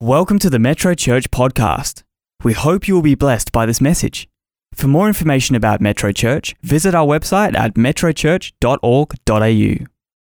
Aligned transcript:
Welcome 0.00 0.38
to 0.40 0.48
the 0.48 0.60
Metro 0.60 0.94
Church 0.94 1.28
podcast. 1.32 2.04
We 2.44 2.52
hope 2.52 2.86
you 2.86 2.94
will 2.94 3.02
be 3.02 3.16
blessed 3.16 3.50
by 3.50 3.66
this 3.66 3.80
message. 3.80 4.28
For 4.72 4.86
more 4.86 5.08
information 5.08 5.56
about 5.56 5.80
Metro 5.80 6.12
Church, 6.12 6.54
visit 6.62 6.94
our 6.94 7.04
website 7.04 7.56
at 7.56 7.74
metrochurch.org.au. 7.74 9.86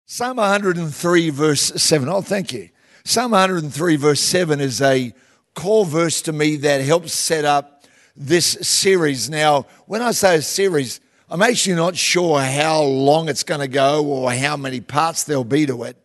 Psalm 0.05 0.37
103, 0.37 1.31
verse 1.31 1.63
7. 1.63 2.09
Oh, 2.11 2.21
thank 2.21 2.53
you. 2.53 2.69
Psalm 3.07 3.31
103, 3.31 3.97
verse 3.97 4.21
7 4.21 4.61
is 4.61 4.83
a 4.83 5.15
core 5.55 5.87
verse 5.87 6.21
to 6.21 6.35
me 6.35 6.57
that 6.57 6.83
helps 6.83 7.15
set 7.15 7.47
up 7.47 7.85
this 8.15 8.59
series. 8.61 9.31
Now, 9.31 9.65
when 9.87 10.03
I 10.03 10.11
say 10.11 10.37
a 10.37 10.43
series, 10.43 11.01
I'm 11.31 11.41
actually 11.41 11.77
not 11.77 11.97
sure 11.97 12.39
how 12.39 12.83
long 12.83 13.31
it's 13.31 13.45
going 13.45 13.63
to 13.63 13.69
go 13.69 14.05
or 14.05 14.31
how 14.31 14.59
many 14.59 14.83
parts 14.83 15.25
there'll 15.25 15.43
be 15.43 15.65
to 15.65 15.85
it. 15.85 15.97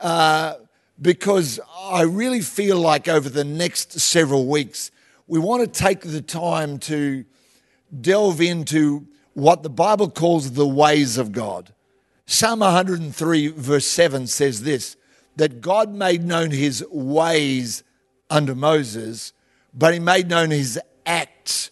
Uh, 0.00 0.54
because 1.00 1.60
I 1.76 2.02
really 2.02 2.40
feel 2.40 2.78
like 2.78 3.08
over 3.08 3.28
the 3.28 3.44
next 3.44 3.98
several 4.00 4.46
weeks, 4.46 4.90
we 5.26 5.38
want 5.38 5.62
to 5.62 5.68
take 5.68 6.00
the 6.00 6.22
time 6.22 6.78
to 6.80 7.24
delve 8.00 8.40
into 8.40 9.06
what 9.34 9.62
the 9.62 9.70
Bible 9.70 10.10
calls 10.10 10.52
the 10.52 10.66
ways 10.66 11.16
of 11.16 11.32
God. 11.32 11.72
Psalm 12.26 12.60
103, 12.60 13.48
verse 13.48 13.86
7 13.86 14.26
says 14.26 14.62
this 14.62 14.96
that 15.36 15.60
God 15.60 15.94
made 15.94 16.24
known 16.24 16.50
his 16.50 16.84
ways 16.90 17.84
under 18.28 18.56
Moses, 18.56 19.32
but 19.72 19.94
he 19.94 20.00
made 20.00 20.28
known 20.28 20.50
his 20.50 20.80
acts 21.06 21.70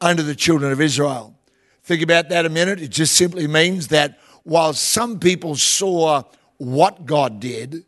under 0.00 0.22
the 0.22 0.36
children 0.36 0.70
of 0.70 0.80
Israel. 0.80 1.34
Think 1.82 2.02
about 2.02 2.28
that 2.28 2.46
a 2.46 2.48
minute. 2.48 2.80
It 2.80 2.88
just 2.88 3.16
simply 3.16 3.48
means 3.48 3.88
that 3.88 4.20
while 4.44 4.72
some 4.72 5.18
people 5.18 5.56
saw 5.56 6.22
what 6.58 7.06
God 7.06 7.40
did, 7.40 7.84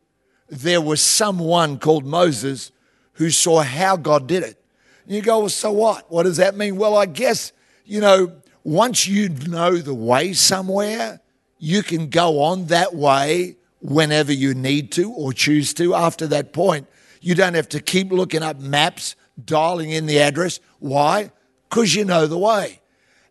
there 0.50 0.80
was 0.80 1.00
someone 1.00 1.78
called 1.78 2.04
Moses 2.04 2.72
who 3.14 3.30
saw 3.30 3.62
how 3.62 3.96
God 3.96 4.26
did 4.26 4.42
it. 4.42 4.62
And 5.04 5.14
you 5.14 5.22
go, 5.22 5.40
well, 5.40 5.48
so 5.48 5.70
what? 5.70 6.10
What 6.10 6.24
does 6.24 6.38
that 6.38 6.56
mean? 6.56 6.76
Well, 6.76 6.96
I 6.96 7.06
guess, 7.06 7.52
you 7.84 8.00
know, 8.00 8.32
once 8.64 9.06
you 9.06 9.28
know 9.28 9.76
the 9.76 9.94
way 9.94 10.32
somewhere, 10.32 11.20
you 11.58 11.82
can 11.82 12.08
go 12.08 12.42
on 12.42 12.66
that 12.66 12.94
way 12.94 13.56
whenever 13.80 14.32
you 14.32 14.54
need 14.54 14.92
to 14.92 15.10
or 15.12 15.32
choose 15.32 15.72
to. 15.74 15.94
After 15.94 16.26
that 16.28 16.52
point, 16.52 16.86
you 17.20 17.34
don't 17.34 17.54
have 17.54 17.68
to 17.70 17.80
keep 17.80 18.10
looking 18.10 18.42
up 18.42 18.58
maps, 18.58 19.14
dialing 19.42 19.90
in 19.90 20.06
the 20.06 20.18
address. 20.18 20.60
Why? 20.78 21.30
Because 21.68 21.94
you 21.94 22.04
know 22.04 22.26
the 22.26 22.38
way. 22.38 22.80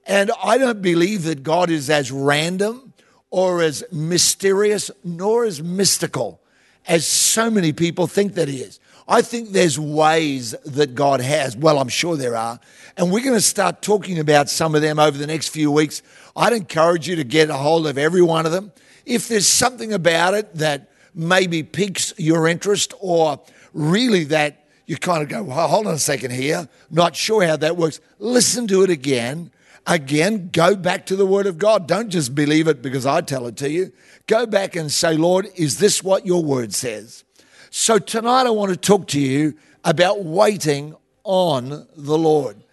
And 0.06 0.31
I 0.44 0.58
don't 0.58 0.81
believe 0.81 1.23
that 1.23 1.44
God 1.44 1.70
is 1.70 1.89
as 1.89 2.11
random 2.11 2.94
or 3.30 3.61
as 3.61 3.83
mysterious 3.92 4.89
nor 5.04 5.45
as 5.45 5.61
mystical 5.61 6.42
as 6.88 7.05
so 7.05 7.49
many 7.49 7.73
people 7.73 8.08
think 8.08 8.35
that 8.35 8.47
he 8.47 8.58
is. 8.58 8.80
I 9.08 9.23
think 9.23 9.49
there's 9.49 9.80
ways 9.80 10.52
that 10.66 10.94
God 10.94 11.19
has. 11.19 11.58
Well, 11.58 11.80
I'm 11.80 11.89
sure 11.89 12.16
there 12.16 12.36
are. 12.36 12.59
And 12.95 13.11
we're 13.11 13.23
going 13.23 13.36
to 13.36 13.41
start 13.41 13.81
talking 13.81 14.19
about 14.19 14.49
some 14.49 14.75
of 14.75 14.83
them 14.83 14.99
over 14.99 15.17
the 15.17 15.25
next 15.25 15.49
few 15.49 15.71
weeks. 15.71 16.03
I'd 16.36 16.53
encourage 16.53 17.08
you 17.08 17.16
to 17.16 17.23
get 17.23 17.49
a 17.49 17.55
hold 17.55 17.88
of 17.88 17.97
every 17.97 18.21
one 18.21 18.45
of 18.45 18.52
them. 18.52 18.71
If 19.05 19.27
there's 19.27 19.47
something 19.47 19.94
about 19.94 20.36
it 20.36 20.53
that 20.55 20.91
maybe 21.16 21.63
piques 21.63 22.13
your 22.17 22.47
interest 22.47 22.93
or 22.99 23.41
really 23.73 24.25
that 24.25 24.66
you 24.86 24.97
kind 24.97 25.23
of 25.23 25.30
go, 25.30 25.43
well, 25.43 25.67
hold 25.67 25.88
on 25.88 25.95
a 25.95 25.99
second 25.99 26.31
here, 26.31 26.67
not 26.91 27.16
sure 27.16 27.45
how 27.45 27.55
that 27.58 27.77
works, 27.77 27.99
listen 28.19 28.67
to 28.67 28.83
it 28.83 28.89
again. 28.91 29.52
Again, 29.88 30.49
go 30.52 30.75
back 30.75 31.05
to 31.08 31.16
the 31.16 31.25
Word 31.25 31.45
of 31.45 31.58
God. 31.58 31.88
Don't 31.88 32.09
just 32.09 32.35
believe 32.35 32.67
it 32.67 32.81
because 32.81 33.05
I 33.05 33.22
tell 33.22 33.47
it 33.47 33.58
to 33.58 33.69
you. 33.69 33.91
Go 34.27 34.45
back 34.45 34.75
and 34.75 34.91
say, 34.91 35.16
Lord, 35.16 35.47
is 35.55 35.80
this 35.80 36.03
what 36.03 36.25
your 36.25 36.44
Word 36.44 36.73
says? 36.73 37.23
So 37.71 37.99
tonight 37.99 38.45
I 38.45 38.52
want 38.52 38.71
to 38.71 38.77
talk 38.77 39.08
to 39.08 39.19
you 39.19 39.55
about 39.83 40.23
waiting 40.23 40.95
on 41.23 41.88
the 41.95 42.17
Lord. 42.17 42.63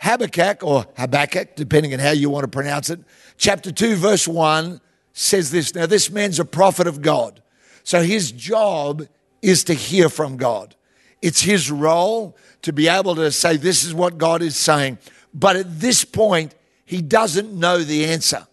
Habakkuk, 0.00 0.62
or 0.62 0.86
Habakkuk, 0.96 1.56
depending 1.56 1.92
on 1.92 2.00
how 2.00 2.10
you 2.10 2.30
want 2.30 2.44
to 2.44 2.48
pronounce 2.48 2.90
it, 2.90 3.00
chapter 3.36 3.70
2, 3.70 3.96
verse 3.96 4.26
1 4.26 4.80
says 5.12 5.50
this. 5.50 5.74
Now, 5.74 5.86
this 5.86 6.10
man's 6.10 6.40
a 6.40 6.44
prophet 6.44 6.86
of 6.86 7.02
God. 7.02 7.42
So 7.84 8.02
his 8.02 8.32
job 8.32 9.06
is 9.42 9.64
to 9.64 9.74
hear 9.74 10.08
from 10.08 10.36
God. 10.36 10.74
It's 11.22 11.42
his 11.42 11.70
role 11.70 12.36
to 12.62 12.72
be 12.72 12.88
able 12.88 13.14
to 13.16 13.30
say, 13.30 13.56
This 13.56 13.84
is 13.84 13.94
what 13.94 14.18
God 14.18 14.42
is 14.42 14.56
saying. 14.56 14.98
But 15.32 15.56
at 15.56 15.80
this 15.80 16.04
point, 16.04 16.54
he 16.84 17.02
doesn't 17.02 17.52
know 17.52 17.78
the 17.78 18.04
answer. 18.06 18.46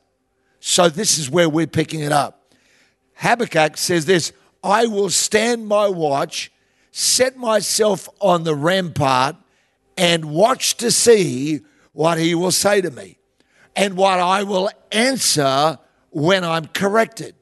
So 0.60 0.90
this 0.90 1.18
is 1.18 1.30
where 1.30 1.50
we're 1.50 1.68
picking 1.68 2.02
it 2.02 2.12
up. 2.12 2.54
Habakkuk 3.16 3.78
says 3.78 4.06
this 4.06 4.32
I 4.64 4.86
will 4.86 5.10
stand 5.10 5.68
my 5.68 5.88
watch, 5.88 6.52
set 6.92 7.38
myself 7.38 8.10
on 8.20 8.44
the 8.44 8.56
rampart, 8.56 9.36
and 9.98 10.26
watch 10.26 10.78
to 10.78 10.92
see 10.92 11.62
what 11.94 12.18
he 12.18 12.36
will 12.36 12.52
say 12.52 12.82
to 12.82 12.92
me 12.92 13.18
and 13.76 13.96
what 13.96 14.20
I 14.20 14.44
will 14.44 14.70
answer 14.92 15.80
when 16.10 16.44
I'm 16.44 16.68
corrected. 16.68 17.36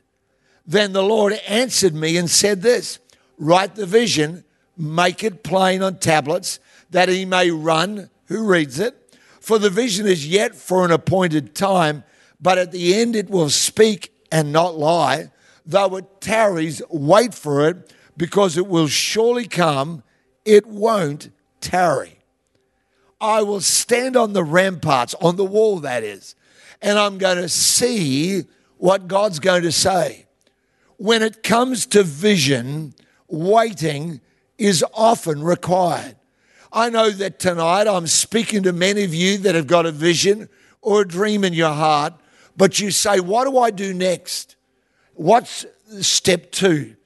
Then 0.66 0.94
the 0.94 1.04
Lord 1.04 1.34
answered 1.48 1.94
me 1.94 2.18
and 2.18 2.30
said 2.30 2.62
this 2.62 3.00
Write 3.38 3.76
the 3.76 3.86
vision, 3.86 4.44
make 4.78 5.24
it 5.24 5.44
plain 5.44 5.82
on 5.82 6.00
tablets, 6.00 6.60
that 6.92 7.10
he 7.10 7.26
may 7.26 7.52
run 7.52 8.10
who 8.26 8.46
reads 8.46 8.80
it. 8.80 8.96
For 9.46 9.60
the 9.60 9.70
vision 9.70 10.08
is 10.08 10.28
yet 10.28 10.56
for 10.56 10.86
an 10.86 10.90
appointed 10.90 11.54
time, 11.54 12.04
but 12.42 12.58
at 12.58 12.72
the 12.72 12.96
end 12.96 13.16
it 13.16 13.30
will 13.30 13.52
speak 13.52 14.12
and 14.32 14.52
not 14.52 14.76
lie. 14.76 15.30
Though 15.64 15.98
it 15.98 16.20
tarries, 16.20 16.82
wait 16.90 17.36
for 17.36 17.70
it, 17.70 17.94
because 18.18 18.58
it 18.58 18.66
will 18.66 18.88
surely 18.88 19.48
come, 19.48 20.02
it 20.46 20.66
won't 20.66 21.30
tarry. 21.62 22.18
I 23.22 23.44
will 23.44 23.62
stand 23.62 24.18
on 24.18 24.34
the 24.34 24.44
ramparts, 24.44 25.14
on 25.22 25.36
the 25.36 25.46
wall, 25.46 25.78
that 25.82 26.02
is, 26.02 26.34
and 26.82 26.98
I'm 26.98 27.20
going 27.20 27.38
to 27.38 27.48
see 27.48 28.46
what 28.80 29.08
God's 29.08 29.38
going 29.38 29.62
to 29.62 29.72
say. 29.72 30.26
When 30.98 31.22
it 31.22 31.44
comes 31.44 31.86
to 31.88 32.02
vision, 32.02 32.96
waiting 33.28 34.22
is 34.58 34.84
often 34.92 35.44
required. 35.44 36.16
I 36.76 36.90
know 36.90 37.10
that 37.10 37.40
tonight 37.40 37.88
I'm 37.88 38.06
speaking 38.06 38.64
to 38.64 38.74
many 38.74 39.06
of 39.06 39.14
you 39.14 39.38
that 39.40 39.56
have 39.56 39.66
got 39.66 39.86
a 39.86 39.94
vision 39.94 40.50
or 40.82 41.02
a 41.02 41.08
dream 41.08 41.46
in 41.46 41.54
your 41.54 41.72
heart, 41.72 42.14
but 42.58 42.82
you 42.82 42.92
say, 42.92 43.22
What 43.22 43.46
do 43.46 43.58
I 43.58 43.72
do 43.72 43.94
next? 43.94 44.58
What's 45.14 45.66
step 46.02 46.52
two? 46.52 46.98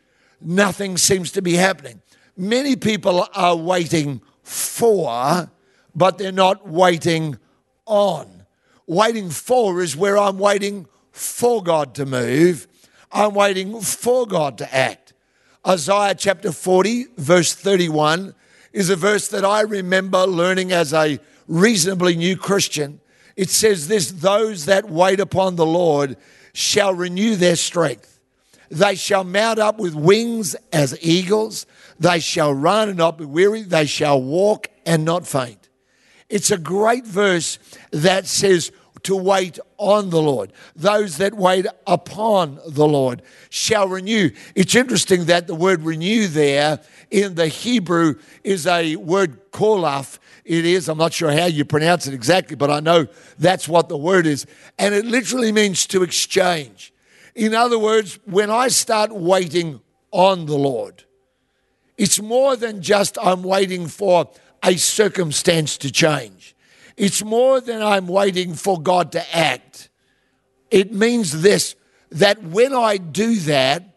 Nothing 0.42 0.98
seems 0.98 1.32
to 1.34 1.44
be 1.44 1.54
happening. 1.54 2.02
Many 2.36 2.78
people 2.78 3.28
are 3.36 3.56
waiting 3.56 4.22
for, 4.42 5.52
but 5.94 6.18
they're 6.18 6.32
not 6.32 6.68
waiting 6.68 7.38
on. 7.86 8.46
Waiting 8.88 9.30
for 9.30 9.84
is 9.84 9.96
where 9.96 10.18
I'm 10.18 10.40
waiting 10.40 10.88
for 11.12 11.62
God 11.62 11.94
to 11.96 12.08
move, 12.08 12.68
I'm 13.12 13.36
waiting 13.36 13.82
for 13.82 14.26
God 14.26 14.58
to 14.58 14.76
act. 14.76 15.14
Isaiah 15.68 16.16
chapter 16.16 16.52
40, 16.52 17.06
verse 17.18 17.54
31 17.54 18.34
is 18.74 18.90
a 18.90 18.96
verse 18.96 19.28
that 19.30 19.46
I 19.46 19.62
remember 19.62 20.26
learning 20.26 20.72
as 20.72 20.94
a 20.94 21.20
reasonably 21.48 22.16
new 22.16 22.38
Christian. 22.38 23.00
It 23.36 23.50
says 23.50 23.88
this 23.88 24.12
Those 24.12 24.66
that 24.66 24.90
wait 24.90 25.20
upon 25.20 25.56
the 25.56 25.66
Lord 25.66 26.18
shall 26.54 26.94
renew 26.94 27.36
their 27.36 27.56
strength. 27.56 28.20
They 28.70 28.96
shall 28.96 29.24
mount 29.24 29.60
up 29.60 29.80
with 29.80 29.96
wings 29.96 30.56
as 30.72 30.98
eagles. 31.02 31.66
They 32.00 32.20
shall 32.20 32.54
run 32.54 32.90
and 32.90 32.98
not 32.98 33.18
be 33.18 33.26
weary. 33.26 33.64
They 33.64 33.86
shall 33.86 34.22
walk 34.22 34.68
and 34.86 35.04
not 35.06 35.28
faint. 35.28 35.70
It's 36.30 36.52
a 36.52 36.58
great 36.58 37.06
verse 37.06 37.58
that 37.92 38.28
says, 38.28 38.72
to 39.04 39.16
wait 39.16 39.60
on 39.78 40.10
the 40.10 40.22
Lord. 40.22 40.52
Those 40.76 41.18
that 41.18 41.34
wait 41.34 41.66
upon 41.88 42.60
the 42.68 42.88
Lord 42.88 43.22
shall 43.50 43.88
renew. 43.88 44.32
It's 44.56 44.76
interesting 44.76 45.26
that 45.26 45.48
the 45.48 45.56
word 45.56 45.82
renew 45.84 46.28
there 46.28 46.80
in 47.12 47.36
the 47.36 47.48
Hebrew 47.48 48.16
is 48.44 48.68
a 48.68 48.96
word 48.96 49.52
kolaf. 49.52 50.20
It 50.46 50.66
is, 50.66 50.90
I'm 50.90 50.98
not 50.98 51.14
sure 51.14 51.32
how 51.32 51.46
you 51.46 51.66
pronounce 51.66 52.08
it 52.08 52.14
exactly, 52.14 52.56
but 52.56 52.72
I 52.72 52.80
know 52.80 53.08
that's 53.38 53.68
what 53.68 53.90
the 53.90 53.98
word 53.98 54.26
is. 54.26 54.46
And 54.78 54.94
it 54.94 55.06
literally 55.06 55.52
means 55.52 55.86
to 55.88 56.04
exchange. 56.04 56.94
In 57.36 57.54
other 57.54 57.80
words, 57.80 58.20
when 58.26 58.50
I 58.50 58.68
start 58.68 59.12
waiting 59.12 59.82
on 60.12 60.46
the 60.46 60.58
Lord, 60.58 61.04
it's 61.98 62.22
more 62.22 62.56
than 62.56 62.82
just 62.82 63.18
I'm 63.22 63.44
waiting 63.44 63.88
for 63.88 64.30
a 64.64 64.76
circumstance 64.76 65.78
to 65.78 65.92
change. 65.92 66.56
It's 67.00 67.24
more 67.24 67.62
than 67.62 67.82
I'm 67.82 68.08
waiting 68.08 68.56
for 68.56 68.80
God 68.80 69.14
to 69.14 69.36
act. 69.36 69.90
It 70.70 70.94
means 70.94 71.42
this 71.42 71.76
that 72.12 72.44
when 72.44 72.74
I 72.74 72.98
do 72.98 73.36
that, 73.36 73.96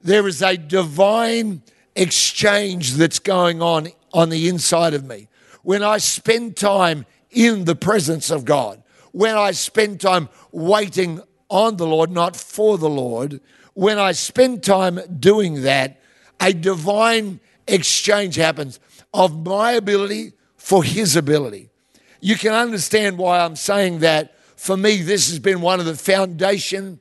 there 0.00 0.28
is 0.28 0.40
a 0.40 0.56
divine 0.56 1.62
exchange 1.96 2.92
that's 2.92 3.18
going 3.18 3.60
on 3.60 3.88
on 4.12 4.28
the 4.28 4.48
inside 4.48 4.94
of 4.94 5.04
me. 5.04 5.28
When 5.62 5.82
I 5.82 5.98
spend 5.98 6.56
time 6.56 7.06
in 7.30 7.64
the 7.64 7.74
presence 7.74 8.30
of 8.30 8.44
God, 8.44 8.82
when 9.10 9.36
I 9.36 9.50
spend 9.50 10.00
time 10.00 10.28
waiting 10.52 11.20
on 11.48 11.76
the 11.76 11.86
Lord, 11.86 12.12
not 12.12 12.36
for 12.36 12.78
the 12.78 12.88
Lord, 12.88 13.40
when 13.72 13.98
I 13.98 14.12
spend 14.12 14.62
time 14.62 15.00
doing 15.18 15.62
that, 15.62 16.00
a 16.40 16.52
divine 16.52 17.40
exchange 17.66 18.36
happens 18.36 18.78
of 19.12 19.44
my 19.44 19.72
ability 19.72 20.34
for 20.56 20.84
his 20.84 21.16
ability. 21.16 21.70
You 22.24 22.36
can 22.36 22.54
understand 22.54 23.18
why 23.18 23.40
I'm 23.40 23.54
saying 23.54 23.98
that. 23.98 24.34
For 24.56 24.78
me, 24.78 25.02
this 25.02 25.28
has 25.28 25.38
been 25.38 25.60
one 25.60 25.78
of 25.78 25.84
the 25.84 25.94
foundation 25.94 26.98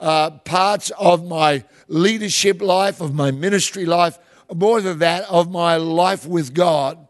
uh, 0.00 0.30
parts 0.30 0.90
of 0.98 1.24
my 1.24 1.62
leadership 1.86 2.60
life, 2.60 3.00
of 3.00 3.14
my 3.14 3.30
ministry 3.30 3.86
life, 3.86 4.18
more 4.52 4.80
than 4.80 4.98
that, 4.98 5.30
of 5.30 5.48
my 5.48 5.76
life 5.76 6.26
with 6.26 6.54
God. 6.54 7.06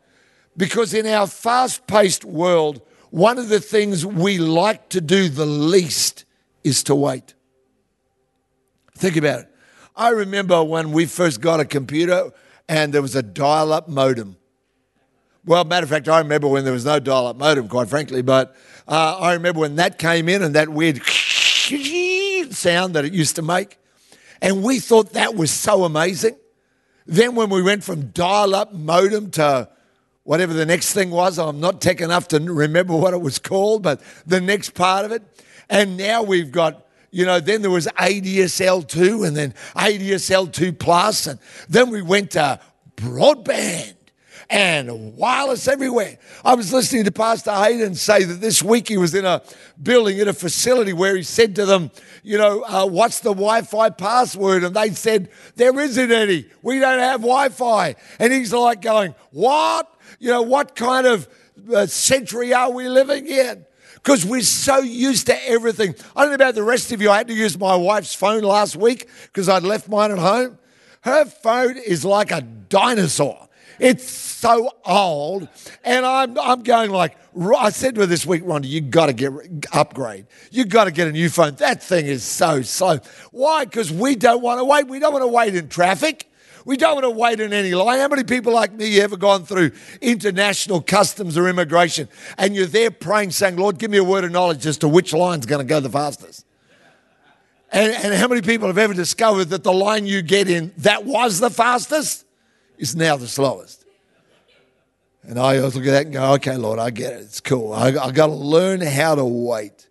Because 0.55 0.93
in 0.93 1.07
our 1.07 1.27
fast 1.27 1.87
paced 1.87 2.23
world, 2.23 2.83
one 3.09 3.39
of 3.39 3.49
the 3.49 3.61
things 3.61 4.05
we 4.05 4.37
like 4.37 4.91
to 4.91 5.01
do 5.01 5.31
the 5.31 5.47
least 5.47 6.27
is 6.65 6.83
to 6.83 6.95
wait. 6.95 7.33
Think 8.95 9.17
about 9.17 9.41
it. 9.41 9.49
I 9.97 10.11
remember 10.11 10.63
when 10.63 10.93
we 10.93 11.07
first 11.07 11.41
got 11.41 11.61
a 11.61 11.65
computer 11.65 12.31
and 12.69 12.93
there 12.93 13.01
was 13.01 13.17
a 13.17 13.23
dial 13.23 13.73
up 13.73 13.89
modem. 13.89 14.37
Well, 15.47 15.65
matter 15.65 15.85
of 15.85 15.91
fact, 15.91 16.09
I 16.09 16.19
remember 16.19 16.49
when 16.49 16.65
there 16.65 16.73
was 16.73 16.87
no 16.87 16.99
dial 16.99 17.27
up 17.27 17.37
modem, 17.37 17.69
quite 17.69 17.89
frankly, 17.89 18.23
but 18.23 18.57
uh, 18.89 19.19
I 19.21 19.35
remember 19.35 19.61
when 19.61 19.77
that 19.77 19.99
came 19.99 20.27
in 20.29 20.43
and 20.43 20.55
that 20.55 20.71
weird 20.71 21.03
sound 22.55 22.95
that 22.95 23.05
it 23.05 23.13
used 23.13 23.37
to 23.37 23.43
make. 23.43 23.77
And 24.41 24.63
we 24.63 24.79
thought 24.79 25.13
that 25.13 25.35
was 25.35 25.51
so 25.51 25.85
amazing. 25.85 26.37
Then, 27.07 27.35
when 27.35 27.51
we 27.51 27.63
went 27.63 27.85
from 27.85 28.09
dial 28.09 28.55
up 28.55 28.73
modem 28.73 29.31
to 29.33 29.69
whatever 30.23 30.55
the 30.55 30.65
next 30.65 30.95
thing 30.95 31.11
was, 31.11 31.39
I'm 31.39 31.61
not 31.61 31.83
tech 31.83 32.01
enough 32.01 32.29
to 32.29 32.41
remember 32.41 32.97
what 32.97 33.13
it 33.13 33.21
was 33.21 33.39
called, 33.39 33.83
but 33.83 34.01
the 34.27 34.41
next 34.41 34.71
part 34.71 35.05
of 35.05 35.13
it. 35.13 35.23
And 35.69 35.99
now 35.99 36.23
we've 36.23 36.51
got, 36.51 36.87
you 37.11 37.27
know, 37.27 37.41
then 37.41 37.61
there 37.61 37.71
was 37.71 37.87
ADSL2 37.99 39.27
and 39.27 39.37
then 39.37 39.53
ADSL2 39.77 40.79
Plus, 40.79 41.27
and 41.27 41.39
then 41.69 41.91
we 41.91 42.01
went 42.01 42.31
to 42.33 42.59
broadband 42.97 43.95
and 44.51 45.17
wireless 45.17 45.69
everywhere. 45.69 46.19
I 46.45 46.55
was 46.55 46.73
listening 46.73 47.05
to 47.05 47.13
Pastor 47.13 47.53
Hayden 47.53 47.95
say 47.95 48.25
that 48.25 48.41
this 48.41 48.63
week 48.63 48.89
he 48.89 48.97
was 48.97 49.15
in 49.15 49.25
a 49.25 49.43
building 49.83 50.19
in 50.19 50.29
a 50.29 50.33
facility 50.33 50.93
where 50.93 51.17
he 51.17 51.23
said 51.23 51.57
to 51.57 51.67
them, 51.67 51.91
you 52.23 52.39
know, 52.39 52.63
uh, 52.63 52.87
what's 52.87 53.21
the 53.21 53.31
Wi 53.31 53.63
Fi 53.63 53.91
password? 53.91 54.65
And 54.65 54.75
they 54.75 54.91
said, 54.91 55.31
there 55.57 55.79
isn't 55.79 56.13
any. 56.13 56.47
We 56.63 56.79
don't 56.79 56.99
have 56.99 57.21
Wi 57.21 57.49
Fi. 57.51 57.97
And 58.19 58.33
he's 58.33 58.53
like 58.53 58.83
going, 58.83 59.15
what? 59.31 59.93
You 60.19 60.31
know, 60.31 60.43
what 60.43 60.77
kind 60.77 61.07
of 61.07 61.29
uh, 61.73 61.87
century 61.87 62.53
are 62.53 62.71
we 62.71 62.89
living 62.89 63.27
in? 63.27 63.67
Because 63.95 64.25
we're 64.27 64.43
so 64.43 64.79
used 64.79 65.27
to 65.27 65.49
everything. 65.49 65.95
I 66.15 66.23
don't 66.23 66.31
know 66.31 66.35
about 66.35 66.55
the 66.55 66.63
rest 66.63 66.93
of 66.93 67.01
you. 67.01 67.11
I 67.11 67.19
had 67.19 67.29
to 67.29 67.35
use 67.35 67.59
my 67.59 67.75
wife's 67.75 68.15
phone 68.15 68.43
last 68.43 68.77
week 68.77 69.09
because 69.25 69.49
I'd 69.49 69.63
left 69.63 69.89
mine 69.89 70.11
at 70.11 70.19
home. 70.19 70.59
Her 71.01 71.25
phone 71.25 71.77
is 71.79 72.05
like 72.05 72.31
a 72.31 72.43
dinosaur. 72.43 73.44
It's 73.85 74.11
so 74.11 74.71
old. 74.87 75.47
And 75.85 76.07
I'm, 76.07 76.39
I'm 76.39 76.63
going 76.63 76.91
like, 76.91 77.19
I 77.39 77.69
said 77.69 77.97
to 77.97 78.01
her 78.01 78.07
this 78.07 78.25
week, 78.25 78.43
Rhonda, 78.43 78.67
you 78.67 78.81
got 78.81 79.07
to 79.07 79.13
get 79.13 79.31
upgrade. 79.73 80.27
You 80.51 80.65
got 80.65 80.85
to 80.85 80.91
get 80.91 81.07
a 81.07 81.13
new 81.13 81.29
phone. 81.29 81.57
That 81.57 81.83
thing 81.83 82.07
is 82.07 82.25
so 82.25 82.63
slow. 82.63 83.01
Why? 83.31 83.67
Because 83.67 83.93
we 83.93 84.17
don't 84.17 84.41
want 84.41 84.59
to 84.59 84.65
wait. 84.65 84.89
We 84.89 85.01
don't 85.01 85.13
want 85.13 85.23
to 85.23 85.29
wait 85.29 85.55
in 85.55 85.69
traffic. 85.69 86.31
We 86.65 86.79
don't 86.79 86.95
want 86.95 87.05
to 87.05 87.11
wait 87.11 87.41
in 87.41 87.53
any 87.53 87.75
line. 87.75 87.99
How 87.99 88.09
many 88.09 88.25
people 88.25 88.55
like 88.55 88.73
me 88.73 88.99
ever 89.03 89.19
gone 89.19 89.45
through 89.45 89.73
international 90.01 90.81
customs 90.81 91.37
or 91.37 91.47
immigration 91.47 92.09
and 92.39 92.57
you're 92.57 92.65
there 92.65 92.91
praying, 92.91 93.33
saying, 93.33 93.57
Lord, 93.57 93.77
give 93.77 93.91
me 93.91 93.99
a 93.99 94.05
word 94.05 94.25
of 94.25 94.31
knowledge 94.31 94.65
as 94.65 94.79
to 94.79 94.89
which 94.89 95.13
line's 95.13 95.45
going 95.45 95.61
to 95.61 95.69
go 95.69 95.81
the 95.81 95.91
fastest? 95.91 96.47
And, 97.71 97.93
and 97.93 98.15
how 98.15 98.29
many 98.29 98.41
people 98.41 98.69
have 98.69 98.79
ever 98.79 98.95
discovered 98.95 99.47
that 99.47 99.63
the 99.63 99.75
line 99.75 100.07
you 100.07 100.23
get 100.23 100.49
in 100.49 100.73
that 100.79 101.05
was 101.05 101.39
the 101.39 101.51
fastest 101.51 102.25
is 102.79 102.95
now 102.97 103.17
the 103.17 103.29
slowest? 103.29 103.85
And 105.27 105.39
I 105.39 105.59
always 105.59 105.75
look 105.75 105.87
at 105.87 105.93
that 105.93 106.05
and 106.07 106.13
go, 106.13 106.33
okay, 106.35 106.57
Lord, 106.57 106.79
I 106.79 106.91
get 106.91 107.15
it. 107.15 107.23
It's 107.23 107.41
cool. 107.41 107.73
I, 107.73 107.89
I 107.89 108.11
got 108.11 108.27
to 108.27 108.35
learn 108.35 108.81
how 108.81 109.15
to 109.15 109.25
wait. 109.25 109.89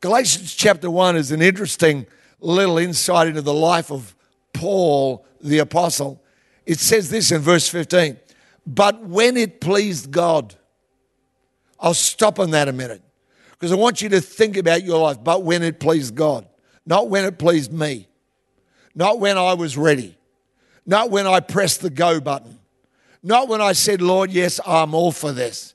Galatians 0.00 0.54
chapter 0.54 0.90
1 0.90 1.16
is 1.16 1.32
an 1.32 1.42
interesting 1.42 2.06
little 2.40 2.78
insight 2.78 3.28
into 3.28 3.42
the 3.42 3.54
life 3.54 3.90
of 3.90 4.14
Paul 4.52 5.24
the 5.40 5.58
apostle. 5.58 6.22
It 6.66 6.78
says 6.78 7.10
this 7.10 7.32
in 7.32 7.40
verse 7.40 7.68
15 7.68 8.18
But 8.66 9.02
when 9.02 9.36
it 9.36 9.60
pleased 9.60 10.10
God, 10.10 10.54
I'll 11.80 11.94
stop 11.94 12.38
on 12.38 12.50
that 12.52 12.68
a 12.68 12.72
minute 12.72 13.02
because 13.50 13.72
I 13.72 13.76
want 13.76 14.00
you 14.02 14.08
to 14.10 14.20
think 14.20 14.56
about 14.56 14.84
your 14.84 15.00
life. 15.00 15.18
But 15.22 15.42
when 15.42 15.62
it 15.62 15.80
pleased 15.80 16.14
God, 16.14 16.46
not 16.86 17.08
when 17.08 17.24
it 17.24 17.38
pleased 17.38 17.72
me, 17.72 18.08
not 18.94 19.18
when 19.18 19.36
I 19.36 19.54
was 19.54 19.76
ready, 19.76 20.16
not 20.86 21.10
when 21.10 21.26
I 21.26 21.40
pressed 21.40 21.80
the 21.80 21.90
go 21.90 22.20
button, 22.20 22.58
not 23.22 23.48
when 23.48 23.60
I 23.60 23.72
said, 23.72 24.02
Lord, 24.02 24.30
yes, 24.32 24.60
I'm 24.66 24.94
all 24.94 25.12
for 25.12 25.32
this. 25.32 25.74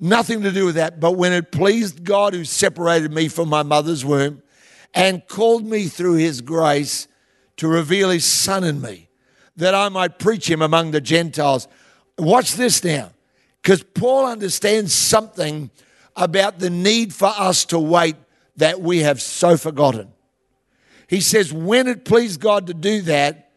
Nothing 0.00 0.42
to 0.42 0.52
do 0.52 0.66
with 0.66 0.76
that. 0.76 1.00
But 1.00 1.12
when 1.12 1.32
it 1.32 1.52
pleased 1.52 2.04
God 2.04 2.34
who 2.34 2.44
separated 2.44 3.12
me 3.12 3.28
from 3.28 3.48
my 3.48 3.62
mother's 3.62 4.04
womb 4.04 4.42
and 4.94 5.26
called 5.26 5.64
me 5.64 5.86
through 5.86 6.14
his 6.14 6.40
grace 6.40 7.08
to 7.56 7.68
reveal 7.68 8.10
his 8.10 8.24
son 8.24 8.64
in 8.64 8.80
me, 8.80 9.08
that 9.56 9.74
I 9.74 9.88
might 9.88 10.18
preach 10.18 10.48
him 10.48 10.62
among 10.62 10.92
the 10.92 11.00
Gentiles. 11.00 11.66
Watch 12.16 12.54
this 12.54 12.82
now, 12.84 13.10
because 13.60 13.82
Paul 13.82 14.26
understands 14.26 14.92
something 14.92 15.70
about 16.14 16.58
the 16.58 16.70
need 16.70 17.12
for 17.12 17.32
us 17.36 17.64
to 17.66 17.78
wait 17.78 18.16
that 18.56 18.80
we 18.80 19.00
have 19.00 19.20
so 19.20 19.56
forgotten. 19.56 20.12
He 21.08 21.20
says, 21.20 21.52
When 21.52 21.88
it 21.88 22.04
pleased 22.04 22.40
God 22.40 22.68
to 22.68 22.74
do 22.74 23.02
that, 23.02 23.47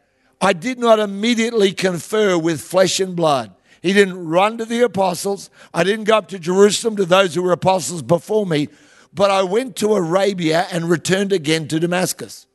I 0.42 0.54
did 0.54 0.80
not 0.80 1.00
immediately 1.00 1.72
confer 1.72 2.36
with 2.38 2.62
flesh 2.62 3.00
and 3.00 3.16
blood. 3.16 3.54
He 3.82 3.94
didn't 3.94 4.28
run 4.28 4.58
to 4.58 4.66
the 4.66 4.82
apostles. 4.82 5.52
I 5.74 5.84
didn't 5.84 6.06
go 6.06 6.18
up 6.18 6.28
to 6.30 6.40
Jerusalem 6.40 6.96
to 6.98 7.06
those 7.06 7.36
who 7.36 7.44
were 7.44 7.52
apostles 7.52 8.02
before 8.02 8.48
me, 8.48 8.68
but 9.14 9.30
I 9.30 9.44
went 9.44 9.76
to 9.78 9.94
Arabia 9.94 10.68
and 10.72 10.90
returned 10.90 11.32
again 11.32 11.68
to 11.68 11.80
Damascus. 11.80 12.48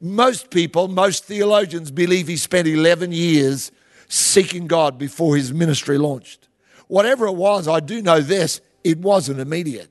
Most 0.00 0.50
people, 0.50 0.88
most 0.88 1.24
theologians 1.24 1.90
believe 1.90 2.28
he 2.28 2.36
spent 2.36 2.66
11 2.66 3.12
years 3.12 3.70
seeking 4.08 4.66
God 4.66 4.98
before 4.98 5.36
his 5.36 5.52
ministry 5.52 5.96
launched. 5.98 6.48
Whatever 6.88 7.26
it 7.26 7.36
was, 7.36 7.68
I 7.68 7.80
do 7.80 8.02
know 8.02 8.20
this, 8.20 8.60
it 8.84 8.98
wasn't 8.98 9.40
immediate. 9.40 9.90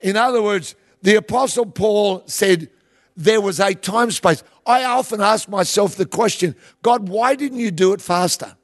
In 0.00 0.16
other 0.16 0.42
words, 0.42 0.74
the 1.02 1.16
Apostle 1.16 1.66
Paul 1.66 2.24
said 2.26 2.68
there 3.16 3.40
was 3.40 3.60
a 3.60 3.74
time 3.74 4.10
space. 4.10 4.42
I 4.66 4.84
often 4.84 5.20
ask 5.20 5.48
myself 5.48 5.96
the 5.96 6.06
question 6.06 6.54
God, 6.82 7.08
why 7.08 7.34
didn't 7.34 7.58
you 7.58 7.70
do 7.70 7.92
it 7.92 8.00
faster? 8.00 8.56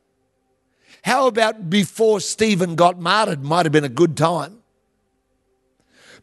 How 1.03 1.27
about 1.27 1.71
before 1.71 2.21
Stephen 2.21 2.75
got 2.75 3.01
martyred? 3.01 3.45
Might 3.45 3.67
have 3.67 3.73
been 3.73 3.85
a 3.85 3.89
good 3.89 4.17
time. 4.17 4.59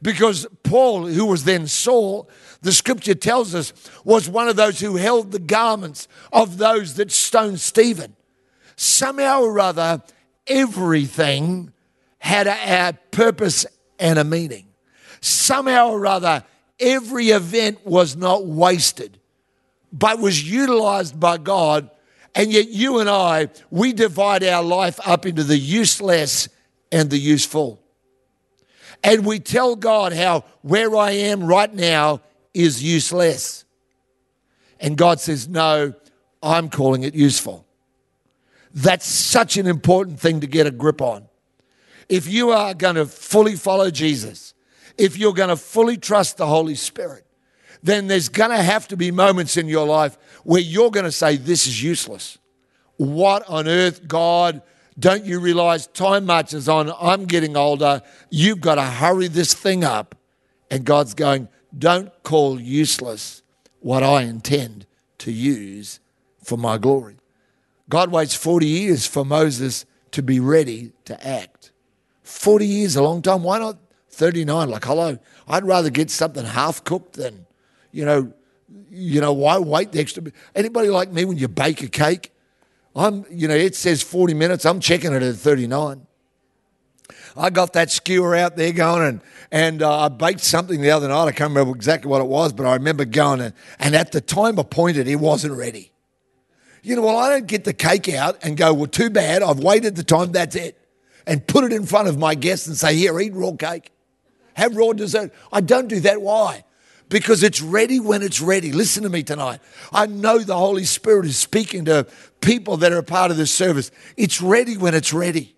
Because 0.01 0.45
Paul, 0.63 1.07
who 1.07 1.25
was 1.25 1.45
then 1.45 1.67
Saul, 1.67 2.29
the 2.61 2.71
scripture 2.71 3.15
tells 3.15 3.55
us, 3.55 3.73
was 4.03 4.29
one 4.29 4.47
of 4.47 4.55
those 4.55 4.79
who 4.79 4.97
held 4.97 5.31
the 5.31 5.39
garments 5.39 6.07
of 6.31 6.57
those 6.57 6.95
that 6.95 7.11
stoned 7.11 7.59
Stephen. 7.59 8.15
Somehow 8.75 9.41
or 9.41 9.59
other, 9.59 10.03
everything 10.45 11.71
had 12.19 12.47
a, 12.47 12.97
purpose 13.11 13.65
and 13.97 14.19
a 14.19 14.23
meaning. 14.23 14.67
Somehow 15.21 15.89
or 15.89 16.05
other, 16.05 16.43
every 16.79 17.27
event 17.27 17.85
was 17.85 18.15
not 18.15 18.45
wasted, 18.45 19.19
but 19.91 20.19
was 20.19 20.49
utilized 20.49 21.19
by 21.19 21.37
God. 21.37 21.89
And 22.33 22.51
yet, 22.51 22.69
you 22.69 22.99
and 22.99 23.09
I, 23.09 23.49
we 23.71 23.93
divide 23.93 24.43
our 24.43 24.63
life 24.63 24.99
up 25.05 25.25
into 25.25 25.43
the 25.43 25.57
useless 25.57 26.49
and 26.91 27.09
the 27.09 27.17
useful. 27.17 27.81
And 29.03 29.25
we 29.25 29.39
tell 29.39 29.75
God 29.75 30.13
how 30.13 30.45
where 30.61 30.95
I 30.95 31.11
am 31.11 31.43
right 31.43 31.71
now 31.73 32.21
is 32.53 32.83
useless. 32.83 33.65
And 34.79 34.97
God 34.97 35.19
says, 35.19 35.47
No, 35.47 35.93
I'm 36.41 36.69
calling 36.69 37.03
it 37.03 37.13
useful. 37.13 37.65
That's 38.73 39.05
such 39.05 39.57
an 39.57 39.67
important 39.67 40.19
thing 40.19 40.41
to 40.41 40.47
get 40.47 40.67
a 40.67 40.71
grip 40.71 41.01
on. 41.01 41.27
If 42.09 42.27
you 42.27 42.49
are 42.51 42.73
going 42.73 42.95
to 42.95 43.05
fully 43.05 43.55
follow 43.55 43.89
Jesus, 43.91 44.54
if 44.97 45.17
you're 45.17 45.33
going 45.33 45.49
to 45.49 45.57
fully 45.57 45.97
trust 45.97 46.37
the 46.37 46.47
Holy 46.47 46.75
Spirit, 46.75 47.25
then 47.83 48.07
there's 48.07 48.29
going 48.29 48.51
to 48.51 48.61
have 48.61 48.87
to 48.87 48.97
be 48.97 49.11
moments 49.11 49.57
in 49.57 49.67
your 49.67 49.85
life 49.85 50.17
where 50.43 50.61
you're 50.61 50.91
going 50.91 51.05
to 51.05 51.11
say, 51.11 51.37
This 51.37 51.67
is 51.67 51.81
useless. 51.81 52.37
What 52.97 53.47
on 53.49 53.67
earth, 53.67 54.07
God? 54.07 54.61
Don't 54.97 55.25
you 55.25 55.39
realize 55.39 55.87
time 55.87 56.25
marches 56.25 56.69
on? 56.69 56.91
I'm 56.99 57.25
getting 57.25 57.57
older. 57.57 58.01
You've 58.29 58.61
got 58.61 58.75
to 58.75 58.83
hurry 58.83 59.27
this 59.27 59.53
thing 59.53 59.83
up. 59.83 60.15
And 60.71 60.85
God's 60.85 61.13
going, 61.13 61.49
don't 61.77 62.11
call 62.23 62.59
useless 62.59 63.43
what 63.81 64.03
I 64.03 64.21
intend 64.21 64.87
to 65.19 65.31
use 65.31 65.99
for 66.41 66.57
my 66.57 66.77
glory. 66.77 67.17
God 67.89 68.11
waits 68.11 68.33
40 68.33 68.65
years 68.65 69.05
for 69.05 69.25
Moses 69.25 69.85
to 70.11 70.23
be 70.23 70.39
ready 70.39 70.93
to 71.05 71.27
act. 71.27 71.71
40 72.23 72.65
years, 72.65 72.95
a 72.95 73.03
long 73.03 73.21
time. 73.21 73.43
Why 73.43 73.59
not 73.59 73.77
39? 74.15 74.69
Like, 74.69 74.85
hello, 74.85 75.17
I'd 75.47 75.65
rather 75.65 75.89
get 75.89 76.09
something 76.09 76.45
half 76.45 76.83
cooked 76.83 77.13
than, 77.13 77.45
you 77.91 78.05
know, 78.05 78.33
you 78.89 79.21
know, 79.21 79.33
why 79.33 79.59
wait 79.59 79.91
the 79.91 79.99
extra? 79.99 80.23
Anybody 80.55 80.89
like 80.89 81.11
me 81.11 81.25
when 81.25 81.37
you 81.37 81.47
bake 81.47 81.81
a 81.83 81.87
cake? 81.87 82.31
I'm, 82.95 83.25
you 83.29 83.47
know, 83.47 83.55
it 83.55 83.75
says 83.75 84.01
40 84.01 84.33
minutes. 84.33 84.65
I'm 84.65 84.79
checking 84.79 85.13
it 85.13 85.21
at 85.21 85.35
39. 85.35 86.07
I 87.37 87.49
got 87.49 87.73
that 87.73 87.91
skewer 87.91 88.35
out 88.35 88.55
there 88.55 88.71
going 88.71 89.05
and, 89.05 89.21
and 89.51 89.83
uh, 89.83 90.05
I 90.05 90.07
baked 90.07 90.39
something 90.39 90.79
the 90.79 90.91
other 90.91 91.09
night. 91.09 91.25
I 91.25 91.31
can't 91.33 91.49
remember 91.49 91.75
exactly 91.75 92.09
what 92.09 92.21
it 92.21 92.27
was, 92.27 92.53
but 92.53 92.65
I 92.65 92.73
remember 92.75 93.03
going 93.03 93.41
and, 93.41 93.53
and 93.77 93.95
at 93.95 94.13
the 94.13 94.21
time 94.21 94.57
appointed, 94.57 95.09
it 95.09 95.17
wasn't 95.17 95.55
ready. 95.55 95.91
You 96.81 96.95
know, 96.95 97.01
well, 97.01 97.17
I 97.17 97.29
don't 97.29 97.47
get 97.47 97.65
the 97.65 97.73
cake 97.73 98.07
out 98.09 98.37
and 98.43 98.55
go, 98.55 98.73
well, 98.73 98.87
too 98.87 99.09
bad. 99.09 99.43
I've 99.43 99.59
waited 99.59 99.97
the 99.97 100.03
time. 100.03 100.31
That's 100.31 100.55
it. 100.55 100.79
And 101.27 101.45
put 101.45 101.65
it 101.65 101.73
in 101.73 101.85
front 101.85 102.07
of 102.07 102.17
my 102.17 102.35
guests 102.35 102.67
and 102.67 102.77
say, 102.77 102.95
here, 102.95 103.19
eat 103.19 103.33
raw 103.33 103.51
cake. 103.51 103.91
Have 104.55 104.75
raw 104.75 104.93
dessert. 104.93 105.31
I 105.51 105.61
don't 105.61 105.87
do 105.87 105.99
that. 106.01 106.21
Why? 106.21 106.63
Because 107.07 107.43
it's 107.43 107.61
ready 107.61 107.99
when 107.99 108.23
it's 108.23 108.41
ready. 108.41 108.71
Listen 108.71 109.03
to 109.03 109.09
me 109.09 109.21
tonight. 109.21 109.59
I 109.93 110.07
know 110.07 110.39
the 110.39 110.57
Holy 110.57 110.85
Spirit 110.85 111.25
is 111.25 111.37
speaking 111.37 111.85
to 111.85 112.07
people 112.41 112.77
that 112.77 112.91
are 112.91 112.97
a 112.97 113.03
part 113.03 113.31
of 113.31 113.37
this 113.37 113.51
service. 113.51 113.91
It's 114.17 114.41
ready 114.41 114.75
when 114.75 114.95
it's 114.95 115.13
ready. 115.13 115.55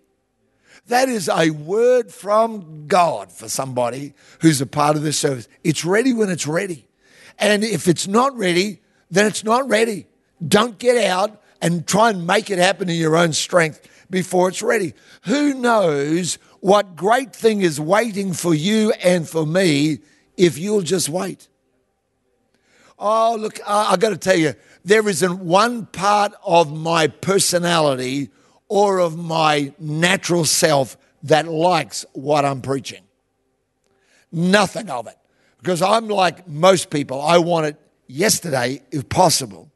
That 0.87 1.09
is 1.09 1.29
a 1.29 1.51
word 1.51 2.11
from 2.11 2.87
God 2.87 3.31
for 3.31 3.49
somebody 3.49 4.13
who's 4.41 4.61
a 4.61 4.65
part 4.65 4.95
of 4.95 5.03
this 5.03 5.19
service. 5.19 5.47
It's 5.63 5.85
ready 5.85 6.13
when 6.13 6.29
it's 6.29 6.47
ready. 6.47 6.87
And 7.37 7.63
if 7.63 7.87
it's 7.87 8.07
not 8.07 8.35
ready, 8.37 8.81
then 9.11 9.25
it's 9.25 9.43
not 9.43 9.69
ready. 9.69 10.07
Don't 10.45 10.77
get 10.79 11.05
out 11.05 11.41
and 11.61 11.85
try 11.85 12.09
and 12.09 12.25
make 12.25 12.49
it 12.49 12.57
happen 12.57 12.89
in 12.89 12.95
your 12.95 13.15
own 13.17 13.33
strength 13.33 13.87
before 14.09 14.49
it's 14.49 14.61
ready. 14.61 14.93
Who 15.23 15.53
knows 15.53 16.37
what 16.59 16.95
great 16.95 17.35
thing 17.35 17.61
is 17.61 17.79
waiting 17.79 18.33
for 18.33 18.53
you 18.53 18.91
and 19.03 19.27
for 19.27 19.45
me 19.45 19.99
if 20.35 20.57
you'll 20.57 20.81
just 20.81 21.09
wait? 21.09 21.47
Oh, 22.99 23.37
look, 23.39 23.59
I, 23.67 23.93
I 23.93 23.97
got 23.97 24.09
to 24.09 24.17
tell 24.17 24.35
you, 24.35 24.53
there 24.83 25.07
isn't 25.07 25.39
one 25.39 25.85
part 25.85 26.33
of 26.43 26.75
my 26.75 27.07
personality 27.07 28.29
or 28.67 28.99
of 28.99 29.17
my 29.17 29.73
natural 29.79 30.45
self 30.45 30.97
that 31.23 31.47
likes 31.47 32.05
what 32.13 32.45
I'm 32.45 32.61
preaching. 32.61 33.03
Nothing 34.31 34.89
of 34.89 35.07
it. 35.07 35.17
Because 35.59 35.81
I'm 35.81 36.07
like 36.07 36.47
most 36.47 36.89
people, 36.89 37.21
I 37.21 37.37
want 37.39 37.67
it 37.67 37.75
yesterday 38.07 38.81
if 38.91 39.09
possible. 39.09 39.71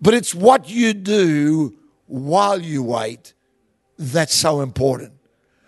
But 0.00 0.14
it's 0.14 0.34
what 0.34 0.68
you 0.68 0.92
do 0.92 1.76
while 2.06 2.60
you 2.60 2.82
wait 2.82 3.32
that's 3.98 4.34
so 4.34 4.60
important. 4.60 5.13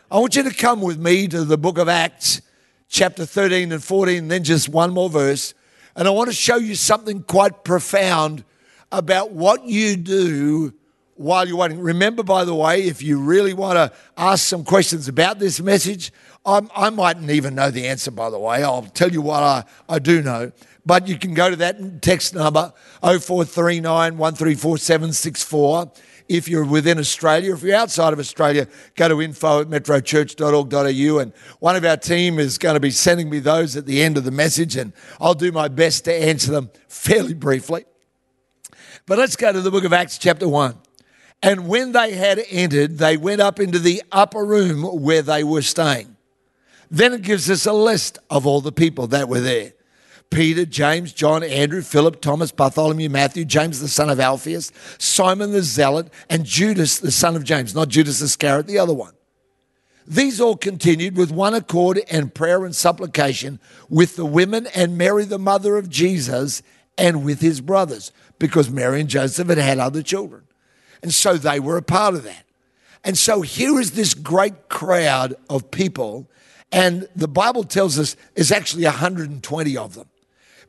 I 0.09 0.21
want 0.21 0.37
you 0.37 0.45
to 0.45 0.55
come 0.55 0.83
with 0.83 1.01
me 1.01 1.27
to 1.27 1.45
the 1.45 1.59
book 1.59 1.79
of 1.79 1.89
Acts, 1.89 2.41
chapter 2.89 3.27
13 3.27 3.73
and 3.73 3.83
14, 3.83 4.19
and 4.19 4.31
then 4.31 4.45
just 4.45 4.69
one 4.69 4.93
more 4.93 5.11
verse. 5.11 5.53
And 5.97 6.07
I 6.07 6.13
want 6.13 6.31
to 6.31 6.35
show 6.35 6.55
you 6.57 6.77
something 6.77 7.25
quite 7.25 7.65
profound 7.65 8.45
about 8.93 9.33
what 9.33 9.65
you 9.65 9.97
do 9.97 10.73
while 11.17 11.49
you're 11.49 11.57
waiting. 11.57 11.81
Remember, 11.81 12.23
by 12.23 12.45
the 12.45 12.55
way, 12.55 12.85
if 12.85 13.03
you 13.03 13.19
really 13.19 13.53
want 13.53 13.79
to 13.79 13.93
ask 14.17 14.47
some 14.47 14.63
questions 14.63 15.09
about 15.09 15.41
this 15.41 15.61
message, 15.61 16.13
I'm, 16.45 16.71
i 16.77 16.89
mightn't 16.91 17.31
even 17.31 17.57
know 17.57 17.73
the 17.73 17.89
answer, 17.89 18.13
by 18.13 18.31
the 18.31 18.39
way. 18.39 18.63
I'll 18.63 18.83
tell 18.83 19.11
you 19.11 19.23
what 19.23 19.43
I, 19.43 19.65
I 19.89 19.99
do 19.99 20.23
know. 20.23 20.53
But 20.85 21.09
you 21.09 21.19
can 21.19 21.35
go 21.35 21.51
to 21.51 21.57
that 21.57 22.01
text 22.01 22.33
number 22.33 22.73
0439 23.03 24.19
134 24.19 24.79
If 26.29 26.49
you're 26.49 26.65
within 26.65 26.99
Australia, 26.99 27.55
if 27.55 27.63
you're 27.63 27.77
outside 27.77 28.13
of 28.13 28.19
Australia, 28.19 28.67
go 28.95 29.09
to 29.09 29.23
info 29.23 29.61
at 29.61 29.69
metrochurch.org.au 29.69 31.19
and 31.19 31.33
one 31.61 31.77
of 31.77 31.85
our 31.85 31.97
team 31.97 32.39
is 32.39 32.59
going 32.59 32.75
to 32.75 32.81
be 32.81 32.91
sending 32.91 33.31
me 33.31 33.39
those 33.39 33.77
at 33.77 33.87
the 33.87 34.03
end 34.03 34.17
of 34.17 34.25
the 34.25 34.31
message 34.31 34.77
and 34.77 34.93
I'll 35.21 35.35
do 35.35 35.53
my 35.53 35.69
best 35.69 36.05
to 36.07 36.13
answer 36.13 36.51
them 36.51 36.71
fairly 36.89 37.35
briefly. 37.35 37.85
But 39.07 39.19
let's 39.19 39.37
go 39.37 39.53
to 39.53 39.61
the 39.61 39.71
book 39.71 39.85
of 39.85 39.93
Acts, 39.93 40.19
chapter 40.19 40.49
1. 40.49 40.77
And 41.43 41.69
when 41.69 41.93
they 41.93 42.13
had 42.13 42.43
entered, 42.51 42.99
they 42.99 43.17
went 43.17 43.41
up 43.41 43.61
into 43.61 43.79
the 43.79 44.03
upper 44.11 44.45
room 44.45 44.83
where 44.83 45.23
they 45.23 45.45
were 45.45 45.63
staying. 45.63 46.17
Then 46.91 47.13
it 47.13 47.23
gives 47.23 47.49
us 47.51 47.67
a 47.67 47.73
list 47.73 48.19
of 48.31 48.47
all 48.47 48.61
the 48.61 48.73
people 48.73 49.07
that 49.09 49.29
were 49.29 49.41
there. 49.41 49.73
Peter, 50.31 50.67
James, 50.67 51.13
John, 51.13 51.43
Andrew, 51.43 51.83
Philip, 51.83 52.21
Thomas, 52.21 52.51
Bartholomew, 52.51 53.09
Matthew, 53.09 53.45
James 53.45 53.81
the 53.81 53.89
son 53.89 54.11
of 54.11 54.21
Alphaeus, 54.21 54.73
Simon 54.99 55.53
the 55.53 55.63
Zealot, 55.63 56.11
and 56.29 56.45
Judas 56.45 56.99
the 56.99 57.11
son 57.11 57.37
of 57.37 57.45
James, 57.45 57.75
not 57.75 57.89
Judas 57.89 58.21
Iscariot, 58.21 58.67
the 58.67 58.79
other 58.79 58.95
one. 58.95 59.13
These 60.07 60.41
all 60.41 60.57
continued 60.57 61.17
with 61.17 61.33
one 61.33 61.55
accord 61.55 62.01
and 62.11 62.33
prayer 62.33 62.65
and 62.65 62.75
supplication 62.75 63.59
with 63.89 64.17
the 64.17 64.27
women 64.27 64.69
and 64.75 64.97
Mary, 64.97 65.25
the 65.25 65.39
mother 65.39 65.77
of 65.77 65.91
Jesus, 65.91 66.63
and 66.97 67.25
with 67.25 67.41
his 67.41 67.61
brothers, 67.61 68.13
because 68.39 68.71
Mary 68.71 69.01
and 69.01 69.09
Joseph 69.09 69.49
had 69.49 69.59
had 69.59 69.79
other 69.79 70.03
children. 70.03 70.45
And 71.03 71.13
so 71.13 71.37
they 71.37 71.61
were 71.61 71.77
a 71.77 71.83
part 71.83 72.15
of 72.15 72.23
that. 72.25 72.45
And 73.05 73.19
so 73.19 73.43
here 73.43 73.81
is 73.81 73.93
this 73.93 74.15
great 74.15 74.69
crowd 74.69 75.35
of 75.49 75.71
people, 75.71 76.29
and 76.73 77.09
the 77.15 77.29
Bible 77.29 77.65
tells 77.65 77.99
us 77.99 78.17
there's 78.35 78.53
actually 78.53 78.85
120 78.85 79.77
of 79.77 79.95
them. 79.95 80.09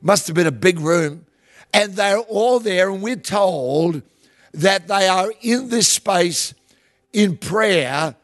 Must 0.00 0.26
have 0.26 0.36
been 0.36 0.46
a 0.46 0.52
big 0.52 0.80
room. 0.80 1.26
And 1.72 1.94
they're 1.94 2.18
all 2.18 2.60
there, 2.60 2.90
and 2.90 3.02
we're 3.02 3.16
told 3.16 4.02
that 4.54 4.88
they 4.88 5.06
are 5.06 5.32
in 5.42 5.68
this 5.68 5.88
space 5.88 6.54
in 7.12 7.36
prayer 7.36 8.14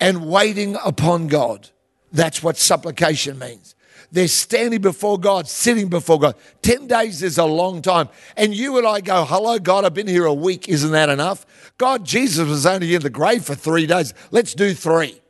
and 0.00 0.26
waiting 0.26 0.76
upon 0.84 1.28
God. 1.28 1.70
That's 2.12 2.42
what 2.42 2.56
supplication 2.56 3.38
means. 3.38 3.74
They're 4.10 4.28
standing 4.28 4.80
before 4.80 5.18
God, 5.18 5.46
sitting 5.48 5.88
before 5.88 6.18
God. 6.18 6.34
10 6.62 6.86
days 6.86 7.22
is 7.22 7.36
a 7.36 7.44
long 7.44 7.82
time. 7.82 8.08
And 8.36 8.54
you 8.54 8.78
and 8.78 8.86
I 8.86 9.00
go, 9.00 9.24
Hello, 9.24 9.58
God, 9.58 9.84
I've 9.84 9.92
been 9.92 10.06
here 10.06 10.24
a 10.24 10.32
week. 10.32 10.68
Isn't 10.68 10.92
that 10.92 11.10
enough? 11.10 11.44
God, 11.76 12.06
Jesus 12.06 12.48
was 12.48 12.64
only 12.64 12.94
in 12.94 13.02
the 13.02 13.10
grave 13.10 13.44
for 13.44 13.54
three 13.54 13.86
days. 13.86 14.14
Let's 14.30 14.54
do 14.54 14.72
three. 14.72 15.20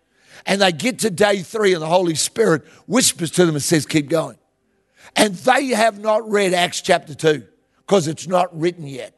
And 0.47 0.63
they 0.63 0.71
get 0.71 1.01
to 1.01 1.11
day 1.11 1.43
three, 1.43 1.75
and 1.75 1.83
the 1.83 1.89
Holy 1.89 2.15
Spirit 2.15 2.65
whispers 2.87 3.33
to 3.33 3.45
them 3.45 3.57
and 3.57 3.63
says, 3.63 3.85
Keep 3.85 4.09
going. 4.09 4.39
And 5.17 5.35
they 5.35 5.69
have 5.69 5.99
not 5.99 6.29
read 6.29 6.55
Acts 6.55 6.81
chapter 6.81 7.15
2 7.15 7.47
because 7.79 8.09
it's 8.09 8.27
not 8.27 8.57
written 8.59 8.87
yet. 8.87 9.15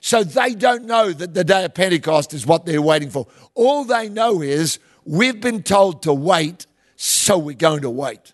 So 0.00 0.22
they 0.22 0.54
don't 0.54 0.84
know 0.84 1.12
that 1.12 1.34
the 1.34 1.44
day 1.44 1.64
of 1.64 1.74
Pentecost 1.74 2.34
is 2.34 2.46
what 2.46 2.64
they're 2.66 2.82
waiting 2.82 3.10
for. 3.10 3.26
All 3.54 3.84
they 3.84 4.08
know 4.08 4.42
is 4.42 4.78
we've 5.04 5.40
been 5.40 5.62
told 5.62 6.02
to 6.02 6.12
wait, 6.12 6.66
so 6.96 7.38
we're 7.38 7.56
going 7.56 7.82
to 7.82 7.90
wait. 7.90 8.32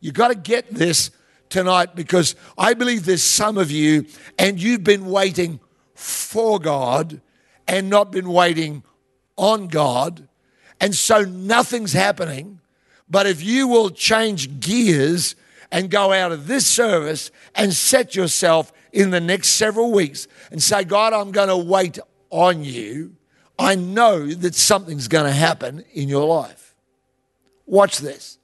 You've 0.00 0.14
got 0.14 0.28
to 0.28 0.34
get 0.34 0.72
this 0.72 1.10
tonight 1.48 1.94
because 1.94 2.36
I 2.56 2.74
believe 2.74 3.04
there's 3.04 3.22
some 3.22 3.58
of 3.58 3.70
you 3.70 4.06
and 4.38 4.60
you've 4.62 4.84
been 4.84 5.06
waiting 5.06 5.60
for 5.94 6.58
God 6.58 7.20
and 7.66 7.90
not 7.90 8.10
been 8.12 8.28
waiting 8.28 8.82
on 9.36 9.68
God. 9.68 10.28
And 10.80 10.94
so 10.94 11.22
nothing's 11.22 11.92
happening. 11.92 12.59
But 13.10 13.26
if 13.26 13.42
you 13.42 13.66
will 13.66 13.90
change 13.90 14.60
gears 14.60 15.34
and 15.72 15.90
go 15.90 16.12
out 16.12 16.32
of 16.32 16.46
this 16.46 16.66
service 16.66 17.30
and 17.54 17.72
set 17.72 18.14
yourself 18.14 18.72
in 18.92 19.10
the 19.10 19.20
next 19.20 19.50
several 19.50 19.92
weeks 19.92 20.28
and 20.50 20.62
say, 20.62 20.84
God, 20.84 21.12
I'm 21.12 21.32
going 21.32 21.48
to 21.48 21.56
wait 21.56 21.98
on 22.30 22.62
you, 22.64 23.16
I 23.58 23.74
know 23.74 24.26
that 24.26 24.54
something's 24.54 25.08
going 25.08 25.26
to 25.26 25.32
happen 25.32 25.84
in 25.92 26.08
your 26.08 26.26
life. 26.26 26.74
Watch 27.66 27.98
this. 27.98 28.38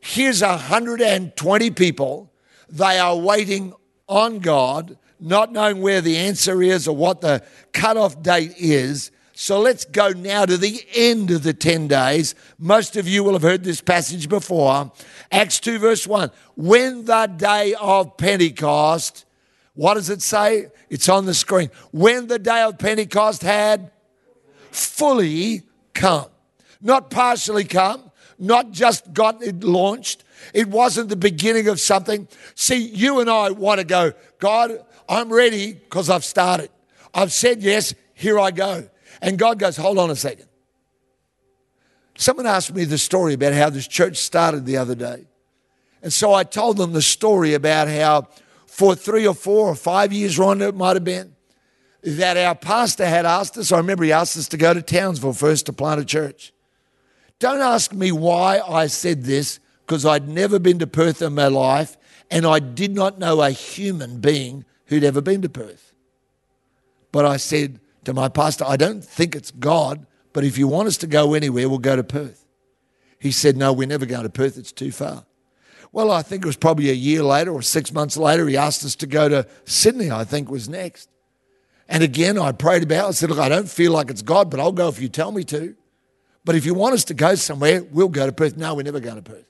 Here's 0.00 0.40
120 0.42 1.70
people. 1.72 2.32
They 2.68 2.98
are 2.98 3.16
waiting 3.16 3.74
on 4.08 4.38
God, 4.38 4.96
not 5.18 5.52
knowing 5.52 5.82
where 5.82 6.00
the 6.00 6.16
answer 6.16 6.62
is 6.62 6.88
or 6.88 6.96
what 6.96 7.20
the 7.20 7.44
cutoff 7.72 8.22
date 8.22 8.54
is. 8.56 9.10
So 9.40 9.58
let's 9.58 9.86
go 9.86 10.10
now 10.10 10.44
to 10.44 10.58
the 10.58 10.84
end 10.94 11.30
of 11.30 11.44
the 11.44 11.54
10 11.54 11.88
days. 11.88 12.34
Most 12.58 12.94
of 12.96 13.08
you 13.08 13.24
will 13.24 13.32
have 13.32 13.40
heard 13.40 13.64
this 13.64 13.80
passage 13.80 14.28
before. 14.28 14.92
Acts 15.32 15.58
2, 15.60 15.78
verse 15.78 16.06
1. 16.06 16.30
When 16.56 17.06
the 17.06 17.24
day 17.24 17.72
of 17.80 18.18
Pentecost, 18.18 19.24
what 19.72 19.94
does 19.94 20.10
it 20.10 20.20
say? 20.20 20.66
It's 20.90 21.08
on 21.08 21.24
the 21.24 21.32
screen. 21.32 21.70
When 21.90 22.26
the 22.26 22.38
day 22.38 22.60
of 22.60 22.76
Pentecost 22.76 23.40
had 23.40 23.90
fully 24.72 25.62
come, 25.94 26.26
not 26.82 27.08
partially 27.08 27.64
come, 27.64 28.10
not 28.38 28.72
just 28.72 29.10
got 29.14 29.42
it 29.42 29.64
launched. 29.64 30.22
It 30.52 30.68
wasn't 30.68 31.08
the 31.08 31.16
beginning 31.16 31.66
of 31.68 31.80
something. 31.80 32.28
See, 32.54 32.76
you 32.76 33.20
and 33.20 33.30
I 33.30 33.52
want 33.52 33.78
to 33.78 33.86
go, 33.86 34.12
God, 34.38 34.84
I'm 35.08 35.32
ready 35.32 35.72
because 35.72 36.10
I've 36.10 36.26
started. 36.26 36.68
I've 37.14 37.32
said 37.32 37.62
yes, 37.62 37.94
here 38.12 38.38
I 38.38 38.50
go. 38.50 38.86
And 39.20 39.38
God 39.38 39.58
goes, 39.58 39.76
hold 39.76 39.98
on 39.98 40.10
a 40.10 40.16
second. 40.16 40.46
Someone 42.16 42.46
asked 42.46 42.74
me 42.74 42.84
the 42.84 42.98
story 42.98 43.34
about 43.34 43.54
how 43.54 43.70
this 43.70 43.88
church 43.88 44.18
started 44.18 44.66
the 44.66 44.76
other 44.76 44.94
day. 44.94 45.26
And 46.02 46.12
so 46.12 46.32
I 46.32 46.44
told 46.44 46.76
them 46.76 46.92
the 46.92 47.02
story 47.02 47.54
about 47.54 47.88
how 47.88 48.28
for 48.66 48.94
three 48.94 49.26
or 49.26 49.34
four 49.34 49.68
or 49.68 49.74
five 49.74 50.12
years, 50.12 50.38
Ron, 50.38 50.62
it 50.62 50.74
might 50.74 50.96
have 50.96 51.04
been, 51.04 51.34
that 52.02 52.36
our 52.36 52.54
pastor 52.54 53.06
had 53.06 53.26
asked 53.26 53.58
us, 53.58 53.72
I 53.72 53.78
remember 53.78 54.04
he 54.04 54.12
asked 54.12 54.36
us 54.36 54.48
to 54.48 54.56
go 54.56 54.72
to 54.72 54.80
Townsville 54.80 55.34
first 55.34 55.66
to 55.66 55.72
plant 55.72 56.00
a 56.00 56.04
church. 56.04 56.52
Don't 57.38 57.60
ask 57.60 57.92
me 57.92 58.12
why 58.12 58.60
I 58.60 58.86
said 58.86 59.24
this, 59.24 59.60
because 59.86 60.06
I'd 60.06 60.28
never 60.28 60.58
been 60.58 60.78
to 60.78 60.86
Perth 60.86 61.20
in 61.20 61.34
my 61.34 61.48
life 61.48 61.96
and 62.30 62.46
I 62.46 62.60
did 62.60 62.94
not 62.94 63.18
know 63.18 63.42
a 63.42 63.50
human 63.50 64.20
being 64.20 64.64
who'd 64.86 65.04
ever 65.04 65.20
been 65.20 65.42
to 65.42 65.48
Perth. 65.48 65.94
But 67.12 67.24
I 67.24 67.38
said 67.38 67.79
to 68.04 68.14
my 68.14 68.28
pastor, 68.28 68.64
I 68.66 68.76
don't 68.76 69.04
think 69.04 69.34
it's 69.34 69.50
God, 69.50 70.06
but 70.32 70.44
if 70.44 70.56
you 70.56 70.68
want 70.68 70.88
us 70.88 70.96
to 70.98 71.06
go 71.06 71.34
anywhere, 71.34 71.68
we'll 71.68 71.78
go 71.78 71.96
to 71.96 72.04
Perth. 72.04 72.46
He 73.18 73.30
said, 73.30 73.56
No, 73.56 73.72
we're 73.72 73.88
never 73.88 74.06
going 74.06 74.22
to 74.22 74.30
Perth, 74.30 74.56
it's 74.56 74.72
too 74.72 74.92
far. 74.92 75.24
Well, 75.92 76.10
I 76.10 76.22
think 76.22 76.44
it 76.44 76.46
was 76.46 76.56
probably 76.56 76.90
a 76.90 76.94
year 76.94 77.22
later 77.22 77.52
or 77.52 77.62
six 77.62 77.92
months 77.92 78.16
later, 78.16 78.46
he 78.46 78.56
asked 78.56 78.84
us 78.84 78.94
to 78.96 79.06
go 79.06 79.28
to 79.28 79.46
Sydney, 79.64 80.10
I 80.10 80.24
think 80.24 80.50
was 80.50 80.68
next. 80.68 81.08
And 81.88 82.04
again, 82.04 82.38
I 82.38 82.52
prayed 82.52 82.84
about 82.84 83.06
it. 83.06 83.08
I 83.08 83.10
said, 83.10 83.30
Look, 83.30 83.38
I 83.38 83.48
don't 83.48 83.68
feel 83.68 83.92
like 83.92 84.10
it's 84.10 84.22
God, 84.22 84.50
but 84.50 84.60
I'll 84.60 84.72
go 84.72 84.88
if 84.88 85.00
you 85.00 85.08
tell 85.08 85.32
me 85.32 85.44
to. 85.44 85.74
But 86.44 86.54
if 86.54 86.64
you 86.64 86.72
want 86.72 86.94
us 86.94 87.04
to 87.04 87.14
go 87.14 87.34
somewhere, 87.34 87.82
we'll 87.82 88.08
go 88.08 88.26
to 88.26 88.32
Perth. 88.32 88.56
No, 88.56 88.74
we're 88.74 88.82
never 88.82 89.00
going 89.00 89.16
to 89.16 89.22
Perth. 89.22 89.46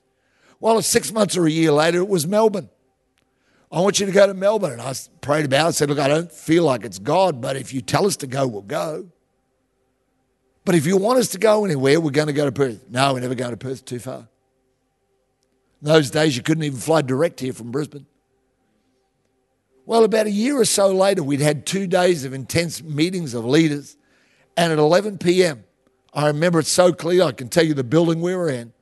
Well, 0.59 0.81
six 0.81 1.11
months 1.11 1.37
or 1.37 1.45
a 1.45 1.51
year 1.51 1.71
later, 1.71 1.99
it 1.99 2.07
was 2.07 2.27
Melbourne. 2.27 2.69
I 3.71 3.79
want 3.79 3.99
you 3.99 4.05
to 4.05 4.11
go 4.11 4.27
to 4.27 4.33
Melbourne. 4.33 4.73
And 4.73 4.81
I 4.81 4.93
prayed 5.21 5.45
about 5.45 5.69
it. 5.69 5.73
Said, 5.73 5.89
Look, 5.89 5.99
I 5.99 6.07
don't 6.07 6.31
feel 6.31 6.63
like 6.63 6.83
it's 6.83 6.99
God, 6.99 7.39
but 7.41 7.55
if 7.55 7.73
you 7.73 7.81
tell 7.81 8.05
us 8.05 8.17
to 8.17 8.27
go, 8.27 8.47
we'll 8.47 8.61
go. 8.61 9.07
But 10.65 10.75
if 10.75 10.85
you 10.85 10.97
want 10.97 11.19
us 11.19 11.29
to 11.29 11.39
go 11.39 11.65
anywhere, 11.65 11.99
we're 11.99 12.11
going 12.11 12.27
to 12.27 12.33
go 12.33 12.45
to 12.45 12.51
Perth. 12.51 12.85
No, 12.89 13.13
we're 13.13 13.21
never 13.21 13.35
going 13.35 13.51
to 13.51 13.57
Perth, 13.57 13.83
too 13.85 13.99
far. 13.99 14.27
In 15.81 15.87
those 15.87 16.11
days, 16.11 16.37
you 16.37 16.43
couldn't 16.43 16.63
even 16.63 16.77
fly 16.77 17.01
direct 17.01 17.39
here 17.39 17.53
from 17.53 17.71
Brisbane. 17.71 18.05
Well, 19.85 20.03
about 20.03 20.27
a 20.27 20.31
year 20.31 20.59
or 20.59 20.65
so 20.65 20.95
later, 20.95 21.23
we'd 21.23 21.41
had 21.41 21.65
two 21.65 21.87
days 21.87 22.23
of 22.23 22.33
intense 22.33 22.83
meetings 22.83 23.33
of 23.33 23.45
leaders. 23.45 23.97
And 24.55 24.71
at 24.71 24.77
11 24.77 25.17
p.m., 25.17 25.63
I 26.13 26.27
remember 26.27 26.59
it 26.59 26.67
so 26.67 26.93
clear, 26.93 27.23
I 27.23 27.31
can 27.31 27.49
tell 27.49 27.65
you 27.65 27.73
the 27.73 27.83
building 27.83 28.21
we 28.21 28.35
were 28.35 28.49
in. 28.49 28.73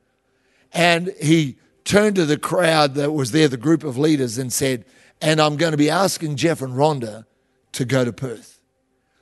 And 0.72 1.14
he 1.20 1.56
turned 1.84 2.16
to 2.16 2.24
the 2.24 2.38
crowd 2.38 2.94
that 2.94 3.12
was 3.12 3.32
there, 3.32 3.48
the 3.48 3.56
group 3.56 3.84
of 3.84 3.98
leaders, 3.98 4.38
and 4.38 4.52
said, 4.52 4.84
And 5.20 5.40
I'm 5.40 5.56
going 5.56 5.72
to 5.72 5.78
be 5.78 5.90
asking 5.90 6.36
Geoff 6.36 6.62
and 6.62 6.74
Rhonda 6.74 7.24
to 7.72 7.84
go 7.84 8.04
to 8.04 8.12
Perth. 8.12 8.60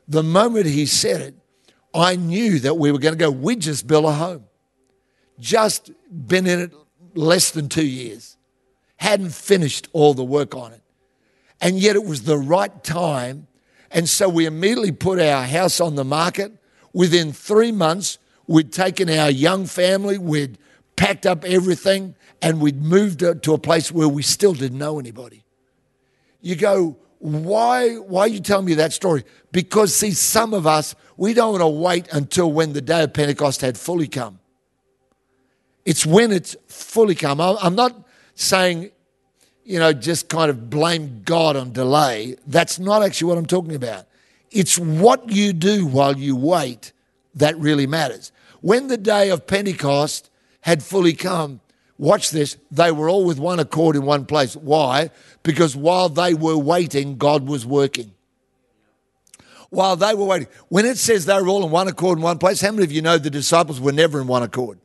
The 0.07 0.23
moment 0.23 0.67
he 0.67 0.87
said 0.87 1.21
it, 1.21 1.35
I 1.95 2.17
knew 2.17 2.59
that 2.61 2.77
we 2.77 2.93
were 2.93 2.99
going 2.99 3.15
to 3.15 3.19
go. 3.19 3.31
We 3.31 3.57
just 3.57 3.87
built 3.87 4.05
a 4.05 4.13
home, 4.13 4.45
just 5.39 5.91
been 6.11 6.47
in 6.47 6.61
it 6.61 6.73
less 7.15 7.51
than 7.51 7.69
two 7.69 7.87
years, 7.87 8.37
hadn't 8.97 9.35
finished 9.35 9.89
all 9.93 10.15
the 10.15 10.25
work 10.25 10.55
on 10.55 10.73
it. 10.73 10.83
And 11.61 11.79
yet 11.79 11.97
it 11.97 12.05
was 12.05 12.23
the 12.23 12.39
right 12.39 12.83
time. 12.85 13.49
And 13.91 14.09
so 14.09 14.29
we 14.29 14.47
immediately 14.47 14.93
put 14.93 15.19
our 15.19 15.45
house 15.45 15.81
on 15.81 15.97
the 15.97 16.05
market. 16.05 16.53
Within 16.93 17.33
three 17.33 17.73
months, 17.73 18.19
we'd 18.47 18.73
taken 18.73 19.11
our 19.11 19.31
young 19.31 19.67
family, 19.67 20.19
we'd 20.19 20.59
packed 20.97 21.27
up 21.27 21.45
everything, 21.45 22.15
and 22.41 22.61
we'd 22.61 22.83
moved 22.83 23.21
to 23.21 23.53
a 23.53 23.59
place 23.59 23.91
where 23.91 24.09
we 24.09 24.23
still 24.23 24.55
didn't 24.55 24.79
know 24.79 24.99
anybody. 24.99 25.45
You 26.41 26.57
go, 26.57 26.97
why, 27.19 27.97
why 27.97 28.21
are 28.23 28.29
you 28.29 28.41
telling 28.41 28.67
me 28.67 28.75
that 28.75 28.93
story? 28.93 29.25
Because, 29.51 29.95
see, 29.95 30.13
some 30.13 30.55
of 30.55 30.67
us, 30.67 30.95
we 31.17 31.35
don't 31.35 31.53
want 31.53 31.63
to 31.63 31.69
wait 31.69 32.09
until 32.13 32.53
when 32.53 32.73
the 32.73 32.81
day 32.81 33.03
of 33.03 33.13
Pentecost 33.13 33.61
had 33.61 33.77
fully 33.77 34.07
come. 34.07 34.39
It's 35.85 36.07
when 36.07 36.31
it's 36.31 36.55
fully 36.69 37.15
come. 37.15 37.41
I'm 37.41 37.75
not 37.75 38.07
saying, 38.35 38.91
you 39.65 39.79
know, 39.79 39.93
just 39.93 40.29
kind 40.29 40.51
of 40.51 40.71
blame 40.71 41.23
God 41.25 41.57
on 41.57 41.73
delay. 41.73 42.37
That's 42.47 42.79
not 42.79 43.03
actually 43.03 43.31
what 43.31 43.39
I'm 43.39 43.47
talking 43.47 43.75
about. 43.75 44.07
It's 44.51 44.79
what 44.79 45.31
you 45.31 45.53
do 45.53 45.87
while 45.87 46.17
you 46.17 46.37
wait 46.37 46.93
that 47.35 47.59
really 47.59 47.87
matters. 47.87 48.33
When 48.61 48.89
the 48.89 48.97
day 48.97 49.31
of 49.31 49.47
Pentecost 49.47 50.31
had 50.61 50.83
fully 50.83 51.15
come, 51.15 51.61
watch 51.99 52.31
this, 52.31 52.57
they 52.71 52.91
were 52.91 53.09
all 53.09 53.25
with 53.25 53.39
one 53.39 53.61
accord 53.61 53.97
in 53.97 54.03
one 54.03 54.25
place. 54.25 54.57
Why? 54.57 55.11
Because 55.43 55.77
while 55.77 56.09
they 56.09 56.35
were 56.35 56.57
waiting, 56.57 57.19
God 57.19 57.47
was 57.47 57.67
working. 57.67 58.13
While 59.71 59.97
they 59.97 60.15
were 60.15 60.25
waiting. 60.25 60.49
When 60.69 60.87
it 60.87 60.97
says 60.97 61.27
they 61.27 61.41
were 61.41 61.49
all 61.49 61.65
in 61.65 61.71
one 61.71 61.89
accord 61.89 62.19
in 62.19 62.23
one 62.23 62.39
place, 62.39 62.61
how 62.61 62.71
many 62.71 62.85
of 62.85 62.93
you 62.93 63.03
know 63.03 63.19
the 63.19 63.31
disciples 63.31 63.81
were 63.81 63.93
never 63.93 64.21
in 64.21 64.27
one 64.27 64.43
accord? 64.43 64.79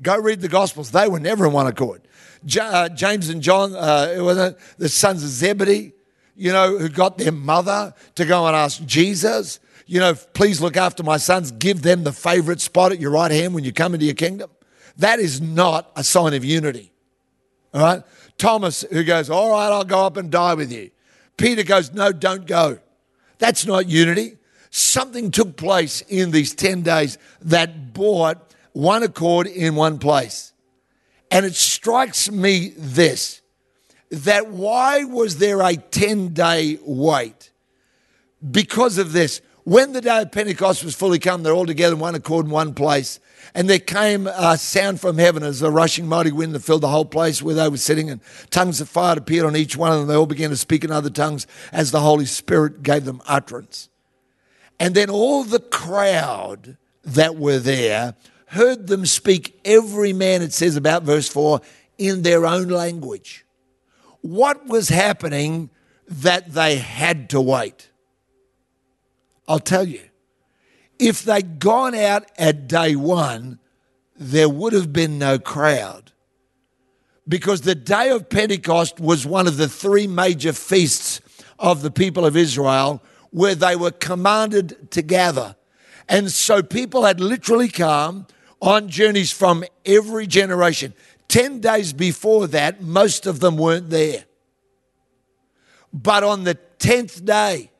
Go 0.00 0.18
read 0.18 0.40
the 0.40 0.48
Gospels. 0.48 0.92
They 0.92 1.08
were 1.08 1.20
never 1.20 1.46
in 1.46 1.52
one 1.52 1.66
accord. 1.66 2.02
Uh, 2.58 2.88
James 2.90 3.28
and 3.28 3.42
John, 3.42 3.74
uh, 3.74 4.52
the 4.78 4.88
sons 4.88 5.22
of 5.22 5.28
Zebedee, 5.30 5.92
you 6.36 6.52
know, 6.52 6.78
who 6.78 6.88
got 6.88 7.18
their 7.18 7.32
mother 7.32 7.94
to 8.14 8.24
go 8.24 8.46
and 8.46 8.54
ask 8.54 8.84
Jesus, 8.84 9.58
you 9.86 10.00
know, 10.00 10.14
please 10.14 10.60
look 10.60 10.76
after 10.76 11.02
my 11.02 11.16
sons, 11.16 11.50
give 11.50 11.82
them 11.82 12.04
the 12.04 12.12
favorite 12.12 12.60
spot 12.60 12.92
at 12.92 13.00
your 13.00 13.10
right 13.10 13.30
hand 13.30 13.54
when 13.54 13.64
you 13.64 13.72
come 13.72 13.94
into 13.94 14.06
your 14.06 14.14
kingdom. 14.14 14.50
That 14.98 15.18
is 15.18 15.40
not 15.40 15.90
a 15.96 16.02
sign 16.02 16.34
of 16.34 16.44
unity. 16.44 16.92
All 17.74 17.80
right? 17.80 18.02
Thomas, 18.38 18.84
who 18.90 19.04
goes, 19.04 19.30
All 19.30 19.50
right, 19.50 19.68
I'll 19.68 19.84
go 19.84 20.04
up 20.06 20.16
and 20.16 20.30
die 20.30 20.54
with 20.54 20.72
you. 20.72 20.90
Peter 21.36 21.62
goes, 21.62 21.92
No, 21.92 22.12
don't 22.12 22.46
go. 22.46 22.78
That's 23.38 23.66
not 23.66 23.88
unity. 23.88 24.38
Something 24.70 25.30
took 25.30 25.56
place 25.56 26.02
in 26.02 26.30
these 26.30 26.54
10 26.54 26.82
days 26.82 27.18
that 27.42 27.92
brought 27.92 28.54
one 28.72 29.02
accord 29.02 29.46
in 29.46 29.74
one 29.74 29.98
place. 29.98 30.52
And 31.30 31.46
it 31.46 31.54
strikes 31.54 32.30
me 32.30 32.72
this 32.76 33.42
that 34.10 34.48
why 34.48 35.04
was 35.04 35.38
there 35.38 35.60
a 35.62 35.76
10 35.76 36.34
day 36.34 36.78
wait? 36.82 37.50
Because 38.48 38.98
of 38.98 39.12
this. 39.12 39.40
When 39.66 39.92
the 39.92 40.00
day 40.00 40.22
of 40.22 40.30
Pentecost 40.30 40.84
was 40.84 40.94
fully 40.94 41.18
come, 41.18 41.42
they're 41.42 41.52
all 41.52 41.66
together 41.66 41.94
in 41.94 41.98
one 41.98 42.14
accord 42.14 42.46
in 42.46 42.52
one 42.52 42.72
place. 42.72 43.18
And 43.52 43.68
there 43.68 43.80
came 43.80 44.28
a 44.28 44.56
sound 44.56 45.00
from 45.00 45.18
heaven 45.18 45.42
as 45.42 45.60
a 45.60 45.72
rushing 45.72 46.06
mighty 46.06 46.30
wind 46.30 46.54
that 46.54 46.60
filled 46.60 46.82
the 46.82 46.88
whole 46.88 47.04
place 47.04 47.42
where 47.42 47.56
they 47.56 47.68
were 47.68 47.76
sitting, 47.76 48.08
and 48.08 48.20
tongues 48.50 48.80
of 48.80 48.88
fire 48.88 49.18
appeared 49.18 49.44
on 49.44 49.56
each 49.56 49.76
one 49.76 49.90
of 49.90 49.98
them. 49.98 50.06
They 50.06 50.14
all 50.14 50.26
began 50.26 50.50
to 50.50 50.56
speak 50.56 50.84
in 50.84 50.92
other 50.92 51.10
tongues 51.10 51.48
as 51.72 51.90
the 51.90 51.98
Holy 51.98 52.26
Spirit 52.26 52.84
gave 52.84 53.06
them 53.06 53.20
utterance. 53.26 53.88
And 54.78 54.94
then 54.94 55.10
all 55.10 55.42
the 55.42 55.58
crowd 55.58 56.76
that 57.02 57.34
were 57.34 57.58
there 57.58 58.14
heard 58.46 58.86
them 58.86 59.04
speak, 59.04 59.58
every 59.64 60.12
man, 60.12 60.42
it 60.42 60.52
says 60.52 60.76
about 60.76 61.02
verse 61.02 61.28
4, 61.28 61.60
in 61.98 62.22
their 62.22 62.46
own 62.46 62.68
language. 62.68 63.44
What 64.20 64.68
was 64.68 64.90
happening 64.90 65.70
that 66.06 66.52
they 66.52 66.76
had 66.76 67.30
to 67.30 67.40
wait? 67.40 67.90
I'll 69.48 69.58
tell 69.58 69.86
you. 69.86 70.02
If 70.98 71.22
they'd 71.22 71.58
gone 71.58 71.94
out 71.94 72.30
at 72.38 72.68
day 72.68 72.96
one, 72.96 73.58
there 74.16 74.48
would 74.48 74.72
have 74.72 74.92
been 74.92 75.18
no 75.18 75.38
crowd. 75.38 76.12
Because 77.28 77.62
the 77.62 77.74
day 77.74 78.10
of 78.10 78.28
Pentecost 78.28 79.00
was 79.00 79.26
one 79.26 79.46
of 79.46 79.56
the 79.56 79.68
three 79.68 80.06
major 80.06 80.52
feasts 80.52 81.20
of 81.58 81.82
the 81.82 81.90
people 81.90 82.24
of 82.24 82.36
Israel 82.36 83.02
where 83.30 83.54
they 83.54 83.76
were 83.76 83.90
commanded 83.90 84.90
to 84.92 85.02
gather. 85.02 85.56
And 86.08 86.30
so 86.30 86.62
people 86.62 87.04
had 87.04 87.20
literally 87.20 87.68
come 87.68 88.26
on 88.60 88.88
journeys 88.88 89.32
from 89.32 89.64
every 89.84 90.26
generation. 90.26 90.94
10 91.28 91.60
days 91.60 91.92
before 91.92 92.46
that, 92.48 92.80
most 92.80 93.26
of 93.26 93.40
them 93.40 93.56
weren't 93.56 93.90
there. 93.90 94.24
But 95.92 96.22
on 96.22 96.44
the 96.44 96.56
10th 96.78 97.24
day, 97.24 97.70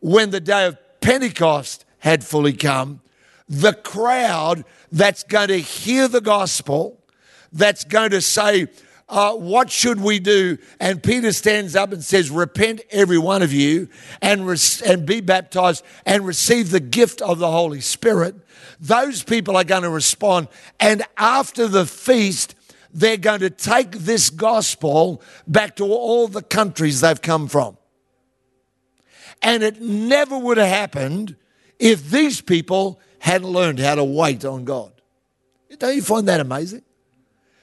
when 0.00 0.30
the 0.30 0.40
day 0.40 0.66
of 0.66 0.78
Pentecost 1.00 1.84
had 1.98 2.24
fully 2.24 2.52
come, 2.52 3.00
the 3.48 3.72
crowd 3.72 4.64
that's 4.92 5.24
going 5.24 5.48
to 5.48 5.58
hear 5.58 6.08
the 6.08 6.20
gospel, 6.20 7.02
that's 7.52 7.84
going 7.84 8.10
to 8.10 8.20
say, 8.20 8.68
uh, 9.08 9.34
What 9.34 9.70
should 9.70 10.00
we 10.00 10.18
do? 10.18 10.58
And 10.78 11.02
Peter 11.02 11.32
stands 11.32 11.74
up 11.74 11.92
and 11.92 12.04
says, 12.04 12.30
Repent, 12.30 12.82
every 12.90 13.18
one 13.18 13.42
of 13.42 13.52
you, 13.52 13.88
and, 14.20 14.46
re- 14.46 14.56
and 14.84 15.06
be 15.06 15.20
baptized 15.20 15.84
and 16.04 16.26
receive 16.26 16.70
the 16.70 16.80
gift 16.80 17.22
of 17.22 17.38
the 17.38 17.50
Holy 17.50 17.80
Spirit. 17.80 18.34
Those 18.80 19.22
people 19.22 19.56
are 19.56 19.64
going 19.64 19.82
to 19.82 19.90
respond. 19.90 20.48
And 20.78 21.02
after 21.16 21.66
the 21.66 21.86
feast, 21.86 22.54
they're 22.92 23.16
going 23.16 23.40
to 23.40 23.50
take 23.50 23.92
this 23.92 24.30
gospel 24.30 25.22
back 25.46 25.76
to 25.76 25.84
all 25.84 26.28
the 26.28 26.42
countries 26.42 27.00
they've 27.00 27.20
come 27.20 27.48
from. 27.48 27.76
And 29.42 29.62
it 29.62 29.80
never 29.80 30.36
would 30.36 30.58
have 30.58 30.68
happened 30.68 31.36
if 31.78 32.10
these 32.10 32.40
people 32.40 33.00
hadn't 33.20 33.48
learned 33.48 33.78
how 33.78 33.94
to 33.94 34.04
wait 34.04 34.44
on 34.44 34.64
God. 34.64 34.92
Don't 35.78 35.94
you 35.94 36.02
find 36.02 36.26
that 36.28 36.40
amazing? 36.40 36.82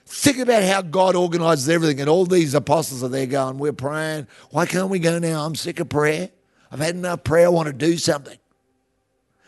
Think 0.06 0.38
about 0.38 0.64
how 0.64 0.82
God 0.82 1.16
organizes 1.16 1.68
everything, 1.68 2.00
and 2.00 2.10
all 2.10 2.26
these 2.26 2.54
apostles 2.54 3.04
are 3.04 3.10
there 3.10 3.26
going, 3.26 3.58
We're 3.58 3.74
praying. 3.74 4.28
Why 4.52 4.66
can't 4.66 4.90
we 4.90 5.00
go 5.00 5.18
now? 5.18 5.46
I'm 5.46 5.56
sick 5.56 5.80
of 5.80 5.90
prayer. 5.90 6.30
I've 6.72 6.80
had 6.80 6.96
enough 6.96 7.24
prayer. 7.24 7.48
I 7.48 7.50
want 7.50 7.68
to 7.68 7.74
do 7.74 7.98
something. 7.98 8.38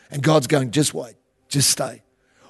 And 0.09 0.23
God's 0.23 0.47
going, 0.47 0.71
Just 0.71 0.93
wait, 0.93 1.15
just 1.47 1.69
stay. 1.69 2.01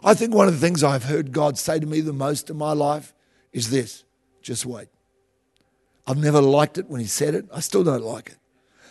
I 0.03 0.13
think 0.13 0.33
one 0.33 0.47
of 0.47 0.53
the 0.53 0.59
things 0.59 0.83
I've 0.83 1.03
heard 1.03 1.33
God 1.33 1.57
say 1.57 1.79
to 1.79 1.85
me 1.85 1.99
the 1.99 2.13
most 2.13 2.49
in 2.49 2.57
my 2.57 2.71
life 2.71 3.13
is 3.51 3.69
this 3.69 4.05
just 4.41 4.65
wait. 4.65 4.87
I've 6.05 6.17
never 6.17 6.41
liked 6.41 6.77
it 6.77 6.89
when 6.89 7.01
He 7.01 7.07
said 7.07 7.35
it. 7.35 7.45
I 7.53 7.59
still 7.59 7.83
don't 7.83 8.03
like 8.03 8.29
it. 8.29 8.37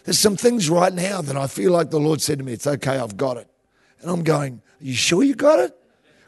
There's 0.07 0.21
some 0.21 0.37
things 0.37 0.71
right 0.71 0.92
now 0.92 1.21
that 1.21 1.37
I 1.37 1.49
feel 1.49 1.73
like 1.73 1.90
the 1.90 1.99
Lord 1.99 2.23
said 2.23 2.38
to 2.38 2.45
me, 2.45 2.53
It's 2.53 2.66
okay, 2.66 2.97
I've 2.97 3.16
got 3.16 3.38
it. 3.38 3.51
And 4.01 4.09
I'm 4.09 4.23
going, 4.23 4.62
Are 4.81 4.85
you 4.85 4.95
sure 4.95 5.25
you 5.25 5.35
got 5.35 5.59
it? 5.59 5.77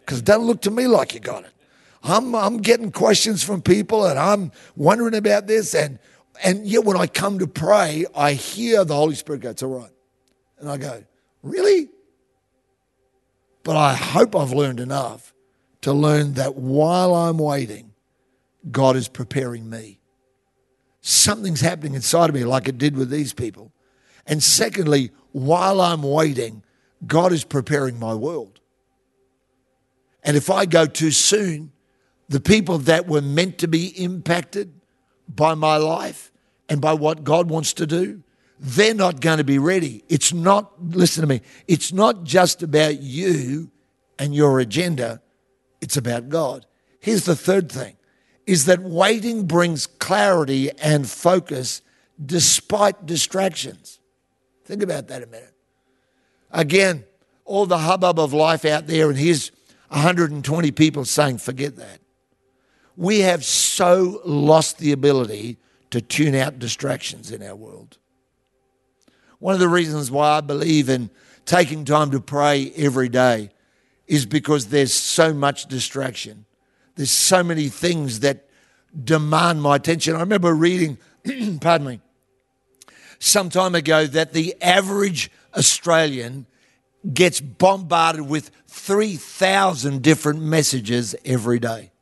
Because 0.00 0.18
it 0.18 0.24
doesn't 0.24 0.46
look 0.46 0.62
to 0.62 0.72
me 0.72 0.88
like 0.88 1.14
you 1.14 1.20
got 1.20 1.44
it. 1.44 1.52
I'm, 2.02 2.34
I'm 2.34 2.58
getting 2.58 2.90
questions 2.90 3.44
from 3.44 3.62
people 3.62 4.04
and 4.04 4.18
I'm 4.18 4.50
wondering 4.74 5.14
about 5.14 5.46
this. 5.46 5.76
And 5.76 6.00
and 6.42 6.66
yet 6.66 6.84
when 6.84 6.96
I 6.96 7.06
come 7.06 7.38
to 7.38 7.46
pray, 7.46 8.04
I 8.16 8.32
hear 8.32 8.84
the 8.84 8.96
Holy 8.96 9.14
Spirit 9.14 9.42
go, 9.42 9.50
It's 9.50 9.62
all 9.62 9.78
right. 9.78 9.92
And 10.58 10.68
I 10.68 10.76
go, 10.76 11.04
Really? 11.44 11.88
But 13.62 13.76
I 13.76 13.94
hope 13.94 14.34
I've 14.34 14.52
learned 14.52 14.80
enough 14.80 15.32
to 15.82 15.92
learn 15.92 16.34
that 16.34 16.56
while 16.56 17.14
I'm 17.14 17.38
waiting, 17.38 17.92
God 18.72 18.96
is 18.96 19.06
preparing 19.06 19.70
me. 19.70 20.00
Something's 21.00 21.60
happening 21.60 21.94
inside 21.94 22.28
of 22.28 22.34
me, 22.34 22.44
like 22.44 22.68
it 22.68 22.78
did 22.78 22.96
with 22.96 23.10
these 23.10 23.32
people. 23.32 23.72
And 24.26 24.42
secondly, 24.42 25.10
while 25.32 25.80
I'm 25.80 26.02
waiting, 26.02 26.62
God 27.06 27.32
is 27.32 27.44
preparing 27.44 27.98
my 27.98 28.14
world. 28.14 28.60
And 30.22 30.36
if 30.36 30.50
I 30.50 30.66
go 30.66 30.86
too 30.86 31.10
soon, 31.10 31.72
the 32.28 32.40
people 32.40 32.78
that 32.78 33.06
were 33.06 33.22
meant 33.22 33.58
to 33.58 33.68
be 33.68 33.86
impacted 34.02 34.72
by 35.28 35.54
my 35.54 35.76
life 35.76 36.30
and 36.68 36.80
by 36.80 36.92
what 36.92 37.24
God 37.24 37.48
wants 37.48 37.72
to 37.74 37.86
do, 37.86 38.22
they're 38.60 38.94
not 38.94 39.20
going 39.20 39.38
to 39.38 39.44
be 39.44 39.58
ready. 39.58 40.04
It's 40.08 40.32
not, 40.32 40.72
listen 40.82 41.22
to 41.22 41.28
me, 41.28 41.40
it's 41.66 41.92
not 41.92 42.24
just 42.24 42.62
about 42.62 43.00
you 43.00 43.70
and 44.18 44.34
your 44.34 44.58
agenda, 44.58 45.22
it's 45.80 45.96
about 45.96 46.28
God. 46.28 46.66
Here's 47.00 47.24
the 47.24 47.36
third 47.36 47.70
thing 47.70 47.96
is 48.48 48.64
that 48.64 48.80
waiting 48.80 49.46
brings 49.46 49.86
clarity 49.86 50.70
and 50.80 51.06
focus 51.06 51.82
despite 52.24 53.04
distractions. 53.04 54.00
Think 54.64 54.82
about 54.82 55.08
that 55.08 55.22
a 55.22 55.26
minute. 55.26 55.52
Again, 56.50 57.04
all 57.44 57.66
the 57.66 57.76
hubbub 57.76 58.18
of 58.18 58.32
life 58.32 58.64
out 58.64 58.86
there, 58.86 59.10
and 59.10 59.18
here's 59.18 59.52
120 59.88 60.70
people 60.70 61.04
saying, 61.04 61.36
forget 61.36 61.76
that. 61.76 62.00
We 62.96 63.20
have 63.20 63.44
so 63.44 64.22
lost 64.24 64.78
the 64.78 64.92
ability 64.92 65.58
to 65.90 66.00
tune 66.00 66.34
out 66.34 66.58
distractions 66.58 67.30
in 67.30 67.42
our 67.42 67.54
world. 67.54 67.98
One 69.40 69.52
of 69.52 69.60
the 69.60 69.68
reasons 69.68 70.10
why 70.10 70.38
I 70.38 70.40
believe 70.40 70.88
in 70.88 71.10
taking 71.44 71.84
time 71.84 72.12
to 72.12 72.20
pray 72.20 72.72
every 72.76 73.10
day 73.10 73.50
is 74.06 74.24
because 74.24 74.68
there's 74.68 74.94
so 74.94 75.34
much 75.34 75.66
distraction. 75.66 76.46
There's 76.98 77.12
so 77.12 77.44
many 77.44 77.68
things 77.68 78.20
that 78.20 78.48
demand 79.04 79.62
my 79.62 79.76
attention. 79.76 80.16
I 80.16 80.20
remember 80.20 80.52
reading, 80.52 80.98
pardon 81.60 81.86
me, 81.86 82.00
some 83.20 83.50
time 83.50 83.76
ago 83.76 84.04
that 84.08 84.32
the 84.32 84.60
average 84.60 85.30
Australian 85.56 86.46
gets 87.14 87.40
bombarded 87.40 88.22
with 88.22 88.50
3,000 88.66 90.02
different 90.02 90.40
messages 90.40 91.14
every 91.24 91.60
day. 91.60 91.92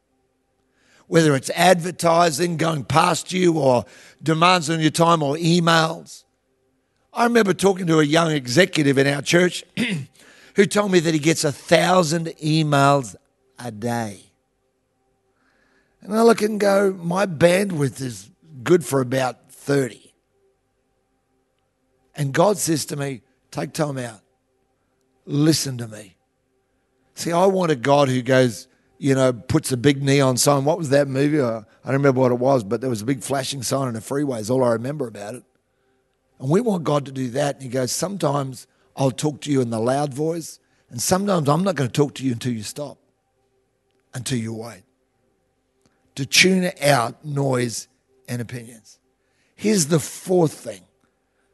Whether 1.08 1.36
it's 1.36 1.50
advertising 1.50 2.56
going 2.56 2.84
past 2.84 3.34
you 3.34 3.58
or 3.58 3.84
demands 4.22 4.70
on 4.70 4.80
your 4.80 4.90
time 4.90 5.22
or 5.22 5.36
emails. 5.36 6.24
I 7.12 7.24
remember 7.24 7.52
talking 7.52 7.86
to 7.88 8.00
a 8.00 8.04
young 8.04 8.30
executive 8.30 8.96
in 8.96 9.06
our 9.08 9.20
church 9.20 9.62
who 10.54 10.64
told 10.64 10.90
me 10.90 11.00
that 11.00 11.12
he 11.12 11.20
gets 11.20 11.44
a 11.44 11.52
thousand 11.52 12.28
emails 12.42 13.14
a 13.58 13.70
day. 13.70 14.25
And 16.06 16.14
I 16.14 16.22
look 16.22 16.40
and 16.40 16.60
go, 16.60 16.92
my 16.92 17.26
bandwidth 17.26 18.00
is 18.00 18.30
good 18.62 18.84
for 18.84 19.00
about 19.00 19.50
30. 19.50 20.14
And 22.14 22.32
God 22.32 22.58
says 22.58 22.86
to 22.86 22.96
me, 22.96 23.22
take 23.50 23.72
time 23.72 23.98
out. 23.98 24.20
Listen 25.24 25.78
to 25.78 25.88
me. 25.88 26.16
See, 27.16 27.32
I 27.32 27.46
want 27.46 27.72
a 27.72 27.76
God 27.76 28.08
who 28.08 28.22
goes, 28.22 28.68
you 28.98 29.16
know, 29.16 29.32
puts 29.32 29.72
a 29.72 29.76
big 29.76 30.00
neon 30.00 30.36
sign. 30.36 30.64
What 30.64 30.78
was 30.78 30.90
that 30.90 31.08
movie? 31.08 31.40
I 31.40 31.64
don't 31.64 31.66
remember 31.84 32.20
what 32.20 32.30
it 32.30 32.38
was, 32.38 32.62
but 32.62 32.80
there 32.80 32.88
was 32.88 33.02
a 33.02 33.04
big 33.04 33.24
flashing 33.24 33.64
sign 33.64 33.88
on 33.88 33.94
the 33.94 34.00
freeway, 34.00 34.38
is 34.38 34.48
all 34.48 34.62
I 34.62 34.74
remember 34.74 35.08
about 35.08 35.34
it. 35.34 35.42
And 36.38 36.48
we 36.48 36.60
want 36.60 36.84
God 36.84 37.04
to 37.06 37.12
do 37.12 37.30
that. 37.30 37.56
And 37.56 37.64
He 37.64 37.68
goes, 37.68 37.90
sometimes 37.90 38.68
I'll 38.96 39.10
talk 39.10 39.40
to 39.40 39.50
you 39.50 39.60
in 39.60 39.70
the 39.70 39.80
loud 39.80 40.14
voice, 40.14 40.60
and 40.88 41.02
sometimes 41.02 41.48
I'm 41.48 41.64
not 41.64 41.74
going 41.74 41.90
to 41.90 41.92
talk 41.92 42.14
to 42.14 42.24
you 42.24 42.30
until 42.30 42.52
you 42.52 42.62
stop, 42.62 42.98
until 44.14 44.38
you 44.38 44.54
wait. 44.54 44.84
To 46.16 46.26
tune 46.26 46.70
out 46.82 47.24
noise 47.24 47.88
and 48.28 48.42
opinions. 48.42 48.98
Here's 49.54 49.86
the 49.86 50.00
fourth 50.00 50.52
thing, 50.52 50.82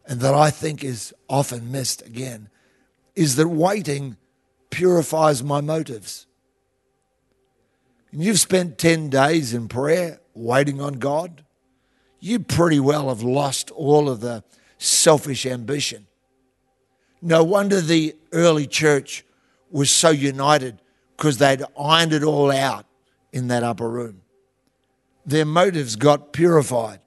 and 0.07 0.21
that 0.21 0.35
I 0.35 0.51
think 0.51 0.83
is 0.83 1.15
often 1.29 1.71
missed 1.71 2.03
again, 2.03 2.49
is 3.15 3.37
that 3.37 3.49
waiting 3.49 4.17
purifies 4.71 5.43
my 5.43 5.61
motives. 5.61 6.27
And 8.11 8.23
you've 8.23 8.41
spent 8.41 8.79
10 8.79 9.11
days 9.11 9.53
in 9.55 9.69
prayer 9.69 10.21
waiting 10.35 10.81
on 10.81 10.95
God, 10.95 11.45
you 12.21 12.39
pretty 12.41 12.81
well 12.81 13.09
have 13.09 13.23
lost 13.23 13.71
all 13.73 14.09
of 14.09 14.21
the 14.21 14.45
selfish 14.79 15.45
ambition. 15.45 16.07
No 17.21 17.45
wonder 17.45 17.81
the 17.81 18.17
early 18.33 18.67
church 18.67 19.25
was 19.71 19.91
so 19.91 20.11
united 20.11 20.81
because 21.17 21.39
they'd 21.39 21.63
ironed 21.79 22.13
it 22.13 22.23
all 22.23 22.51
out 22.51 22.87
in 23.33 23.49
that 23.49 23.63
upper 23.63 23.89
room. 23.89 24.22
Their 25.25 25.45
motives 25.45 25.97
got 25.97 26.33
purified. 26.33 27.01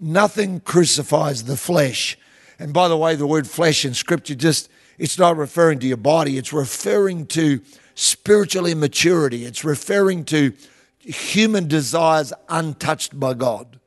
Nothing 0.00 0.60
crucifies 0.60 1.44
the 1.44 1.56
flesh. 1.56 2.16
And 2.58 2.72
by 2.72 2.88
the 2.88 2.96
way, 2.96 3.14
the 3.14 3.26
word 3.26 3.46
flesh 3.46 3.84
in 3.84 3.94
scripture 3.94 4.34
just, 4.34 4.68
it's 4.98 5.18
not 5.18 5.36
referring 5.36 5.78
to 5.80 5.86
your 5.86 5.96
body, 5.96 6.38
it's 6.38 6.52
referring 6.52 7.26
to 7.28 7.60
spiritual 7.94 8.66
immaturity, 8.66 9.44
it's 9.44 9.64
referring 9.64 10.24
to 10.26 10.52
human 11.00 11.66
desires 11.66 12.32
untouched 12.48 13.18
by 13.18 13.34
God. 13.34 13.78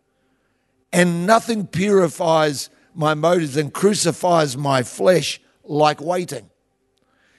And 0.92 1.26
nothing 1.26 1.68
purifies 1.68 2.70
my 2.94 3.14
motives 3.14 3.56
and 3.56 3.74
crucifies 3.74 4.58
my 4.58 4.84
flesh 4.84 5.40
like 5.64 6.02
waiting. 6.02 6.50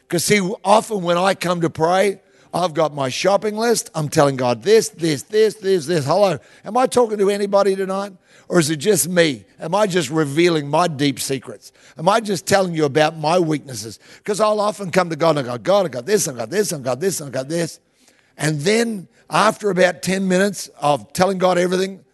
Because, 0.01 0.25
see, 0.25 0.40
often 0.64 1.03
when 1.03 1.18
I 1.18 1.35
come 1.35 1.61
to 1.61 1.71
pray, 1.71 2.21
I've 2.54 2.74
got 2.74 2.94
my 2.94 3.08
shopping 3.08 3.56
list. 3.56 3.90
I'm 3.94 4.08
telling 4.08 4.36
God 4.36 4.62
this, 4.62 4.90
this, 4.90 5.22
this, 5.22 5.54
this, 5.54 5.86
this. 5.86 6.04
Hello. 6.04 6.38
Am 6.64 6.76
I 6.76 6.86
talking 6.86 7.18
to 7.18 7.30
anybody 7.30 7.74
tonight? 7.74 8.12
Or 8.48 8.58
is 8.58 8.68
it 8.68 8.76
just 8.76 9.08
me? 9.08 9.46
Am 9.58 9.74
I 9.74 9.86
just 9.86 10.10
revealing 10.10 10.68
my 10.68 10.86
deep 10.86 11.18
secrets? 11.18 11.72
Am 11.96 12.08
I 12.08 12.20
just 12.20 12.46
telling 12.46 12.74
you 12.74 12.84
about 12.84 13.16
my 13.16 13.38
weaknesses? 13.38 13.98
Because 14.18 14.40
I'll 14.40 14.60
often 14.60 14.90
come 14.90 15.08
to 15.08 15.16
God 15.16 15.38
and 15.38 15.46
go, 15.46 15.56
God, 15.56 15.86
I 15.86 15.88
got 15.88 16.04
this, 16.04 16.28
I 16.28 16.34
got 16.34 16.50
this, 16.50 16.72
I 16.72 16.78
got 16.78 17.00
this, 17.00 17.20
I 17.22 17.30
got 17.30 17.48
this. 17.48 17.80
And 18.36 18.60
then 18.60 19.08
after 19.30 19.70
about 19.70 20.02
10 20.02 20.28
minutes 20.28 20.68
of 20.78 21.12
telling 21.14 21.38
God 21.38 21.56
everything, 21.56 22.04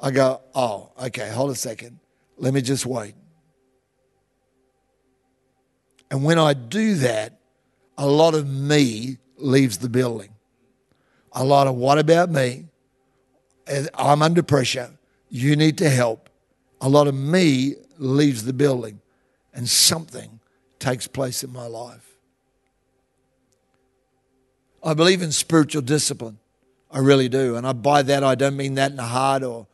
I 0.00 0.10
go, 0.10 0.40
oh, 0.54 0.92
okay, 1.02 1.28
hold 1.28 1.50
a 1.50 1.54
second. 1.54 1.98
Let 2.38 2.54
me 2.54 2.62
just 2.62 2.86
wait. 2.86 3.14
And 6.10 6.24
when 6.24 6.38
I 6.38 6.54
do 6.54 6.94
that, 6.96 7.38
a 7.98 8.06
lot 8.06 8.34
of 8.34 8.48
me 8.48 9.18
leaves 9.44 9.78
the 9.78 9.88
building. 9.88 10.30
A 11.32 11.44
lot 11.44 11.66
of 11.66 11.74
what 11.74 11.98
about 11.98 12.30
me? 12.30 12.66
I'm 13.94 14.22
under 14.22 14.42
pressure. 14.42 14.90
You 15.28 15.56
need 15.56 15.78
to 15.78 15.90
help. 15.90 16.28
A 16.80 16.88
lot 16.88 17.06
of 17.06 17.14
me 17.14 17.74
leaves 17.98 18.44
the 18.44 18.52
building 18.52 19.00
and 19.52 19.68
something 19.68 20.40
takes 20.78 21.06
place 21.06 21.42
in 21.42 21.52
my 21.52 21.66
life. 21.66 22.16
I 24.82 24.94
believe 24.94 25.22
in 25.22 25.32
spiritual 25.32 25.82
discipline. 25.82 26.38
I 26.90 26.98
really 26.98 27.28
do. 27.28 27.56
And 27.56 27.66
I, 27.66 27.72
by 27.72 28.02
that, 28.02 28.22
I 28.22 28.34
don't 28.34 28.56
mean 28.56 28.74
that 28.74 28.92
in 28.92 28.98
a 28.98 29.02
hard 29.02 29.42
or 29.42 29.66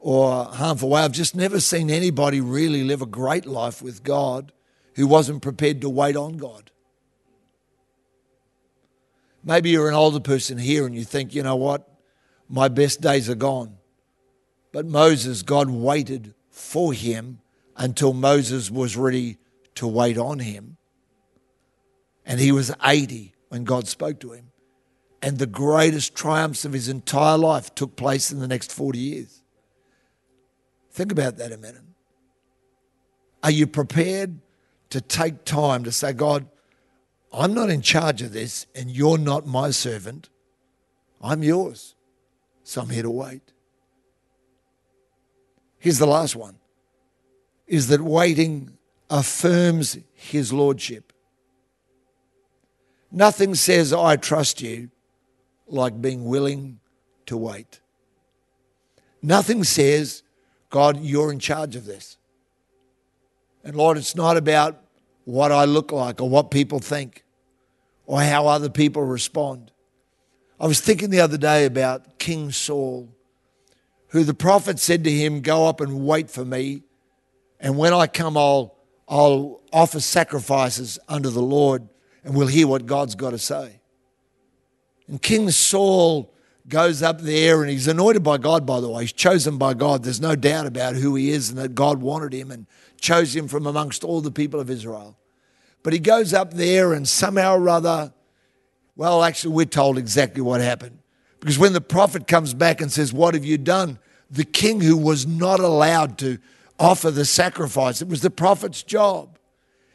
or 0.00 0.44
harmful 0.44 0.90
way. 0.90 1.02
I've 1.02 1.12
just 1.12 1.34
never 1.34 1.58
seen 1.60 1.90
anybody 1.90 2.40
really 2.40 2.84
live 2.84 3.02
a 3.02 3.06
great 3.06 3.46
life 3.46 3.82
with 3.82 4.04
God 4.04 4.52
who 4.94 5.06
wasn't 5.06 5.42
prepared 5.42 5.80
to 5.80 5.88
wait 5.88 6.16
on 6.16 6.36
God. 6.36 6.70
Maybe 9.44 9.70
you're 9.70 9.88
an 9.88 9.94
older 9.94 10.20
person 10.20 10.58
here 10.58 10.86
and 10.86 10.94
you 10.94 11.04
think, 11.04 11.34
you 11.34 11.42
know 11.42 11.56
what, 11.56 11.88
my 12.48 12.68
best 12.68 13.00
days 13.00 13.28
are 13.30 13.34
gone. 13.34 13.76
But 14.72 14.86
Moses, 14.86 15.42
God 15.42 15.70
waited 15.70 16.34
for 16.50 16.92
him 16.92 17.40
until 17.76 18.12
Moses 18.12 18.70
was 18.70 18.96
ready 18.96 19.38
to 19.76 19.86
wait 19.86 20.18
on 20.18 20.40
him. 20.40 20.76
And 22.26 22.40
he 22.40 22.52
was 22.52 22.74
80 22.84 23.34
when 23.48 23.64
God 23.64 23.88
spoke 23.88 24.20
to 24.20 24.32
him. 24.32 24.50
And 25.22 25.38
the 25.38 25.46
greatest 25.46 26.14
triumphs 26.14 26.64
of 26.64 26.72
his 26.72 26.88
entire 26.88 27.38
life 27.38 27.74
took 27.74 27.96
place 27.96 28.30
in 28.30 28.38
the 28.40 28.48
next 28.48 28.72
40 28.72 28.98
years. 28.98 29.42
Think 30.92 31.12
about 31.12 31.36
that 31.38 31.52
a 31.52 31.56
minute. 31.56 31.82
Are 33.42 33.50
you 33.50 33.66
prepared 33.66 34.40
to 34.90 35.00
take 35.00 35.44
time 35.44 35.84
to 35.84 35.92
say, 35.92 36.12
God, 36.12 36.46
I'm 37.32 37.54
not 37.54 37.70
in 37.70 37.82
charge 37.82 38.22
of 38.22 38.32
this 38.32 38.66
and 38.74 38.90
you're 38.90 39.18
not 39.18 39.46
my 39.46 39.70
servant. 39.70 40.28
I'm 41.20 41.42
yours. 41.42 41.94
So 42.62 42.82
I'm 42.82 42.90
here 42.90 43.02
to 43.02 43.10
wait. 43.10 43.52
Here's 45.78 45.98
the 45.98 46.06
last 46.06 46.36
one 46.36 46.56
is 47.66 47.88
that 47.88 48.00
waiting 48.00 48.78
affirms 49.10 49.98
his 50.14 50.52
lordship. 50.52 51.12
Nothing 53.10 53.54
says, 53.54 53.92
I 53.92 54.16
trust 54.16 54.60
you, 54.60 54.90
like 55.66 56.00
being 56.00 56.24
willing 56.24 56.80
to 57.26 57.36
wait. 57.36 57.80
Nothing 59.22 59.64
says, 59.64 60.22
God, 60.70 61.00
you're 61.00 61.32
in 61.32 61.38
charge 61.38 61.76
of 61.76 61.84
this. 61.84 62.16
And 63.64 63.76
Lord, 63.76 63.96
it's 63.98 64.14
not 64.14 64.36
about 64.36 64.82
what 65.28 65.52
I 65.52 65.66
look 65.66 65.92
like 65.92 66.22
or 66.22 66.28
what 66.30 66.50
people 66.50 66.78
think 66.78 67.22
or 68.06 68.22
how 68.22 68.46
other 68.46 68.70
people 68.70 69.02
respond. 69.02 69.70
I 70.58 70.66
was 70.66 70.80
thinking 70.80 71.10
the 71.10 71.20
other 71.20 71.36
day 71.36 71.66
about 71.66 72.18
King 72.18 72.50
Saul, 72.50 73.14
who 74.08 74.24
the 74.24 74.32
prophet 74.32 74.78
said 74.78 75.04
to 75.04 75.10
him, 75.10 75.42
Go 75.42 75.66
up 75.66 75.82
and 75.82 76.06
wait 76.06 76.30
for 76.30 76.46
me, 76.46 76.82
and 77.60 77.76
when 77.76 77.92
I 77.92 78.06
come, 78.06 78.38
I'll, 78.38 78.74
I'll 79.06 79.60
offer 79.70 80.00
sacrifices 80.00 80.98
unto 81.08 81.28
the 81.28 81.42
Lord, 81.42 81.86
and 82.24 82.34
we'll 82.34 82.46
hear 82.46 82.66
what 82.66 82.86
God's 82.86 83.14
got 83.14 83.30
to 83.30 83.38
say. 83.38 83.80
And 85.08 85.20
King 85.20 85.50
Saul 85.50 86.32
goes 86.68 87.02
up 87.02 87.20
there 87.20 87.62
and 87.62 87.70
he's 87.70 87.86
anointed 87.86 88.22
by 88.22 88.38
God, 88.38 88.64
by 88.64 88.80
the 88.80 88.88
way. 88.88 89.02
He's 89.02 89.12
chosen 89.12 89.58
by 89.58 89.74
God. 89.74 90.04
There's 90.04 90.20
no 90.20 90.36
doubt 90.36 90.66
about 90.66 90.96
who 90.96 91.14
he 91.16 91.30
is 91.30 91.50
and 91.50 91.58
that 91.58 91.74
God 91.74 92.00
wanted 92.00 92.32
him 92.32 92.50
and 92.50 92.66
chose 93.00 93.34
him 93.34 93.48
from 93.48 93.66
amongst 93.66 94.04
all 94.04 94.20
the 94.20 94.30
people 94.30 94.60
of 94.60 94.70
Israel. 94.70 95.16
But 95.82 95.92
he 95.92 95.98
goes 95.98 96.34
up 96.34 96.54
there 96.54 96.92
and 96.92 97.08
somehow 97.08 97.56
or 97.56 97.68
other, 97.68 98.12
well, 98.96 99.22
actually, 99.22 99.54
we're 99.54 99.66
told 99.66 99.96
exactly 99.96 100.42
what 100.42 100.60
happened. 100.60 100.98
Because 101.40 101.58
when 101.58 101.72
the 101.72 101.80
prophet 101.80 102.26
comes 102.26 102.52
back 102.52 102.80
and 102.80 102.90
says, 102.90 103.12
What 103.12 103.34
have 103.34 103.44
you 103.44 103.58
done? 103.58 103.98
The 104.30 104.44
king 104.44 104.80
who 104.80 104.96
was 104.96 105.26
not 105.26 105.60
allowed 105.60 106.18
to 106.18 106.38
offer 106.78 107.10
the 107.10 107.24
sacrifice, 107.24 108.02
it 108.02 108.08
was 108.08 108.22
the 108.22 108.30
prophet's 108.30 108.82
job. 108.82 109.38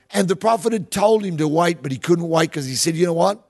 And 0.09 0.27
the 0.27 0.35
prophet 0.35 0.73
had 0.73 0.91
told 0.91 1.25
him 1.25 1.37
to 1.37 1.47
wait, 1.47 1.81
but 1.81 1.91
he 1.91 1.97
couldn't 1.97 2.29
wait 2.29 2.49
because 2.51 2.65
he 2.65 2.75
said, 2.75 2.95
You 2.95 3.07
know 3.07 3.13
what? 3.13 3.43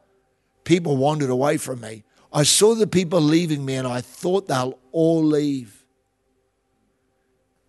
People 0.64 0.98
wandered 0.98 1.30
away 1.30 1.58
from 1.58 1.82
me. 1.82 2.04
I 2.32 2.44
saw 2.44 2.74
the 2.74 2.88
people 2.88 3.22
leaving 3.22 3.64
me 3.64 3.76
and 3.76 3.88
I 3.88 4.02
thought 4.02 4.48
they'll 4.48 4.80
all 4.92 5.24
leave. 5.24 5.86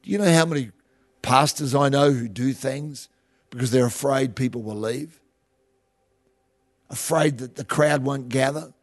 Do 0.03 0.11
you 0.11 0.18
know 0.18 0.33
how 0.33 0.47
many 0.47 0.70
pastors 1.25 1.75
I 1.75 1.89
know 1.89 2.13
who 2.13 2.29
do 2.29 2.53
things 2.53 3.09
because 3.49 3.71
they're 3.71 3.87
afraid 3.87 4.37
people 4.37 4.63
will 4.63 4.77
leave? 4.77 5.21
Afraid 6.91 7.39
that 7.39 7.57
the 7.57 7.65
crowd 7.65 8.05
won't 8.05 8.29
gather? 8.29 8.75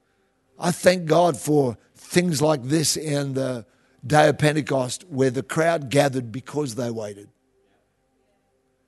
I 0.59 0.71
thank 0.71 1.05
God 1.05 1.37
for 1.37 1.77
things 1.95 2.41
like 2.41 2.63
this 2.63 2.97
in 2.97 3.35
the 3.35 3.65
day 4.05 4.27
of 4.27 4.39
Pentecost 4.39 5.05
where 5.07 5.29
the 5.29 5.43
crowd 5.43 5.91
gathered 5.91 6.31
because 6.31 6.73
they 6.73 6.89
waited. 6.89 7.29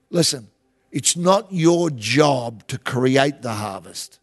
Listen, 0.09 0.49
it's 0.91 1.15
not 1.15 1.53
your 1.53 1.91
job 1.91 2.65
to 2.67 2.79
create 2.79 3.43
the 3.43 3.53
harvest. 3.53 4.19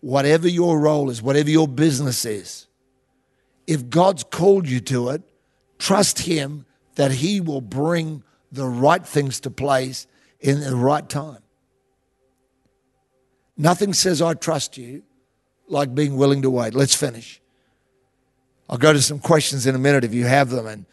Whatever 0.00 0.48
your 0.48 0.78
role 0.78 1.10
is, 1.10 1.20
whatever 1.20 1.50
your 1.50 1.68
business 1.68 2.24
is, 2.24 2.68
if 3.66 3.90
God's 3.90 4.22
called 4.22 4.68
you 4.68 4.80
to 4.80 5.08
it, 5.10 5.22
trust 5.78 6.20
Him 6.20 6.66
that 6.96 7.12
He 7.12 7.40
will 7.40 7.60
bring 7.60 8.22
the 8.50 8.66
right 8.66 9.04
things 9.04 9.40
to 9.40 9.50
place 9.50 10.06
in 10.40 10.60
the 10.60 10.76
right 10.76 11.08
time. 11.08 11.38
Nothing 13.56 13.92
says, 13.92 14.20
I 14.20 14.34
trust 14.34 14.76
you, 14.76 15.02
like 15.68 15.94
being 15.94 16.16
willing 16.16 16.42
to 16.42 16.50
wait. 16.50 16.74
Let's 16.74 16.94
finish. 16.94 17.40
I'll 18.68 18.78
go 18.78 18.92
to 18.92 19.02
some 19.02 19.18
questions 19.18 19.66
in 19.66 19.74
a 19.74 19.78
minute 19.78 20.04
if 20.04 20.14
you 20.14 20.24
have 20.24 20.50
them. 20.50 20.66
And, 20.66 20.86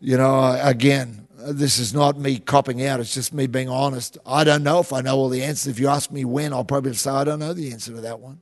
you 0.00 0.16
know, 0.16 0.58
again, 0.62 1.28
this 1.36 1.78
is 1.78 1.94
not 1.94 2.18
me 2.18 2.38
copping 2.38 2.84
out, 2.84 3.00
it's 3.00 3.14
just 3.14 3.32
me 3.32 3.46
being 3.46 3.68
honest. 3.68 4.18
I 4.26 4.44
don't 4.44 4.62
know 4.62 4.80
if 4.80 4.92
I 4.92 5.00
know 5.00 5.16
all 5.16 5.28
the 5.28 5.42
answers. 5.42 5.68
If 5.68 5.80
you 5.80 5.88
ask 5.88 6.10
me 6.10 6.24
when, 6.24 6.52
I'll 6.52 6.64
probably 6.64 6.92
say, 6.94 7.10
I 7.10 7.24
don't 7.24 7.38
know 7.38 7.52
the 7.52 7.72
answer 7.72 7.94
to 7.94 8.00
that 8.02 8.20
one. 8.20 8.40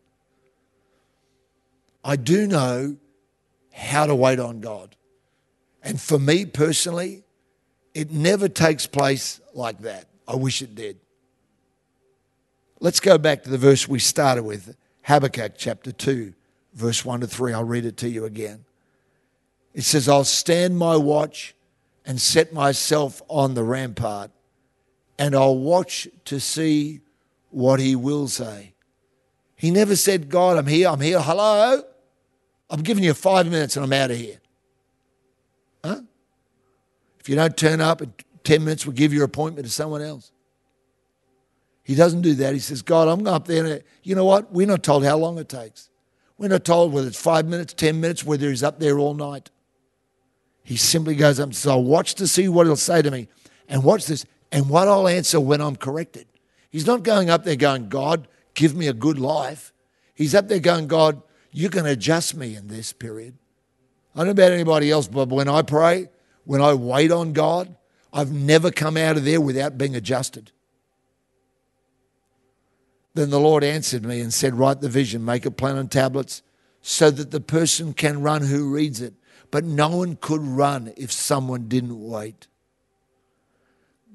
I 2.04 2.16
do 2.16 2.46
know 2.46 2.96
how 3.72 4.06
to 4.06 4.14
wait 4.14 4.40
on 4.40 4.60
God. 4.60 4.96
And 5.82 6.00
for 6.00 6.18
me 6.18 6.44
personally, 6.44 7.24
it 7.94 8.10
never 8.10 8.48
takes 8.48 8.86
place 8.86 9.40
like 9.54 9.80
that. 9.80 10.06
I 10.26 10.36
wish 10.36 10.62
it 10.62 10.74
did. 10.74 10.98
Let's 12.80 13.00
go 13.00 13.18
back 13.18 13.42
to 13.44 13.50
the 13.50 13.58
verse 13.58 13.88
we 13.88 13.98
started 13.98 14.44
with 14.44 14.76
Habakkuk 15.02 15.54
chapter 15.56 15.90
2, 15.90 16.32
verse 16.74 17.04
1 17.04 17.20
to 17.20 17.26
3. 17.26 17.52
I'll 17.52 17.64
read 17.64 17.84
it 17.84 17.96
to 17.98 18.08
you 18.08 18.24
again. 18.24 18.64
It 19.74 19.82
says, 19.82 20.08
I'll 20.08 20.24
stand 20.24 20.78
my 20.78 20.96
watch 20.96 21.54
and 22.04 22.20
set 22.20 22.52
myself 22.52 23.20
on 23.28 23.54
the 23.54 23.62
rampart, 23.62 24.30
and 25.18 25.34
I'll 25.34 25.58
watch 25.58 26.08
to 26.26 26.40
see 26.40 27.00
what 27.50 27.80
he 27.80 27.96
will 27.96 28.28
say. 28.28 28.74
He 29.56 29.70
never 29.70 29.96
said, 29.96 30.28
God, 30.28 30.56
I'm 30.56 30.66
here, 30.66 30.88
I'm 30.88 31.00
here, 31.00 31.20
hello. 31.20 31.82
I'm 32.70 32.82
giving 32.82 33.02
you 33.02 33.14
five 33.14 33.50
minutes 33.50 33.76
and 33.76 33.84
I'm 33.84 33.92
out 33.92 34.10
of 34.10 34.16
here. 34.16 34.38
You 37.28 37.36
don't 37.36 37.56
turn 37.56 37.80
up 37.80 38.02
in 38.02 38.12
10 38.44 38.64
minutes, 38.64 38.86
we'll 38.86 38.96
give 38.96 39.12
your 39.12 39.24
appointment 39.24 39.66
to 39.66 39.72
someone 39.72 40.00
else. 40.02 40.32
He 41.82 41.94
doesn't 41.94 42.22
do 42.22 42.34
that. 42.34 42.52
He 42.52 42.60
says, 42.60 42.82
God, 42.82 43.08
I'm 43.08 43.26
up 43.26 43.46
there. 43.46 43.64
And 43.64 43.82
you 44.02 44.14
know 44.14 44.24
what? 44.24 44.52
We're 44.52 44.66
not 44.66 44.82
told 44.82 45.04
how 45.04 45.16
long 45.16 45.38
it 45.38 45.48
takes. 45.48 45.90
We're 46.36 46.48
not 46.48 46.64
told 46.64 46.92
whether 46.92 47.08
it's 47.08 47.20
five 47.20 47.46
minutes, 47.46 47.74
10 47.74 48.00
minutes, 48.00 48.24
whether 48.24 48.48
he's 48.48 48.62
up 48.62 48.78
there 48.78 48.98
all 48.98 49.14
night. 49.14 49.50
He 50.62 50.76
simply 50.76 51.14
goes 51.14 51.40
up 51.40 51.44
and 51.44 51.56
says, 51.56 51.70
I'll 51.70 51.82
watch 51.82 52.14
to 52.16 52.28
see 52.28 52.48
what 52.48 52.66
he'll 52.66 52.76
say 52.76 53.00
to 53.00 53.10
me. 53.10 53.28
And 53.68 53.82
watch 53.82 54.06
this, 54.06 54.24
and 54.52 54.68
what 54.68 54.86
I'll 54.86 55.08
answer 55.08 55.40
when 55.40 55.60
I'm 55.60 55.76
corrected. 55.76 56.26
He's 56.70 56.86
not 56.86 57.02
going 57.02 57.30
up 57.30 57.44
there 57.44 57.56
going, 57.56 57.88
God, 57.88 58.28
give 58.54 58.74
me 58.74 58.86
a 58.86 58.92
good 58.92 59.18
life. 59.18 59.72
He's 60.14 60.34
up 60.34 60.48
there 60.48 60.58
going, 60.58 60.88
God, 60.88 61.22
you 61.52 61.70
can 61.70 61.86
adjust 61.86 62.34
me 62.34 62.54
in 62.54 62.68
this 62.68 62.92
period. 62.92 63.36
I 64.14 64.18
don't 64.18 64.26
know 64.26 64.32
about 64.32 64.52
anybody 64.52 64.90
else, 64.90 65.08
but 65.08 65.28
when 65.28 65.48
I 65.48 65.62
pray, 65.62 66.08
when 66.48 66.62
I 66.62 66.72
wait 66.72 67.12
on 67.12 67.34
God, 67.34 67.76
I've 68.10 68.32
never 68.32 68.70
come 68.70 68.96
out 68.96 69.18
of 69.18 69.26
there 69.26 69.38
without 69.38 69.76
being 69.76 69.94
adjusted. 69.94 70.50
Then 73.12 73.28
the 73.28 73.38
Lord 73.38 73.62
answered 73.62 74.02
me 74.02 74.22
and 74.22 74.32
said, 74.32 74.54
Write 74.54 74.80
the 74.80 74.88
vision, 74.88 75.22
make 75.22 75.44
a 75.44 75.50
plan 75.50 75.76
on 75.76 75.88
tablets, 75.88 76.42
so 76.80 77.10
that 77.10 77.32
the 77.32 77.42
person 77.42 77.92
can 77.92 78.22
run 78.22 78.40
who 78.46 78.72
reads 78.72 79.02
it. 79.02 79.12
But 79.50 79.64
no 79.64 79.90
one 79.90 80.16
could 80.16 80.40
run 80.40 80.94
if 80.96 81.12
someone 81.12 81.68
didn't 81.68 82.02
wait. 82.02 82.46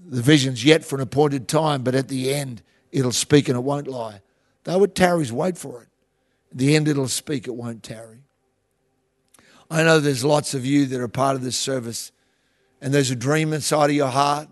The 0.03 0.23
vision's 0.23 0.65
yet 0.65 0.83
for 0.83 0.95
an 0.95 1.03
appointed 1.03 1.47
time, 1.47 1.83
but 1.83 1.93
at 1.93 2.07
the 2.07 2.33
end 2.33 2.63
it'll 2.91 3.11
speak 3.11 3.47
and 3.47 3.55
it 3.55 3.63
won't 3.63 3.87
lie. 3.87 4.21
Though 4.63 4.83
it 4.83 4.95
tarries, 4.95 5.31
wait 5.31 5.55
for 5.55 5.83
it. 5.83 5.89
At 6.51 6.57
the 6.57 6.75
end 6.75 6.87
it'll 6.87 7.07
speak, 7.07 7.45
it 7.45 7.53
won't 7.53 7.83
tarry. 7.83 8.23
I 9.69 9.83
know 9.83 9.99
there's 9.99 10.25
lots 10.25 10.55
of 10.55 10.65
you 10.65 10.87
that 10.87 10.99
are 10.99 11.07
part 11.07 11.35
of 11.35 11.43
this 11.43 11.57
service, 11.57 12.11
and 12.83 12.93
there's 12.93 13.11
a 13.11 13.15
dream 13.15 13.53
inside 13.53 13.89
of 13.89 13.95
your 13.95 14.09
heart. 14.09 14.49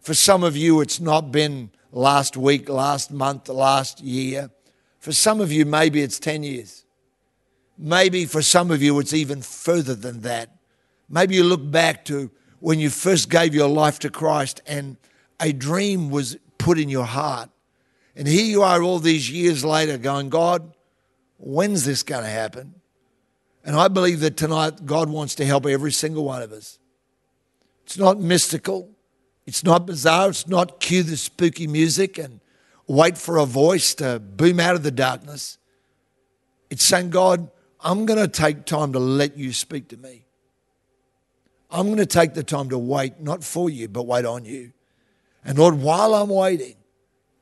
For 0.00 0.12
some 0.12 0.42
of 0.42 0.56
you, 0.56 0.80
it's 0.80 0.98
not 0.98 1.30
been 1.30 1.70
last 1.92 2.36
week, 2.36 2.68
last 2.68 3.12
month, 3.12 3.48
last 3.48 4.00
year. 4.00 4.50
For 4.98 5.12
some 5.12 5.40
of 5.40 5.52
you, 5.52 5.64
maybe 5.64 6.02
it's 6.02 6.18
10 6.18 6.42
years. 6.42 6.84
Maybe 7.78 8.26
for 8.26 8.42
some 8.42 8.72
of 8.72 8.82
you, 8.82 8.98
it's 8.98 9.14
even 9.14 9.42
further 9.42 9.94
than 9.94 10.22
that. 10.22 10.56
Maybe 11.08 11.36
you 11.36 11.44
look 11.44 11.70
back 11.70 12.04
to 12.06 12.32
when 12.58 12.80
you 12.80 12.90
first 12.90 13.30
gave 13.30 13.54
your 13.54 13.68
life 13.68 14.00
to 14.00 14.10
Christ 14.10 14.60
and 14.66 14.96
a 15.38 15.52
dream 15.52 16.10
was 16.10 16.36
put 16.58 16.80
in 16.80 16.88
your 16.88 17.06
heart. 17.06 17.48
And 18.16 18.26
here 18.26 18.44
you 18.44 18.62
are 18.64 18.82
all 18.82 18.98
these 18.98 19.30
years 19.30 19.64
later 19.64 19.98
going, 19.98 20.30
God, 20.30 20.74
when's 21.36 21.84
this 21.84 22.02
going 22.02 22.24
to 22.24 22.28
happen? 22.28 22.74
And 23.64 23.76
I 23.76 23.86
believe 23.86 24.18
that 24.20 24.36
tonight 24.36 24.84
God 24.84 25.08
wants 25.08 25.36
to 25.36 25.44
help 25.44 25.64
every 25.64 25.92
single 25.92 26.24
one 26.24 26.42
of 26.42 26.50
us. 26.50 26.80
It's 27.88 27.96
not 27.96 28.20
mystical, 28.20 28.90
it's 29.46 29.64
not 29.64 29.86
bizarre, 29.86 30.28
it's 30.28 30.46
not 30.46 30.78
cue 30.78 31.02
the 31.02 31.16
spooky 31.16 31.66
music 31.66 32.18
and 32.18 32.38
wait 32.86 33.16
for 33.16 33.38
a 33.38 33.46
voice 33.46 33.94
to 33.94 34.18
boom 34.18 34.60
out 34.60 34.74
of 34.74 34.82
the 34.82 34.90
darkness. 34.90 35.56
It's 36.68 36.84
saying, 36.84 37.08
God, 37.08 37.50
I'm 37.80 38.04
going 38.04 38.18
to 38.18 38.28
take 38.28 38.66
time 38.66 38.92
to 38.92 38.98
let 38.98 39.38
you 39.38 39.54
speak 39.54 39.88
to 39.88 39.96
me. 39.96 40.26
I'm 41.70 41.86
going 41.86 41.96
to 41.96 42.04
take 42.04 42.34
the 42.34 42.42
time 42.42 42.68
to 42.68 42.76
wait, 42.76 43.22
not 43.22 43.42
for 43.42 43.70
you, 43.70 43.88
but 43.88 44.02
wait 44.02 44.26
on 44.26 44.44
you. 44.44 44.74
And 45.42 45.58
Lord, 45.58 45.76
while 45.76 46.14
I'm 46.14 46.28
waiting, 46.28 46.76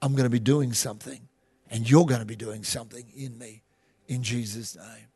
I'm 0.01 0.13
going 0.13 0.27
to 0.27 0.31
be 0.31 0.39
doing 0.39 0.73
something, 0.75 1.27
and 1.73 1.91
you're 1.91 2.07
going 2.07 2.21
to 2.21 2.25
be 2.25 2.37
doing 2.37 2.63
something 2.63 3.05
in 3.17 3.37
me 3.37 3.65
in 4.07 4.23
Jesus' 4.23 4.77
name. 4.77 5.09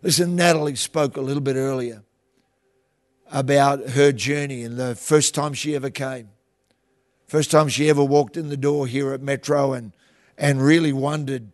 Listen, 0.00 0.34
Natalie 0.34 0.76
spoke 0.76 1.18
a 1.18 1.20
little 1.20 1.42
bit 1.42 1.56
earlier 1.56 2.04
about 3.30 3.90
her 3.90 4.12
journey 4.12 4.62
and 4.62 4.76
the 4.76 4.94
first 4.94 5.34
time 5.34 5.54
she 5.54 5.74
ever 5.74 5.90
came. 5.90 6.30
First 7.26 7.50
time 7.50 7.68
she 7.68 7.90
ever 7.90 8.02
walked 8.02 8.36
in 8.36 8.48
the 8.48 8.56
door 8.56 8.86
here 8.86 9.12
at 9.12 9.20
Metro 9.20 9.72
and, 9.72 9.92
and 10.36 10.62
really 10.62 10.92
wondered 10.92 11.52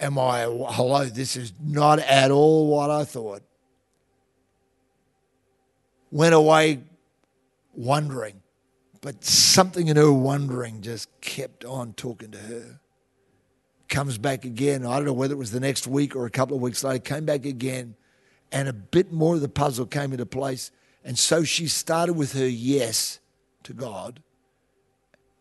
am 0.00 0.18
I, 0.18 0.42
hello, 0.42 1.04
this 1.06 1.36
is 1.36 1.52
not 1.60 1.98
at 1.98 2.30
all 2.30 2.66
what 2.68 2.90
I 2.90 3.04
thought. 3.04 3.42
Went 6.10 6.34
away 6.34 6.80
wondering, 7.74 8.40
but 9.00 9.24
something 9.24 9.88
in 9.88 9.96
her 9.96 10.12
wondering 10.12 10.80
just 10.80 11.08
kept 11.20 11.64
on 11.64 11.92
talking 11.92 12.30
to 12.30 12.38
her. 12.38 12.80
Comes 13.88 14.18
back 14.18 14.44
again. 14.44 14.84
I 14.84 14.96
don't 14.96 15.06
know 15.06 15.12
whether 15.12 15.34
it 15.34 15.38
was 15.38 15.50
the 15.50 15.60
next 15.60 15.86
week 15.86 16.14
or 16.14 16.26
a 16.26 16.30
couple 16.30 16.56
of 16.56 16.62
weeks 16.62 16.84
later, 16.84 16.98
came 16.98 17.24
back 17.24 17.44
again, 17.44 17.94
and 18.52 18.68
a 18.68 18.72
bit 18.72 19.12
more 19.12 19.34
of 19.34 19.40
the 19.40 19.48
puzzle 19.48 19.86
came 19.86 20.12
into 20.12 20.26
place. 20.26 20.70
And 21.08 21.18
so 21.18 21.42
she 21.42 21.68
started 21.68 22.12
with 22.12 22.34
her 22.34 22.46
yes 22.46 23.18
to 23.62 23.72
God. 23.72 24.22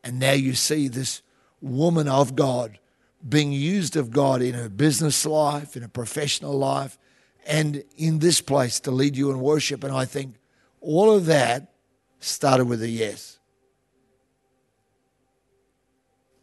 And 0.01 0.17
now 0.17 0.32
you 0.32 0.53
see 0.53 0.88
this 0.88 1.21
woman 1.60 2.08
of 2.08 2.38
God 2.38 2.80
being 3.27 3.51
used 3.51 3.97
of 3.97 4.10
God 4.10 4.41
in 4.41 4.53
her 4.53 4.69
business 4.69 5.25
life, 5.25 5.75
in 5.75 5.82
her 5.82 5.89
professional 5.89 6.58
life, 6.58 6.97
and 7.45 7.84
in 7.97 8.19
this 8.19 8.39
place 8.39 8.80
to 8.80 8.91
lead 8.91 9.17
you 9.17 9.30
in 9.30 9.41
worship. 9.41 9.84
And 9.84 9.93
I 9.93 10.06
think 10.06 10.36
all 10.80 11.13
of 11.13 11.25
that 11.25 11.73
started 12.21 12.63
with 12.63 12.82
a 12.82 12.88
yes. 12.88 13.38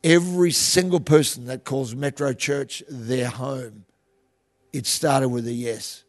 Every 0.02 0.50
single 0.50 1.00
person 1.00 1.46
that 1.46 1.64
calls 1.64 1.94
Metro 1.94 2.34
Church 2.34 2.82
their 2.90 3.30
home, 3.30 3.87
it 4.70 4.84
started 4.84 5.30
with 5.30 5.46
a 5.46 5.52
yes. 5.54 6.03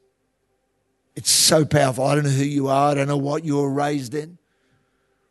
It's 1.15 1.31
so 1.31 1.65
powerful. 1.65 2.05
I 2.05 2.15
don't 2.15 2.25
know 2.25 2.29
who 2.29 2.43
you 2.43 2.67
are, 2.67 2.91
I 2.91 2.93
don't 2.95 3.07
know 3.07 3.17
what 3.17 3.45
you 3.45 3.57
were 3.57 3.71
raised 3.71 4.13
in. 4.13 4.37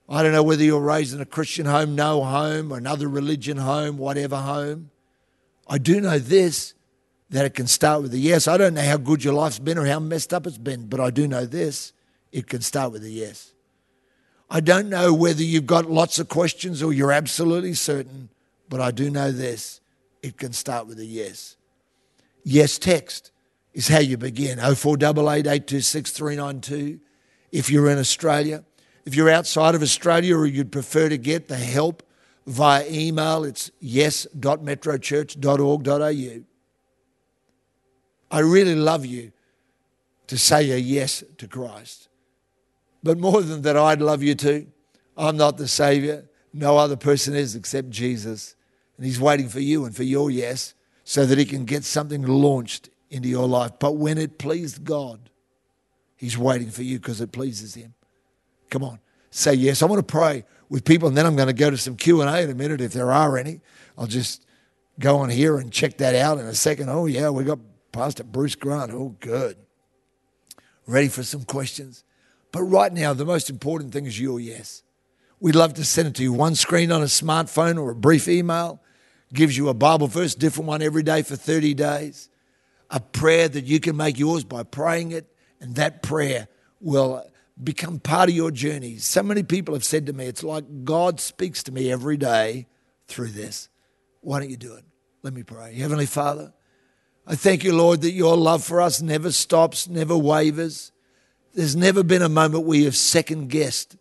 I 0.08 0.22
don't 0.22 0.32
know 0.32 0.42
whether 0.42 0.62
you're 0.62 0.80
raised 0.80 1.14
in 1.14 1.20
a 1.20 1.26
Christian 1.26 1.66
home, 1.66 1.94
no 1.94 2.22
home, 2.24 2.72
or 2.72 2.76
another 2.76 3.08
religion 3.08 3.56
home, 3.56 3.96
whatever 3.96 4.36
home. 4.36 4.90
I 5.66 5.78
do 5.78 6.00
know 6.00 6.18
this 6.18 6.74
that 7.30 7.46
it 7.46 7.54
can 7.54 7.66
start 7.66 8.02
with 8.02 8.12
a 8.12 8.18
yes. 8.18 8.46
I 8.46 8.58
don't 8.58 8.74
know 8.74 8.82
how 8.82 8.98
good 8.98 9.24
your 9.24 9.34
life's 9.34 9.58
been 9.58 9.78
or 9.78 9.86
how 9.86 9.98
messed 9.98 10.34
up 10.34 10.46
it's 10.46 10.58
been, 10.58 10.86
but 10.86 11.00
I 11.00 11.10
do 11.10 11.26
know 11.26 11.46
this 11.46 11.92
it 12.32 12.46
can 12.48 12.60
start 12.60 12.92
with 12.92 13.02
a 13.02 13.10
yes. 13.10 13.52
I 14.50 14.60
don't 14.60 14.88
know 14.88 15.12
whether 15.14 15.42
you've 15.42 15.66
got 15.66 15.90
lots 15.90 16.18
of 16.18 16.28
questions 16.28 16.82
or 16.82 16.92
you're 16.92 17.12
absolutely 17.12 17.74
certain, 17.74 18.28
but 18.68 18.80
I 18.80 18.90
do 18.90 19.10
know 19.10 19.32
this 19.32 19.80
it 20.22 20.36
can 20.36 20.52
start 20.52 20.86
with 20.86 20.98
a 20.98 21.06
yes. 21.06 21.56
Yes, 22.44 22.78
text 22.78 23.30
is 23.74 23.88
how 23.88 23.98
you 23.98 24.16
begin 24.16 24.58
0488 24.58 25.40
826 25.40 26.12
392 26.12 27.00
if 27.52 27.68
you're 27.68 27.90
in 27.90 27.98
Australia. 27.98 28.64
If 29.04 29.14
you're 29.14 29.28
outside 29.28 29.74
of 29.74 29.82
Australia 29.82 30.34
or 30.36 30.46
you'd 30.46 30.72
prefer 30.72 31.10
to 31.10 31.18
get 31.18 31.48
the 31.48 31.56
help 31.56 32.02
via 32.46 32.86
email, 32.88 33.44
it's 33.44 33.70
yes.metrochurch.org.au. 33.80 36.44
I 38.30 38.38
really 38.40 38.74
love 38.74 39.04
you 39.04 39.32
to 40.26 40.38
say 40.38 40.70
a 40.70 40.78
yes 40.78 41.22
to 41.36 41.46
Christ. 41.46 42.08
But 43.02 43.18
more 43.18 43.42
than 43.42 43.60
that, 43.62 43.76
I'd 43.76 44.00
love 44.00 44.22
you 44.22 44.34
too. 44.34 44.68
I'm 45.16 45.36
not 45.36 45.58
the 45.58 45.68
Savior. 45.68 46.24
No 46.52 46.76
other 46.78 46.96
person 46.96 47.34
is 47.34 47.54
except 47.54 47.90
Jesus. 47.90 48.56
And 48.96 49.04
He's 49.04 49.20
waiting 49.20 49.48
for 49.48 49.60
you 49.60 49.84
and 49.84 49.94
for 49.94 50.04
your 50.04 50.30
yes 50.30 50.72
so 51.04 51.26
that 51.26 51.36
He 51.36 51.44
can 51.44 51.66
get 51.66 51.84
something 51.84 52.22
launched 52.22 52.88
into 53.14 53.28
your 53.28 53.48
life. 53.48 53.72
But 53.78 53.96
when 53.96 54.18
it 54.18 54.38
pleased 54.38 54.84
God, 54.84 55.30
He's 56.16 56.38
waiting 56.38 56.70
for 56.70 56.82
you 56.82 56.98
because 56.98 57.20
it 57.20 57.32
pleases 57.32 57.74
Him. 57.74 57.94
Come 58.70 58.82
on, 58.82 58.98
say 59.30 59.54
yes. 59.54 59.82
I 59.82 59.86
want 59.86 60.06
to 60.06 60.12
pray 60.12 60.44
with 60.68 60.84
people, 60.84 61.08
and 61.08 61.16
then 61.16 61.26
I'm 61.26 61.36
going 61.36 61.48
to 61.48 61.54
go 61.54 61.70
to 61.70 61.76
some 61.76 61.96
Q 61.96 62.20
and 62.20 62.30
A 62.30 62.42
in 62.42 62.50
a 62.50 62.54
minute 62.54 62.80
if 62.80 62.92
there 62.92 63.12
are 63.12 63.36
any. 63.36 63.60
I'll 63.96 64.06
just 64.06 64.44
go 64.98 65.18
on 65.18 65.30
here 65.30 65.58
and 65.58 65.72
check 65.72 65.98
that 65.98 66.14
out 66.14 66.38
in 66.38 66.46
a 66.46 66.54
second. 66.54 66.88
Oh 66.88 67.06
yeah, 67.06 67.30
we 67.30 67.44
got 67.44 67.58
Pastor 67.92 68.24
Bruce 68.24 68.54
Grant. 68.54 68.92
Oh 68.92 69.16
good. 69.20 69.56
Ready 70.86 71.08
for 71.08 71.22
some 71.22 71.44
questions? 71.44 72.04
But 72.52 72.62
right 72.62 72.92
now, 72.92 73.14
the 73.14 73.24
most 73.24 73.50
important 73.50 73.92
thing 73.92 74.06
is 74.06 74.20
your 74.20 74.38
yes. 74.38 74.82
We'd 75.40 75.56
love 75.56 75.74
to 75.74 75.84
send 75.84 76.08
it 76.08 76.14
to 76.16 76.22
you. 76.22 76.32
One 76.32 76.54
screen 76.54 76.92
on 76.92 77.02
a 77.02 77.06
smartphone 77.06 77.80
or 77.80 77.90
a 77.90 77.94
brief 77.94 78.28
email 78.28 78.80
gives 79.32 79.56
you 79.56 79.68
a 79.68 79.74
Bible 79.74 80.06
verse, 80.06 80.34
different 80.34 80.68
one 80.68 80.80
every 80.80 81.02
day 81.02 81.22
for 81.22 81.36
30 81.36 81.74
days. 81.74 82.28
A 82.94 83.00
prayer 83.00 83.48
that 83.48 83.64
you 83.64 83.80
can 83.80 83.96
make 83.96 84.20
yours 84.20 84.44
by 84.44 84.62
praying 84.62 85.10
it, 85.10 85.26
and 85.60 85.74
that 85.74 86.00
prayer 86.00 86.46
will 86.80 87.28
become 87.60 87.98
part 87.98 88.28
of 88.28 88.36
your 88.36 88.52
journey. 88.52 88.98
So 88.98 89.20
many 89.24 89.42
people 89.42 89.74
have 89.74 89.84
said 89.84 90.06
to 90.06 90.12
me, 90.12 90.26
it's 90.26 90.44
like 90.44 90.84
God 90.84 91.18
speaks 91.18 91.64
to 91.64 91.72
me 91.72 91.90
every 91.90 92.16
day 92.16 92.68
through 93.08 93.30
this. 93.30 93.68
Why 94.20 94.38
don't 94.38 94.50
you 94.50 94.56
do 94.56 94.74
it? 94.74 94.84
Let 95.24 95.34
me 95.34 95.42
pray. 95.42 95.74
Heavenly 95.74 96.06
Father, 96.06 96.52
I 97.26 97.34
thank 97.34 97.64
you, 97.64 97.74
Lord, 97.74 98.02
that 98.02 98.12
your 98.12 98.36
love 98.36 98.62
for 98.62 98.80
us 98.80 99.02
never 99.02 99.32
stops, 99.32 99.88
never 99.88 100.16
wavers. 100.16 100.92
There's 101.52 101.74
never 101.74 102.04
been 102.04 102.22
a 102.22 102.28
moment 102.28 102.64
where 102.64 102.78
you've 102.78 102.94
second 102.94 103.48
guessed 103.48 103.96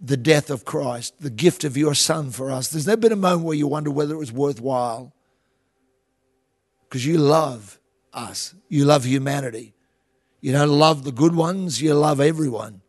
the 0.00 0.16
death 0.16 0.50
of 0.50 0.64
Christ, 0.64 1.14
the 1.18 1.30
gift 1.30 1.64
of 1.64 1.76
your 1.76 1.94
Son 1.94 2.30
for 2.30 2.52
us. 2.52 2.68
There's 2.68 2.86
never 2.86 3.00
been 3.00 3.12
a 3.12 3.16
moment 3.16 3.42
where 3.42 3.56
you 3.56 3.66
wonder 3.66 3.90
whether 3.90 4.14
it 4.14 4.18
was 4.18 4.30
worthwhile. 4.30 5.12
Because 6.88 7.04
you 7.04 7.18
love 7.18 7.79
us, 8.12 8.54
you 8.68 8.84
love 8.84 9.04
humanity. 9.04 9.74
You 10.40 10.52
don't 10.52 10.70
love 10.70 11.04
the 11.04 11.12
good 11.12 11.34
ones, 11.34 11.82
you 11.82 11.94
love 11.94 12.20
everyone. 12.20 12.82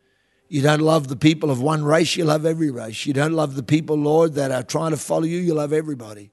You 0.47 0.61
don't 0.61 0.81
love 0.81 1.07
the 1.07 1.15
people 1.15 1.49
of 1.49 1.61
one 1.61 1.83
race, 1.83 2.17
you 2.17 2.25
love 2.25 2.45
every 2.45 2.71
race. 2.71 3.05
You 3.05 3.13
don't 3.13 3.33
love 3.33 3.55
the 3.55 3.63
people, 3.63 3.95
Lord, 3.95 4.33
that 4.33 4.51
are 4.51 4.63
trying 4.63 4.91
to 4.91 4.97
follow 4.97 5.23
you, 5.23 5.39
you 5.39 5.53
love 5.53 5.73
everybody. 5.73 6.31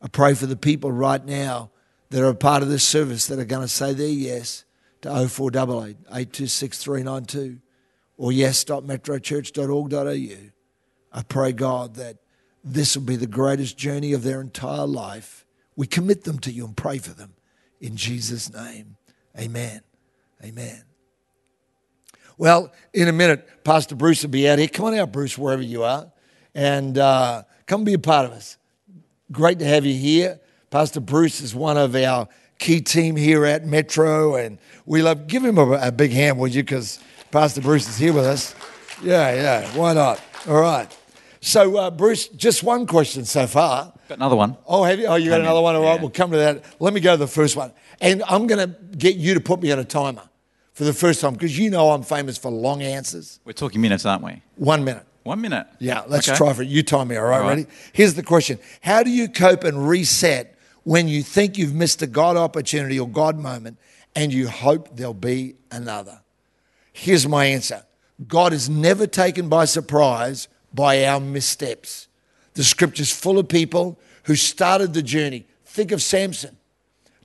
I 0.00 0.08
pray 0.08 0.34
for 0.34 0.46
the 0.46 0.56
people 0.56 0.92
right 0.92 1.24
now 1.24 1.70
that 2.10 2.22
are 2.22 2.28
a 2.28 2.34
part 2.34 2.62
of 2.62 2.68
this 2.68 2.84
service 2.84 3.26
that 3.26 3.38
are 3.38 3.44
going 3.44 3.62
to 3.62 3.68
say 3.68 3.92
their 3.92 4.08
yes 4.08 4.64
to 5.02 5.28
0488 5.28 5.96
826 6.06 6.78
392 6.78 7.58
or 8.16 8.32
yes.metrochurch.org.au. 8.32 10.50
I 11.12 11.22
pray, 11.22 11.52
God, 11.52 11.94
that 11.94 12.16
this 12.62 12.96
will 12.96 13.04
be 13.04 13.16
the 13.16 13.26
greatest 13.26 13.76
journey 13.76 14.12
of 14.12 14.22
their 14.22 14.40
entire 14.40 14.86
life. 14.86 15.44
We 15.76 15.86
commit 15.86 16.24
them 16.24 16.38
to 16.40 16.50
you 16.50 16.64
and 16.64 16.76
pray 16.76 16.98
for 16.98 17.12
them. 17.12 17.34
In 17.80 17.96
Jesus' 17.96 18.52
name, 18.52 18.96
amen. 19.38 19.80
Amen. 20.44 20.82
Well, 22.38 22.72
in 22.92 23.08
a 23.08 23.12
minute, 23.12 23.64
Pastor 23.64 23.94
Bruce 23.94 24.22
will 24.22 24.30
be 24.30 24.48
out 24.48 24.58
here. 24.58 24.68
Come 24.68 24.86
on 24.86 24.94
out, 24.94 25.12
Bruce, 25.12 25.38
wherever 25.38 25.62
you 25.62 25.84
are, 25.84 26.12
and 26.54 26.98
uh, 26.98 27.42
come 27.66 27.84
be 27.84 27.94
a 27.94 27.98
part 27.98 28.26
of 28.26 28.32
us. 28.32 28.58
Great 29.32 29.58
to 29.58 29.64
have 29.64 29.86
you 29.86 29.94
here. 29.94 30.38
Pastor 30.70 31.00
Bruce 31.00 31.40
is 31.40 31.54
one 31.54 31.78
of 31.78 31.94
our 31.96 32.28
key 32.58 32.80
team 32.80 33.16
here 33.16 33.44
at 33.46 33.64
Metro, 33.64 34.34
and 34.34 34.58
we 34.84 35.02
love. 35.02 35.26
Give 35.26 35.44
him 35.44 35.58
a, 35.58 35.70
a 35.72 35.92
big 35.92 36.12
hand, 36.12 36.38
would 36.38 36.54
you? 36.54 36.62
Because 36.62 36.98
Pastor 37.30 37.60
Bruce 37.60 37.88
is 37.88 37.96
here 37.96 38.12
with 38.12 38.26
us. 38.26 38.54
Yeah, 39.02 39.34
yeah. 39.34 39.76
Why 39.76 39.94
not? 39.94 40.20
All 40.46 40.60
right. 40.60 40.94
So, 41.46 41.76
uh, 41.76 41.90
Bruce, 41.92 42.26
just 42.26 42.64
one 42.64 42.86
question 42.88 43.24
so 43.24 43.46
far. 43.46 43.92
Got 44.08 44.18
another 44.18 44.34
one. 44.34 44.56
Oh, 44.66 44.82
have 44.82 44.98
you? 44.98 45.06
Oh, 45.06 45.14
you 45.14 45.30
got 45.30 45.40
another 45.40 45.60
one. 45.60 45.76
All 45.76 45.82
right, 45.82 45.94
Yeah. 45.94 46.00
we'll 46.00 46.10
come 46.10 46.32
to 46.32 46.36
that. 46.38 46.64
Let 46.80 46.92
me 46.92 46.98
go 47.00 47.12
to 47.12 47.16
the 47.16 47.28
first 47.28 47.54
one, 47.54 47.70
and 48.00 48.24
I'm 48.28 48.48
going 48.48 48.68
to 48.68 48.76
get 48.96 49.14
you 49.14 49.32
to 49.34 49.40
put 49.40 49.62
me 49.62 49.70
on 49.70 49.78
a 49.78 49.84
timer 49.84 50.22
for 50.72 50.82
the 50.82 50.92
first 50.92 51.20
time 51.20 51.34
because 51.34 51.56
you 51.56 51.70
know 51.70 51.92
I'm 51.92 52.02
famous 52.02 52.36
for 52.36 52.50
long 52.50 52.82
answers. 52.82 53.38
We're 53.44 53.52
talking 53.52 53.80
minutes, 53.80 54.04
aren't 54.04 54.24
we? 54.24 54.42
One 54.56 54.82
minute. 54.82 55.04
One 55.22 55.40
minute. 55.40 55.68
Yeah, 55.78 56.02
let's 56.08 56.28
Okay. 56.28 56.36
try 56.36 56.52
for 56.52 56.62
it. 56.62 56.68
You 56.68 56.82
time 56.82 57.08
me, 57.08 57.16
all 57.16 57.22
right? 57.24 57.36
All 57.36 57.42
right. 57.42 57.48
Ready? 57.58 57.66
Here's 57.92 58.14
the 58.14 58.24
question 58.24 58.58
How 58.80 59.04
do 59.04 59.10
you 59.10 59.28
cope 59.28 59.62
and 59.62 59.88
reset 59.88 60.52
when 60.82 61.06
you 61.06 61.22
think 61.22 61.56
you've 61.58 61.74
missed 61.74 62.02
a 62.02 62.08
God 62.08 62.36
opportunity 62.36 62.98
or 62.98 63.08
God 63.08 63.38
moment 63.38 63.78
and 64.16 64.32
you 64.32 64.48
hope 64.48 64.96
there'll 64.96 65.14
be 65.14 65.54
another? 65.70 66.22
Here's 66.92 67.28
my 67.28 67.44
answer 67.46 67.84
God 68.26 68.52
is 68.52 68.68
never 68.68 69.06
taken 69.06 69.48
by 69.48 69.64
surprise 69.66 70.48
by 70.76 71.04
our 71.06 71.18
missteps. 71.18 72.06
The 72.54 72.62
scripture's 72.62 73.10
full 73.10 73.38
of 73.38 73.48
people 73.48 73.98
who 74.24 74.36
started 74.36 74.94
the 74.94 75.02
journey. 75.02 75.46
Think 75.64 75.90
of 75.90 76.02
Samson. 76.02 76.56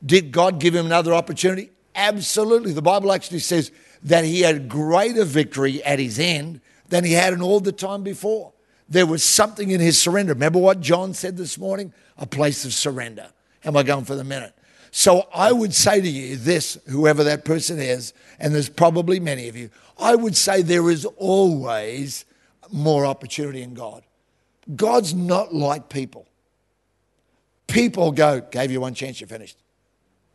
Did 0.04 0.32
God 0.32 0.60
give 0.60 0.74
him 0.74 0.88
another 0.88 1.14
opportunity? 1.14 1.70
Absolutely. 1.94 2.74
The 2.74 2.82
Bible 2.82 3.12
actually 3.12 3.40
says 3.40 3.72
that 4.04 4.24
he 4.24 4.42
had 4.42 4.68
greater 4.68 5.26
victory 5.26 5.84
at 5.84 6.00
his 6.00 6.18
end 6.18 6.62
than 6.88 7.04
he 7.04 7.12
had 7.12 7.34
in 7.34 7.42
all 7.42 7.60
the 7.60 7.72
time 7.72 8.02
before. 8.02 8.54
There 8.90 9.06
was 9.06 9.24
something 9.24 9.70
in 9.70 9.80
his 9.80 10.00
surrender. 10.00 10.34
Remember 10.34 10.60
what 10.60 10.82
John 10.82 11.14
said 11.14 11.38
this 11.38 11.58
morning? 11.58 11.94
A 12.18 12.26
place 12.26 12.66
of 12.66 12.74
surrender. 12.74 13.28
Am 13.64 13.78
I 13.78 13.84
going 13.84 14.06
for 14.06 14.16
the 14.16 14.24
minute? 14.24 14.54
So 14.92 15.28
I 15.34 15.52
would 15.52 15.74
say 15.74 16.02
to 16.02 16.10
you 16.10 16.36
this, 16.36 16.78
whoever 16.88 17.24
that 17.24 17.46
person 17.46 17.80
is, 17.80 18.14
and 18.40 18.54
there's 18.54 18.70
probably 18.70 19.20
many 19.20 19.47
of 19.47 19.56
you, 19.56 19.70
I 19.97 20.16
would 20.16 20.36
say 20.36 20.62
there 20.62 20.89
is 20.89 21.06
always 21.18 22.26
more 22.72 23.05
opportunity 23.05 23.61
in 23.61 23.74
God. 23.74 24.03
God's 24.76 25.13
not 25.13 25.53
like 25.53 25.89
people. 25.89 26.28
People 27.67 28.11
go, 28.11 28.41
gave 28.41 28.72
you 28.72 28.82
one 28.82 28.93
chance, 28.93 29.19
you're 29.22 29.28
finished. 29.28 29.57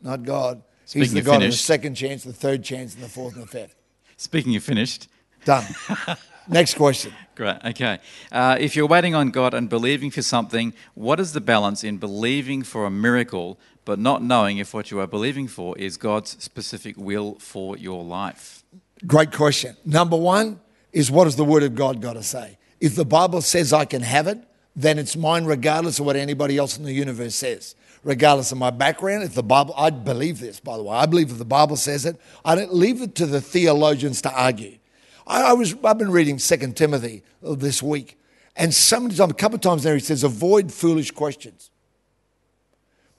Not 0.03 0.23
God. 0.23 0.63
He's 0.93 1.13
the 1.13 1.21
God 1.21 1.37
of 1.37 1.41
the 1.41 1.47
finished- 1.47 1.65
second 1.65 1.95
chance, 1.95 2.25
the 2.25 2.33
third 2.33 2.63
chance, 2.63 2.95
and 2.95 3.03
the 3.03 3.09
fourth 3.09 3.35
and 3.35 3.43
the 3.43 3.49
fifth. 3.49 3.75
Speaking 4.17 4.57
of 4.57 4.63
finished, 4.63 5.09
Done. 5.45 5.65
Next 6.49 6.75
question. 6.75 7.13
great. 7.35 7.59
Okay. 7.65 7.99
Uh, 8.33 8.57
if 8.59 8.75
you're 8.77 8.87
waiting 8.87 9.15
on 9.15 9.31
God 9.31 9.53
and 9.53 9.69
believing 9.69 10.11
for 10.11 10.23
something, 10.23 10.75
what 10.95 11.19
is 11.21 11.33
the 11.33 11.41
balance 11.41 11.83
in 11.85 11.99
believing 11.99 12.63
for 12.63 12.87
a 12.87 12.91
miracle 12.91 13.59
but 13.85 13.99
not 13.99 14.23
knowing 14.23 14.59
if 14.59 14.73
what 14.75 14.91
you 14.91 14.99
are 15.01 15.07
believing 15.07 15.47
for 15.49 15.77
is 15.79 15.97
God's 15.97 16.43
specific 16.43 16.97
will 16.97 17.37
for 17.41 17.77
your 17.77 18.03
life? 18.05 18.65
Great 19.07 19.33
question. 19.33 19.77
Number 19.85 20.17
one 20.17 20.61
is 20.97 21.11
what 21.11 21.27
has 21.27 21.37
the 21.37 21.45
Word 21.45 21.63
of 21.63 21.75
God 21.75 22.01
got 22.01 22.15
to 22.15 22.23
say? 22.23 22.57
If 22.81 22.97
the 22.97 23.05
Bible 23.05 23.43
says 23.43 23.71
I 23.71 23.85
can 23.85 24.01
have 24.01 24.27
it, 24.27 24.39
then 24.75 24.99
it's 24.99 25.15
mine 25.15 25.45
regardless 25.45 25.99
of 25.99 26.07
what 26.07 26.17
anybody 26.17 26.57
else 26.57 26.79
in 26.79 26.85
the 26.85 26.93
universe 26.93 27.35
says. 27.35 27.75
Regardless 28.03 28.51
of 28.51 28.57
my 28.57 28.71
background, 28.71 29.23
if 29.23 29.35
the 29.35 29.43
Bible, 29.43 29.75
I 29.77 29.91
believe 29.91 30.41
this, 30.41 30.59
by 30.59 30.79
the 30.79 30.83
way. 30.83 30.97
I 30.97 31.05
believe 31.05 31.31
if 31.31 31.37
the 31.37 31.45
Bible 31.45 31.77
says 31.77 32.07
it, 32.07 32.19
I 32.47 32.55
don't 32.55 32.73
leave 32.73 33.03
it 33.03 33.15
to 33.17 33.27
the 33.27 33.43
theologians 33.43 34.23
to 34.23 34.33
argue. 34.33 34.79
I, 35.27 35.51
I 35.51 35.53
was, 35.53 35.75
I've 35.85 35.99
been 35.99 36.11
reading 36.11 36.39
Second 36.39 36.79
Timothy 36.79 37.23
uh, 37.45 37.57
this 37.57 37.83
week, 37.83 38.19
and 38.57 38.73
sometimes, 38.73 39.21
a 39.21 39.35
couple 39.35 39.57
of 39.57 39.61
times 39.61 39.83
there 39.83 39.93
he 39.93 40.01
says, 40.01 40.25
avoid 40.25 40.73
foolish 40.73 41.11
questions. 41.11 41.69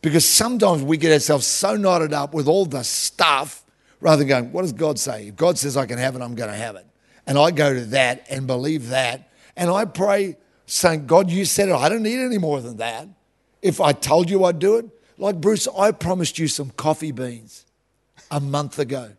Because 0.01 0.27
sometimes 0.27 0.81
we 0.81 0.97
get 0.97 1.11
ourselves 1.11 1.45
so 1.45 1.75
knotted 1.75 2.11
up 2.11 2.33
with 2.33 2.47
all 2.47 2.65
the 2.65 2.83
stuff 2.83 3.63
rather 4.01 4.17
than 4.17 4.27
going, 4.27 4.51
what 4.51 4.63
does 4.63 4.73
God 4.73 4.97
say? 4.97 5.27
If 5.27 5.35
God 5.35 5.59
says 5.59 5.77
I 5.77 5.85
can 5.85 5.99
have 5.99 6.15
it, 6.15 6.23
I'm 6.23 6.33
going 6.33 6.49
to 6.49 6.57
have 6.57 6.75
it. 6.75 6.86
And 7.27 7.37
I 7.37 7.51
go 7.51 7.73
to 7.73 7.85
that 7.87 8.25
and 8.29 8.47
believe 8.47 8.89
that. 8.89 9.29
And 9.55 9.69
I 9.69 9.85
pray 9.85 10.37
saying, 10.65 11.05
God, 11.05 11.29
you 11.29 11.45
said 11.45 11.69
it. 11.69 11.75
I 11.75 11.89
don't 11.89 12.03
need 12.03 12.19
any 12.19 12.37
more 12.37 12.61
than 12.61 12.77
that. 12.77 13.07
If 13.61 13.81
I 13.81 13.91
told 13.91 14.29
you 14.29 14.45
I'd 14.45 14.59
do 14.59 14.77
it, 14.77 14.85
like 15.17 15.41
Bruce, 15.41 15.67
I 15.77 15.91
promised 15.91 16.39
you 16.39 16.47
some 16.47 16.69
coffee 16.71 17.11
beans 17.11 17.65
a 18.31 18.39
month 18.39 18.79
ago. 18.79 19.11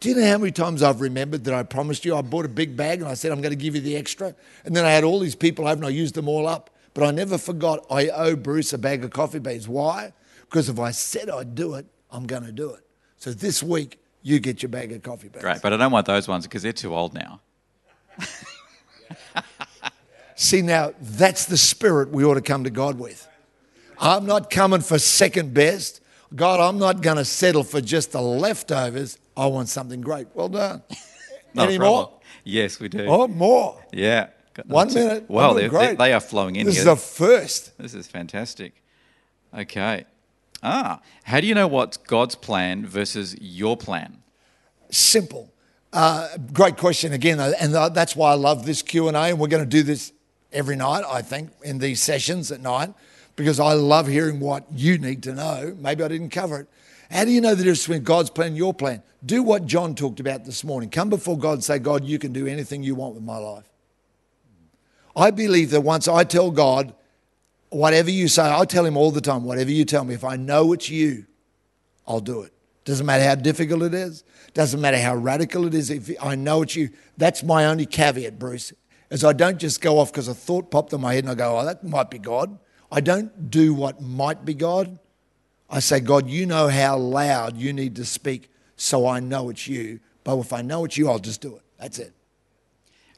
Do 0.00 0.08
you 0.08 0.14
know 0.14 0.26
how 0.26 0.38
many 0.38 0.50
times 0.50 0.82
I've 0.82 1.00
remembered 1.00 1.44
that 1.44 1.54
I 1.54 1.62
promised 1.62 2.04
you? 2.04 2.16
I 2.16 2.22
bought 2.22 2.46
a 2.46 2.48
big 2.48 2.76
bag 2.76 3.00
and 3.00 3.08
I 3.08 3.14
said, 3.14 3.32
I'm 3.32 3.40
going 3.40 3.50
to 3.50 3.56
give 3.56 3.74
you 3.74 3.80
the 3.80 3.96
extra. 3.96 4.34
And 4.64 4.74
then 4.74 4.84
I 4.84 4.90
had 4.90 5.04
all 5.04 5.18
these 5.18 5.34
people 5.34 5.66
over 5.66 5.74
and 5.74 5.84
I 5.84 5.90
used 5.90 6.14
them 6.14 6.28
all 6.28 6.46
up. 6.48 6.70
But 6.94 7.04
I 7.04 7.10
never 7.10 7.38
forgot 7.38 7.86
I 7.90 8.08
owe 8.08 8.34
Bruce 8.34 8.72
a 8.72 8.78
bag 8.78 9.04
of 9.04 9.10
coffee 9.10 9.38
beans. 9.38 9.68
Why? 9.68 10.12
Because 10.42 10.68
if 10.68 10.80
I 10.80 10.90
said 10.90 11.30
I'd 11.30 11.54
do 11.54 11.74
it, 11.74 11.86
I'm 12.10 12.26
going 12.26 12.44
to 12.44 12.52
do 12.52 12.70
it. 12.70 12.80
So 13.18 13.32
this 13.32 13.62
week, 13.62 13.99
you 14.22 14.38
get 14.40 14.62
your 14.62 14.68
bag 14.70 14.92
of 14.92 15.02
coffee 15.02 15.28
beans. 15.28 15.42
Great, 15.42 15.62
but 15.62 15.72
I 15.72 15.76
don't 15.76 15.92
want 15.92 16.06
those 16.06 16.28
ones 16.28 16.46
because 16.46 16.62
they're 16.62 16.72
too 16.72 16.94
old 16.94 17.14
now. 17.14 17.40
See, 20.36 20.62
now 20.62 20.92
that's 21.00 21.46
the 21.46 21.56
spirit 21.56 22.10
we 22.10 22.24
ought 22.24 22.34
to 22.34 22.40
come 22.40 22.64
to 22.64 22.70
God 22.70 22.98
with. 22.98 23.26
I'm 23.98 24.24
not 24.24 24.48
coming 24.48 24.80
for 24.80 24.98
second 24.98 25.52
best. 25.52 26.00
God, 26.34 26.60
I'm 26.60 26.78
not 26.78 27.02
going 27.02 27.18
to 27.18 27.24
settle 27.24 27.62
for 27.64 27.80
just 27.80 28.12
the 28.12 28.22
leftovers. 28.22 29.18
I 29.36 29.46
want 29.46 29.68
something 29.68 30.00
great. 30.00 30.28
Well 30.32 30.48
done. 30.48 30.82
Not 31.54 31.68
Any 31.68 31.78
more? 31.78 32.12
Yes, 32.44 32.78
we 32.78 32.88
do. 32.88 33.06
Oh, 33.06 33.26
more. 33.26 33.82
Yeah. 33.92 34.28
One 34.66 34.92
minute. 34.94 35.24
Well, 35.28 35.54
they're, 35.54 35.68
they're, 35.68 35.96
they 35.96 36.12
are 36.12 36.20
flowing 36.20 36.54
in 36.56 36.66
This 36.66 36.76
here. 36.76 36.82
is 36.82 36.86
a 36.86 36.96
first. 36.96 37.76
This 37.76 37.94
is 37.94 38.06
fantastic. 38.06 38.80
Okay. 39.52 40.04
Ah, 40.62 41.00
how 41.24 41.40
do 41.40 41.46
you 41.46 41.54
know 41.54 41.66
what's 41.66 41.96
God's 41.96 42.34
plan 42.34 42.84
versus 42.86 43.34
your 43.40 43.76
plan? 43.76 44.18
Simple. 44.90 45.50
Uh, 45.92 46.28
great 46.52 46.76
question 46.76 47.12
again, 47.12 47.40
and 47.40 47.74
uh, 47.74 47.88
that's 47.88 48.14
why 48.14 48.32
I 48.32 48.34
love 48.34 48.66
this 48.66 48.82
Q 48.82 49.08
and 49.08 49.16
A. 49.16 49.22
And 49.22 49.38
we're 49.38 49.48
going 49.48 49.64
to 49.64 49.68
do 49.68 49.82
this 49.82 50.12
every 50.52 50.76
night, 50.76 51.02
I 51.08 51.22
think, 51.22 51.50
in 51.62 51.78
these 51.78 52.02
sessions 52.02 52.52
at 52.52 52.60
night, 52.60 52.92
because 53.36 53.58
I 53.58 53.72
love 53.72 54.06
hearing 54.06 54.38
what 54.38 54.64
you 54.70 54.98
need 54.98 55.22
to 55.24 55.32
know. 55.32 55.76
Maybe 55.78 56.04
I 56.04 56.08
didn't 56.08 56.30
cover 56.30 56.60
it. 56.60 56.68
How 57.10 57.24
do 57.24 57.32
you 57.32 57.40
know 57.40 57.56
the 57.56 57.64
difference 57.64 57.86
between 57.86 58.04
God's 58.04 58.30
plan 58.30 58.48
and 58.48 58.56
your 58.56 58.72
plan? 58.72 59.02
Do 59.24 59.42
what 59.42 59.66
John 59.66 59.94
talked 59.94 60.20
about 60.20 60.44
this 60.44 60.62
morning. 60.62 60.90
Come 60.90 61.08
before 61.08 61.36
God 61.36 61.54
and 61.54 61.64
say, 61.64 61.78
God, 61.78 62.04
you 62.04 62.18
can 62.18 62.32
do 62.32 62.46
anything 62.46 62.82
you 62.82 62.94
want 62.94 63.14
with 63.14 63.24
my 63.24 63.36
life. 63.36 63.68
I 65.16 65.32
believe 65.32 65.70
that 65.70 65.80
once 65.80 66.06
I 66.06 66.22
tell 66.22 66.52
God, 66.52 66.94
whatever 67.70 68.10
you 68.10 68.28
say, 68.28 68.42
I 68.42 68.64
tell 68.64 68.84
him 68.84 68.96
all 68.96 69.10
the 69.10 69.20
time, 69.20 69.44
whatever 69.44 69.70
you 69.70 69.84
tell 69.84 70.04
me, 70.04 70.14
if 70.14 70.24
I 70.24 70.36
know 70.36 70.72
it's 70.72 70.90
you, 70.90 71.26
I'll 72.06 72.20
do 72.20 72.42
it. 72.42 72.52
Doesn't 72.84 73.06
matter 73.06 73.24
how 73.24 73.36
difficult 73.36 73.82
it 73.82 73.94
is. 73.94 74.24
Doesn't 74.52 74.80
matter 74.80 74.98
how 74.98 75.14
radical 75.14 75.66
it 75.66 75.74
is. 75.74 75.90
If 75.90 76.10
I 76.20 76.34
know 76.34 76.62
it's 76.62 76.74
you, 76.74 76.90
that's 77.16 77.42
my 77.42 77.66
only 77.66 77.86
caveat, 77.86 78.38
Bruce. 78.38 78.72
Is 79.10 79.24
I 79.24 79.32
don't 79.32 79.58
just 79.58 79.80
go 79.80 79.98
off 79.98 80.12
because 80.12 80.28
a 80.28 80.34
thought 80.34 80.70
popped 80.70 80.92
in 80.92 81.00
my 81.00 81.14
head 81.14 81.24
and 81.24 81.30
I 81.30 81.34
go, 81.34 81.58
oh, 81.58 81.64
that 81.64 81.84
might 81.84 82.10
be 82.10 82.18
God. 82.18 82.58
I 82.90 83.00
don't 83.00 83.50
do 83.50 83.74
what 83.74 84.00
might 84.00 84.44
be 84.44 84.54
God. 84.54 84.98
I 85.68 85.78
say, 85.80 86.00
God, 86.00 86.28
you 86.28 86.46
know 86.46 86.68
how 86.68 86.96
loud 86.96 87.56
you 87.56 87.72
need 87.72 87.96
to 87.96 88.04
speak, 88.04 88.50
so 88.76 89.06
I 89.06 89.20
know 89.20 89.50
it's 89.50 89.68
you. 89.68 90.00
But 90.24 90.38
if 90.38 90.52
I 90.52 90.62
know 90.62 90.84
it's 90.84 90.96
you, 90.96 91.08
I'll 91.08 91.20
just 91.20 91.40
do 91.40 91.56
it. 91.56 91.62
That's 91.78 91.98
it. 91.98 92.12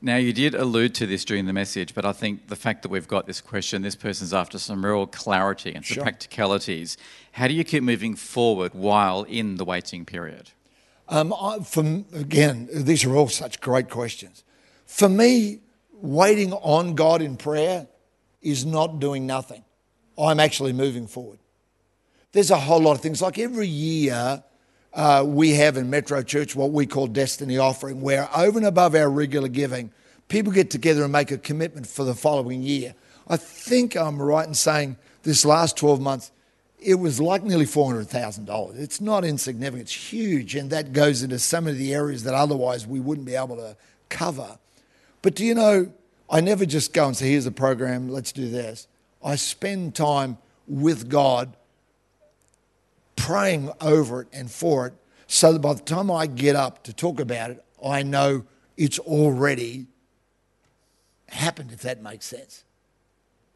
Now, 0.05 0.17
you 0.17 0.33
did 0.33 0.57
allude 0.57 0.97
to 0.97 1.07
this 1.07 1.25
during 1.25 1.47
the 1.47 1.53
message, 1.53 1.95
but 1.95 2.05
I 2.05 2.13
think 2.13 2.49
the 2.49 2.57
fact 2.57 2.83
that 2.83 2.89
we've 2.89 3.07
got 3.07 3.29
this 3.29 3.41
question, 3.41 3.83
this 3.83 3.95
person's 3.95 4.35
after 4.35 4.59
some 4.59 4.85
real 4.85 5.07
clarity 5.07 5.73
and 5.73 5.85
some 5.87 5.95
Sure. 5.95 6.03
practicalities. 6.03 6.97
How 7.33 7.47
do 7.47 7.55
you 7.55 7.63
keep 7.63 7.85
moving 7.85 8.17
forward 8.17 8.75
while 8.75 9.23
in 9.23 9.59
the 9.59 9.65
waiting 9.65 10.05
period? 10.05 10.51
Um, 11.09 11.33
I, 11.33 11.61
from 11.61 12.07
again, 12.13 12.69
these 12.73 13.05
are 13.05 13.15
all 13.15 13.29
such 13.29 13.61
great 13.61 13.91
questions. 13.91 14.43
For 14.87 15.09
me, 15.09 15.61
waiting 15.93 16.53
on 16.53 16.97
God 16.97 17.23
in 17.23 17.37
prayer 17.37 17.87
is 18.41 18.67
not 18.67 18.99
doing 18.99 19.25
nothing. 19.25 19.63
I'm 20.19 20.41
actually 20.41 20.73
moving 20.73 21.07
forward. 21.07 21.39
There's 22.33 22.51
a 22.51 22.59
whole 22.59 22.81
lot 22.81 22.93
of 22.97 23.03
things. 23.03 23.23
Like 23.23 23.39
every 23.39 23.69
year, 23.69 24.43
uh, 24.95 25.25
we 25.27 25.53
have 25.55 25.77
in 25.77 25.91
Metro 25.91 26.23
Church 26.23 26.55
what 26.55 26.71
we 26.71 26.87
call 26.87 27.07
Destiny 27.07 27.59
Offering, 27.59 28.01
where 28.01 28.29
over 28.37 28.59
and 28.59 28.67
above 28.67 28.95
our 28.95 29.09
regular 29.09 29.49
giving, 29.49 29.91
people 30.29 30.53
get 30.53 30.71
together 30.71 31.03
and 31.03 31.13
make 31.13 31.31
a 31.31 31.39
commitment 31.39 31.87
for 31.87 32.05
the 32.05 32.15
following 32.15 32.63
year. 32.63 32.95
I 33.29 33.37
think 33.37 33.97
I'm 33.97 34.21
right 34.21 34.47
in 34.47 34.55
saying 34.55 34.97
this 35.23 35.45
last 35.45 35.77
12 35.77 36.01
months, 36.01 36.33
it 36.79 36.97
was 36.97 37.21
like 37.21 37.45
nearly 37.45 37.65
$400,000. 37.65 38.79
It's 38.79 39.01
not 39.01 39.25
insignificant, 39.25 39.83
it's 39.83 40.13
huge, 40.13 40.57
and 40.57 40.71
that 40.71 40.93
goes 40.93 41.23
into 41.23 41.39
some 41.39 41.67
of 41.67 41.79
the 41.79 41.95
areas 41.95 42.25
that 42.25 42.35
otherwise 42.35 42.87
we 42.87 43.01
wouldn't 43.01 43.27
be 43.27 43.37
able 43.37 43.57
to 43.57 43.77
cover. 44.09 44.59
But 45.23 45.37
do 45.37 45.45
you 45.45 45.55
know, 45.55 45.93
I 46.29 46.41
never 46.41 46.67
just 46.67 46.93
go 46.93 47.07
and 47.07 47.17
say, 47.17 47.31
here's 47.31 47.47
a 47.47 47.53
program, 47.53 48.09
let's 48.09 48.33
do 48.33 48.49
this. 48.49 48.89
I 49.25 49.37
spend 49.37 49.95
time 49.95 50.39
with 50.67 51.09
God 51.09 51.57
praying 53.17 53.71
over 53.81 54.23
it 54.23 54.29
and 54.33 54.51
for 54.51 54.87
it 54.87 54.95
so 55.27 55.53
that 55.53 55.61
by 55.61 55.73
the 55.75 55.83
time 55.83 56.11
I 56.11 56.27
get 56.27 56.57
up 56.57 56.85
to 56.85 56.93
talk 56.93 57.19
about 57.19 57.51
it, 57.51 57.65
I 57.85 58.03
know 58.03 58.45
it's 58.77 58.99
already 58.99 59.87
happened, 61.29 61.73
if 61.73 61.81
that 61.83 62.03
makes 62.03 62.27
sense. 62.27 62.65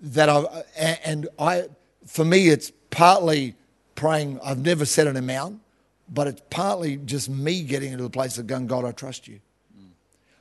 That 0.00 0.28
I 0.28 0.64
and 1.04 1.28
I, 1.38 1.64
for 2.06 2.24
me, 2.24 2.48
it's 2.48 2.72
partly 2.90 3.54
praying. 3.94 4.40
I've 4.42 4.58
never 4.58 4.84
set 4.84 5.06
an 5.06 5.16
amount, 5.16 5.60
but 6.08 6.26
it's 6.26 6.42
partly 6.50 6.96
just 6.96 7.28
me 7.28 7.62
getting 7.62 7.92
into 7.92 8.04
the 8.04 8.10
place 8.10 8.38
of 8.38 8.46
going, 8.46 8.66
God, 8.66 8.84
I 8.84 8.92
trust 8.92 9.28
you. 9.28 9.40
Mm. 9.78 9.88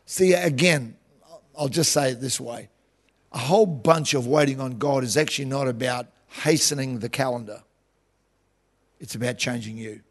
See, 0.05 0.33
again, 0.33 0.95
I'll 1.57 1.69
just 1.69 1.91
say 1.91 2.11
it 2.11 2.21
this 2.21 2.39
way: 2.39 2.69
a 3.31 3.39
whole 3.39 3.65
bunch 3.65 4.13
of 4.13 4.27
waiting 4.27 4.59
on 4.59 4.77
God 4.77 5.03
is 5.03 5.17
actually 5.17 5.45
not 5.45 5.67
about 5.67 6.07
hastening 6.27 6.99
the 6.99 7.09
calendar. 7.09 7.63
It's 8.99 9.15
about 9.15 9.37
changing 9.37 9.77
you. 9.77 10.01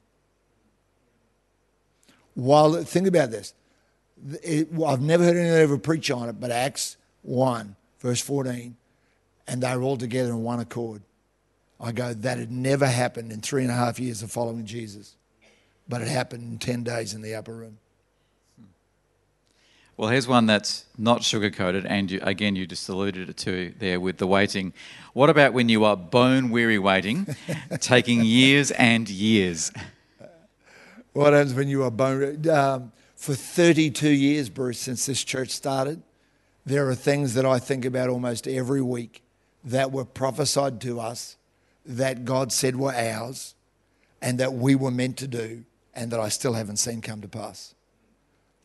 While 2.35 2.83
think 2.83 3.07
about 3.07 3.31
this, 3.31 3.55
it, 4.43 4.69
I've 4.85 5.01
never 5.01 5.25
heard 5.25 5.37
anyone 5.37 5.59
ever 5.59 5.79
preach 5.79 6.11
on 6.11 6.29
it, 6.29 6.41
but 6.41 6.51
Acts 6.51 6.97
one 7.23 7.77
verse 8.01 8.21
fourteen, 8.21 8.77
and 9.47 9.63
they 9.63 9.77
were 9.77 9.83
all 9.83 9.97
together 9.97 10.31
in 10.31 10.43
one 10.43 10.61
accord. 10.61 11.03
I 11.81 11.93
go, 11.93 12.15
that 12.15 12.39
had 12.39 12.51
never 12.51 12.87
happened 12.87 13.33
in 13.33 13.41
three 13.41 13.63
and 13.63 13.71
a 13.71 13.75
half 13.75 13.99
years 13.99 14.23
of 14.23 14.31
following 14.31 14.65
Jesus, 14.65 15.17
but 15.89 16.03
it 16.03 16.09
happened 16.09 16.43
in 16.45 16.59
ten 16.59 16.83
days 16.83 17.15
in 17.15 17.23
the 17.23 17.35
upper 17.35 17.55
room. 17.55 17.79
Well, 19.97 20.09
here's 20.09 20.27
one 20.27 20.47
that's 20.47 20.87
not 20.99 21.23
sugar 21.23 21.51
coated, 21.51 21.87
and 21.87 22.11
you, 22.11 22.19
again, 22.23 22.57
you 22.57 22.67
just 22.67 22.89
alluded 22.89 23.37
to 23.37 23.73
there 23.79 24.01
with 24.01 24.19
the 24.19 24.27
waiting. 24.27 24.73
What 25.13 25.31
about 25.31 25.53
when 25.53 25.69
you 25.69 25.85
are 25.85 25.97
bone 25.97 26.51
weary 26.51 26.81
waiting, 26.81 27.29
taking 27.81 28.25
years 28.25 28.73
and 28.73 29.09
years? 29.09 29.71
What 31.13 31.33
happens 31.33 31.55
when 31.55 31.69
you 31.69 31.85
are 31.85 31.93
bone? 31.93 32.49
Um, 32.49 32.91
for 33.15 33.37
32 33.37 34.09
years, 34.09 34.49
Bruce, 34.49 34.81
since 34.81 35.07
this 35.07 35.23
church 35.23 35.51
started, 35.51 36.03
there 36.67 36.89
are 36.89 36.97
things 36.97 37.35
that 37.35 37.47
I 37.47 37.61
think 37.61 37.85
about 37.85 38.09
almost 38.09 38.49
every 38.49 38.83
week 38.83 39.23
that 39.63 39.93
were 39.93 40.05
prophesied 40.05 40.81
to 40.81 40.99
us, 40.99 41.37
that 41.87 42.25
God 42.25 42.51
said 42.51 42.75
were 42.75 42.93
ours, 42.93 43.55
and 44.21 44.41
that 44.41 44.55
we 44.55 44.75
were 44.75 44.91
meant 44.91 45.19
to 45.19 45.29
do, 45.29 45.65
and 45.95 46.11
that 46.11 46.19
I 46.19 46.31
still 46.31 46.55
haven't 46.55 46.79
seen 46.79 47.01
come 47.01 47.21
to 47.21 47.29
pass. 47.29 47.75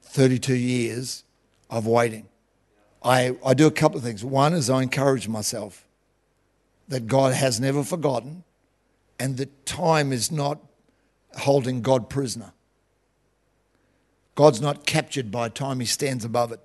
32 0.10 0.56
years 0.56 1.24
of 1.70 1.86
waiting. 1.86 2.28
I, 3.04 3.38
I 3.46 3.54
do 3.54 3.68
a 3.68 3.72
couple 3.72 3.98
of 3.98 4.04
things. 4.04 4.26
One 4.26 4.54
is 4.54 4.70
I 4.70 4.82
encourage 4.82 5.28
myself 5.28 5.88
that 6.88 7.08
God 7.08 7.34
has 7.34 7.60
never 7.60 7.84
forgotten 7.84 8.44
and 9.20 9.38
that 9.38 9.66
time 9.66 10.12
is 10.12 10.32
not 10.32 10.60
holding 11.38 11.82
God 11.82 12.10
prisoner. 12.10 12.54
God's 14.36 14.62
not 14.62 14.86
captured 14.86 15.32
by 15.32 15.50
time, 15.50 15.80
He 15.80 15.86
stands 15.86 16.26
above 16.26 16.52
it. 16.52 16.62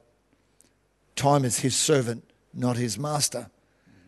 Time 1.16 1.44
is 1.44 1.60
His 1.60 1.76
servant, 1.76 2.24
not 2.54 2.76
His 2.76 2.98
master. 2.98 3.50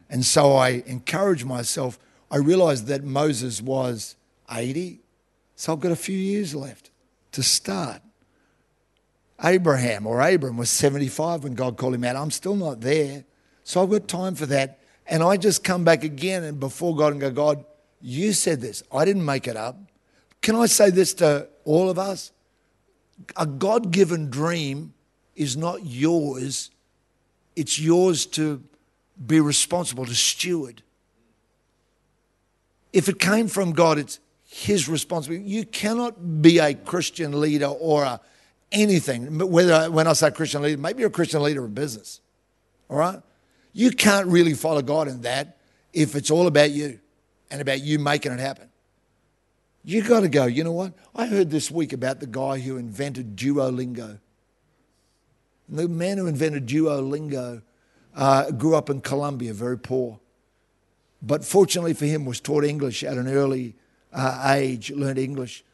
And 0.09 0.25
so 0.25 0.55
I 0.55 0.85
encourage 0.87 1.45
myself. 1.45 1.99
I 2.31 2.37
realize 2.37 2.85
that 2.85 3.05
Moses 3.05 3.61
was 3.61 4.17
80, 4.51 5.01
so 5.57 5.73
I've 5.73 5.81
got 5.81 5.93
a 5.93 5.97
few 5.97 6.17
years 6.17 6.55
left 6.55 6.91
to 7.33 7.43
start. 7.43 8.01
Abraham 9.43 10.07
or 10.07 10.21
Abram 10.21 10.57
was 10.57 10.71
75 10.71 11.45
when 11.45 11.55
God 11.55 11.77
called 11.77 11.95
him 11.95 12.05
out. 12.05 12.17
I'm 12.17 12.31
still 12.31 12.57
not 12.57 12.81
there. 12.81 13.25
So 13.65 13.83
I've 13.83 13.91
got 13.91 14.09
time 14.09 14.35
for 14.35 14.47
that. 14.47 14.81
And 15.07 15.23
I 15.23 15.37
just 15.37 15.63
come 15.63 15.85
back 15.85 16.05
again 16.05 16.43
and 16.43 16.59
before 16.59 16.97
God 16.97 17.13
and 17.13 17.21
go, 17.21 17.31
God, 17.31 17.65
you 18.01 18.33
said 18.33 18.61
this. 18.61 18.83
I 18.93 19.05
didn't 19.05 19.25
make 19.25 19.47
it 19.47 19.57
up. 19.57 19.79
Can 20.43 20.57
I 20.57 20.67
say 20.67 20.91
this 20.91 21.15
to 21.15 21.49
all 21.65 21.91
of 21.91 21.99
us? 21.99 22.33
A 23.37 23.47
God 23.47 23.91
given 23.91 24.31
dream 24.31 24.95
is 25.35 25.57
not 25.57 25.85
yours, 25.85 26.71
it's 27.55 27.79
yours 27.79 28.27
to 28.27 28.63
be 29.27 29.41
responsible, 29.41 30.05
to 30.07 30.15
steward. 30.15 30.83
If 32.93 33.09
it 33.09 33.19
came 33.19 33.49
from 33.49 33.73
God, 33.73 33.99
it's 33.99 34.21
His 34.45 34.89
responsibility. 34.89 35.45
You 35.49 35.65
cannot 35.65 36.43
be 36.43 36.59
a 36.59 36.75
Christian 36.75 37.41
leader 37.41 37.67
or 37.67 38.05
a 38.05 38.21
anything. 38.73 39.39
Whether 39.39 39.91
when 39.91 40.07
I 40.07 40.13
say 40.13 40.31
Christian 40.31 40.63
leader, 40.63 40.81
maybe 40.81 41.01
you're 41.01 41.09
a 41.09 41.13
Christian 41.13 41.43
leader 41.43 41.65
of 41.65 41.75
business. 41.75 42.21
All 42.89 42.97
right, 42.97 43.21
you 43.73 43.91
can't 43.91 44.27
really 44.29 44.55
follow 44.55 44.83
God 44.83 45.09
in 45.09 45.23
that 45.23 45.59
if 45.93 46.15
it's 46.15 46.31
all 46.31 46.47
about 46.47 46.71
you 46.71 47.01
and 47.51 47.61
about 47.61 47.81
you 47.81 47.99
making 47.99 48.33
it 48.33 48.41
happen. 48.41 48.69
You 49.85 50.03
got 50.03 50.21
to 50.21 50.29
go. 50.29 50.47
You 50.47 50.65
know 50.65 50.73
what? 50.73 50.95
I 51.15 51.27
heard 51.27 51.51
this 51.51 51.71
week 51.71 51.93
about 51.93 52.19
the 52.21 52.27
guy 52.27 52.59
who 52.59 52.77
invented 52.77 53.37
Duolingo. 53.37 54.19
The 55.69 55.89
man 55.89 56.19
who 56.19 56.27
invented 56.27 56.67
Duolingo 56.67 57.63
uh, 58.15 58.51
grew 58.51 58.75
up 58.75 58.91
in 58.91 59.01
Colombia, 59.01 59.53
very 59.53 59.79
poor. 59.79 60.19
But 61.23 61.45
fortunately 61.45 61.95
for 61.95 62.07
him, 62.07 62.25
was 62.25 62.41
taught 62.41 62.65
English 62.65 63.05
at 63.05 63.17
an 63.17 63.29
early 63.29 63.77
uh, 64.13 64.55
age, 64.55 64.91
learned 64.91 65.19
English, 65.19 65.65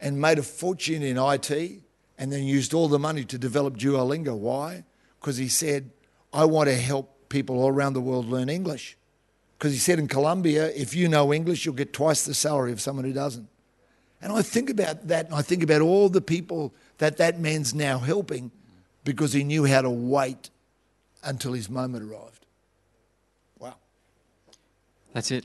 and 0.00 0.20
made 0.20 0.38
a 0.38 0.42
fortune 0.42 1.02
in 1.02 1.16
IT, 1.16 1.80
and 2.18 2.32
then 2.32 2.44
used 2.44 2.74
all 2.74 2.88
the 2.88 2.98
money 2.98 3.24
to 3.24 3.38
develop 3.38 3.76
Duolingo. 3.76 4.36
Why? 4.36 4.84
Because 5.20 5.36
he 5.36 5.48
said, 5.48 5.90
I 6.32 6.44
want 6.44 6.68
to 6.68 6.74
help 6.74 7.28
people 7.28 7.60
all 7.60 7.68
around 7.68 7.94
the 7.94 8.00
world 8.00 8.26
learn 8.26 8.48
English. 8.48 8.96
Because 9.58 9.72
he 9.72 9.78
said 9.78 9.98
in 9.98 10.08
Colombia, 10.08 10.70
if 10.74 10.94
you 10.94 11.08
know 11.08 11.32
English, 11.32 11.64
you'll 11.64 11.74
get 11.74 11.92
twice 11.92 12.24
the 12.24 12.34
salary 12.34 12.72
of 12.72 12.80
someone 12.80 13.04
who 13.04 13.12
doesn't. 13.12 13.48
And 14.20 14.32
I 14.32 14.42
think 14.42 14.70
about 14.70 15.08
that, 15.08 15.26
and 15.26 15.34
I 15.34 15.42
think 15.42 15.62
about 15.62 15.80
all 15.80 16.08
the 16.08 16.20
people 16.20 16.72
that 16.98 17.16
that 17.16 17.40
man's 17.40 17.74
now 17.74 17.98
helping 17.98 18.52
because 19.04 19.32
he 19.32 19.42
knew 19.42 19.64
how 19.64 19.82
to 19.82 19.90
wait 19.90 20.50
until 21.24 21.52
his 21.52 21.68
moment 21.68 22.04
arrived. 22.04 22.46
Wow. 23.58 23.74
That's 25.12 25.30
it 25.30 25.44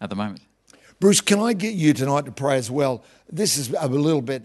at 0.00 0.10
the 0.10 0.16
moment. 0.16 0.40
Bruce, 1.00 1.20
can 1.20 1.40
I 1.40 1.52
get 1.52 1.74
you 1.74 1.92
tonight 1.92 2.26
to 2.26 2.32
pray 2.32 2.56
as 2.56 2.70
well? 2.70 3.02
This 3.30 3.56
is 3.56 3.74
a 3.78 3.88
little 3.88 4.22
bit 4.22 4.42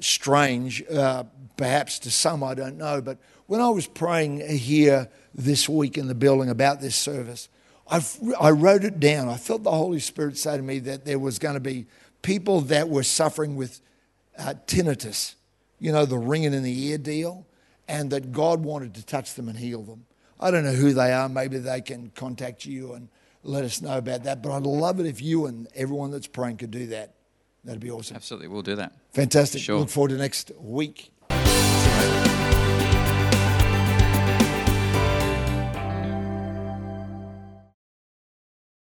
strange, 0.00 0.82
uh, 0.90 1.24
perhaps 1.56 1.98
to 2.00 2.10
some, 2.10 2.42
I 2.42 2.54
don't 2.54 2.78
know, 2.78 3.00
but 3.00 3.18
when 3.46 3.60
I 3.60 3.68
was 3.68 3.86
praying 3.86 4.40
here 4.48 5.08
this 5.34 5.68
week 5.68 5.98
in 5.98 6.06
the 6.06 6.14
building 6.14 6.50
about 6.50 6.80
this 6.80 6.96
service, 6.96 7.48
I've, 7.88 8.16
I 8.40 8.50
wrote 8.50 8.84
it 8.84 9.00
down. 9.00 9.28
I 9.28 9.36
felt 9.36 9.64
the 9.64 9.70
Holy 9.72 9.98
Spirit 9.98 10.38
say 10.38 10.56
to 10.56 10.62
me 10.62 10.78
that 10.80 11.04
there 11.04 11.18
was 11.18 11.38
going 11.38 11.54
to 11.54 11.60
be 11.60 11.86
people 12.22 12.60
that 12.62 12.88
were 12.88 13.02
suffering 13.02 13.56
with 13.56 13.80
uh, 14.38 14.54
tinnitus, 14.66 15.34
you 15.78 15.90
know, 15.90 16.06
the 16.06 16.18
ringing 16.18 16.54
in 16.54 16.62
the 16.62 16.86
ear 16.86 16.98
deal, 16.98 17.46
and 17.88 18.10
that 18.10 18.30
God 18.30 18.62
wanted 18.62 18.94
to 18.94 19.04
touch 19.04 19.34
them 19.34 19.48
and 19.48 19.58
heal 19.58 19.82
them. 19.82 20.06
I 20.38 20.50
don't 20.50 20.64
know 20.64 20.72
who 20.72 20.92
they 20.92 21.12
are. 21.12 21.28
Maybe 21.28 21.58
they 21.58 21.80
can 21.80 22.12
contact 22.14 22.64
you 22.64 22.94
and 22.94 23.08
let 23.42 23.64
us 23.64 23.82
know 23.82 23.98
about 23.98 24.24
that. 24.24 24.42
But 24.42 24.52
I'd 24.52 24.62
love 24.62 25.00
it 25.00 25.06
if 25.06 25.20
you 25.20 25.46
and 25.46 25.66
everyone 25.74 26.10
that's 26.10 26.26
praying 26.26 26.58
could 26.58 26.70
do 26.70 26.86
that. 26.88 27.14
That'd 27.64 27.80
be 27.80 27.90
awesome. 27.90 28.16
Absolutely, 28.16 28.48
we'll 28.48 28.62
do 28.62 28.76
that. 28.76 28.92
Fantastic. 29.12 29.60
Sure. 29.60 29.80
Look 29.80 29.90
forward 29.90 30.08
to 30.10 30.16
next 30.16 30.50
week. 30.58 31.12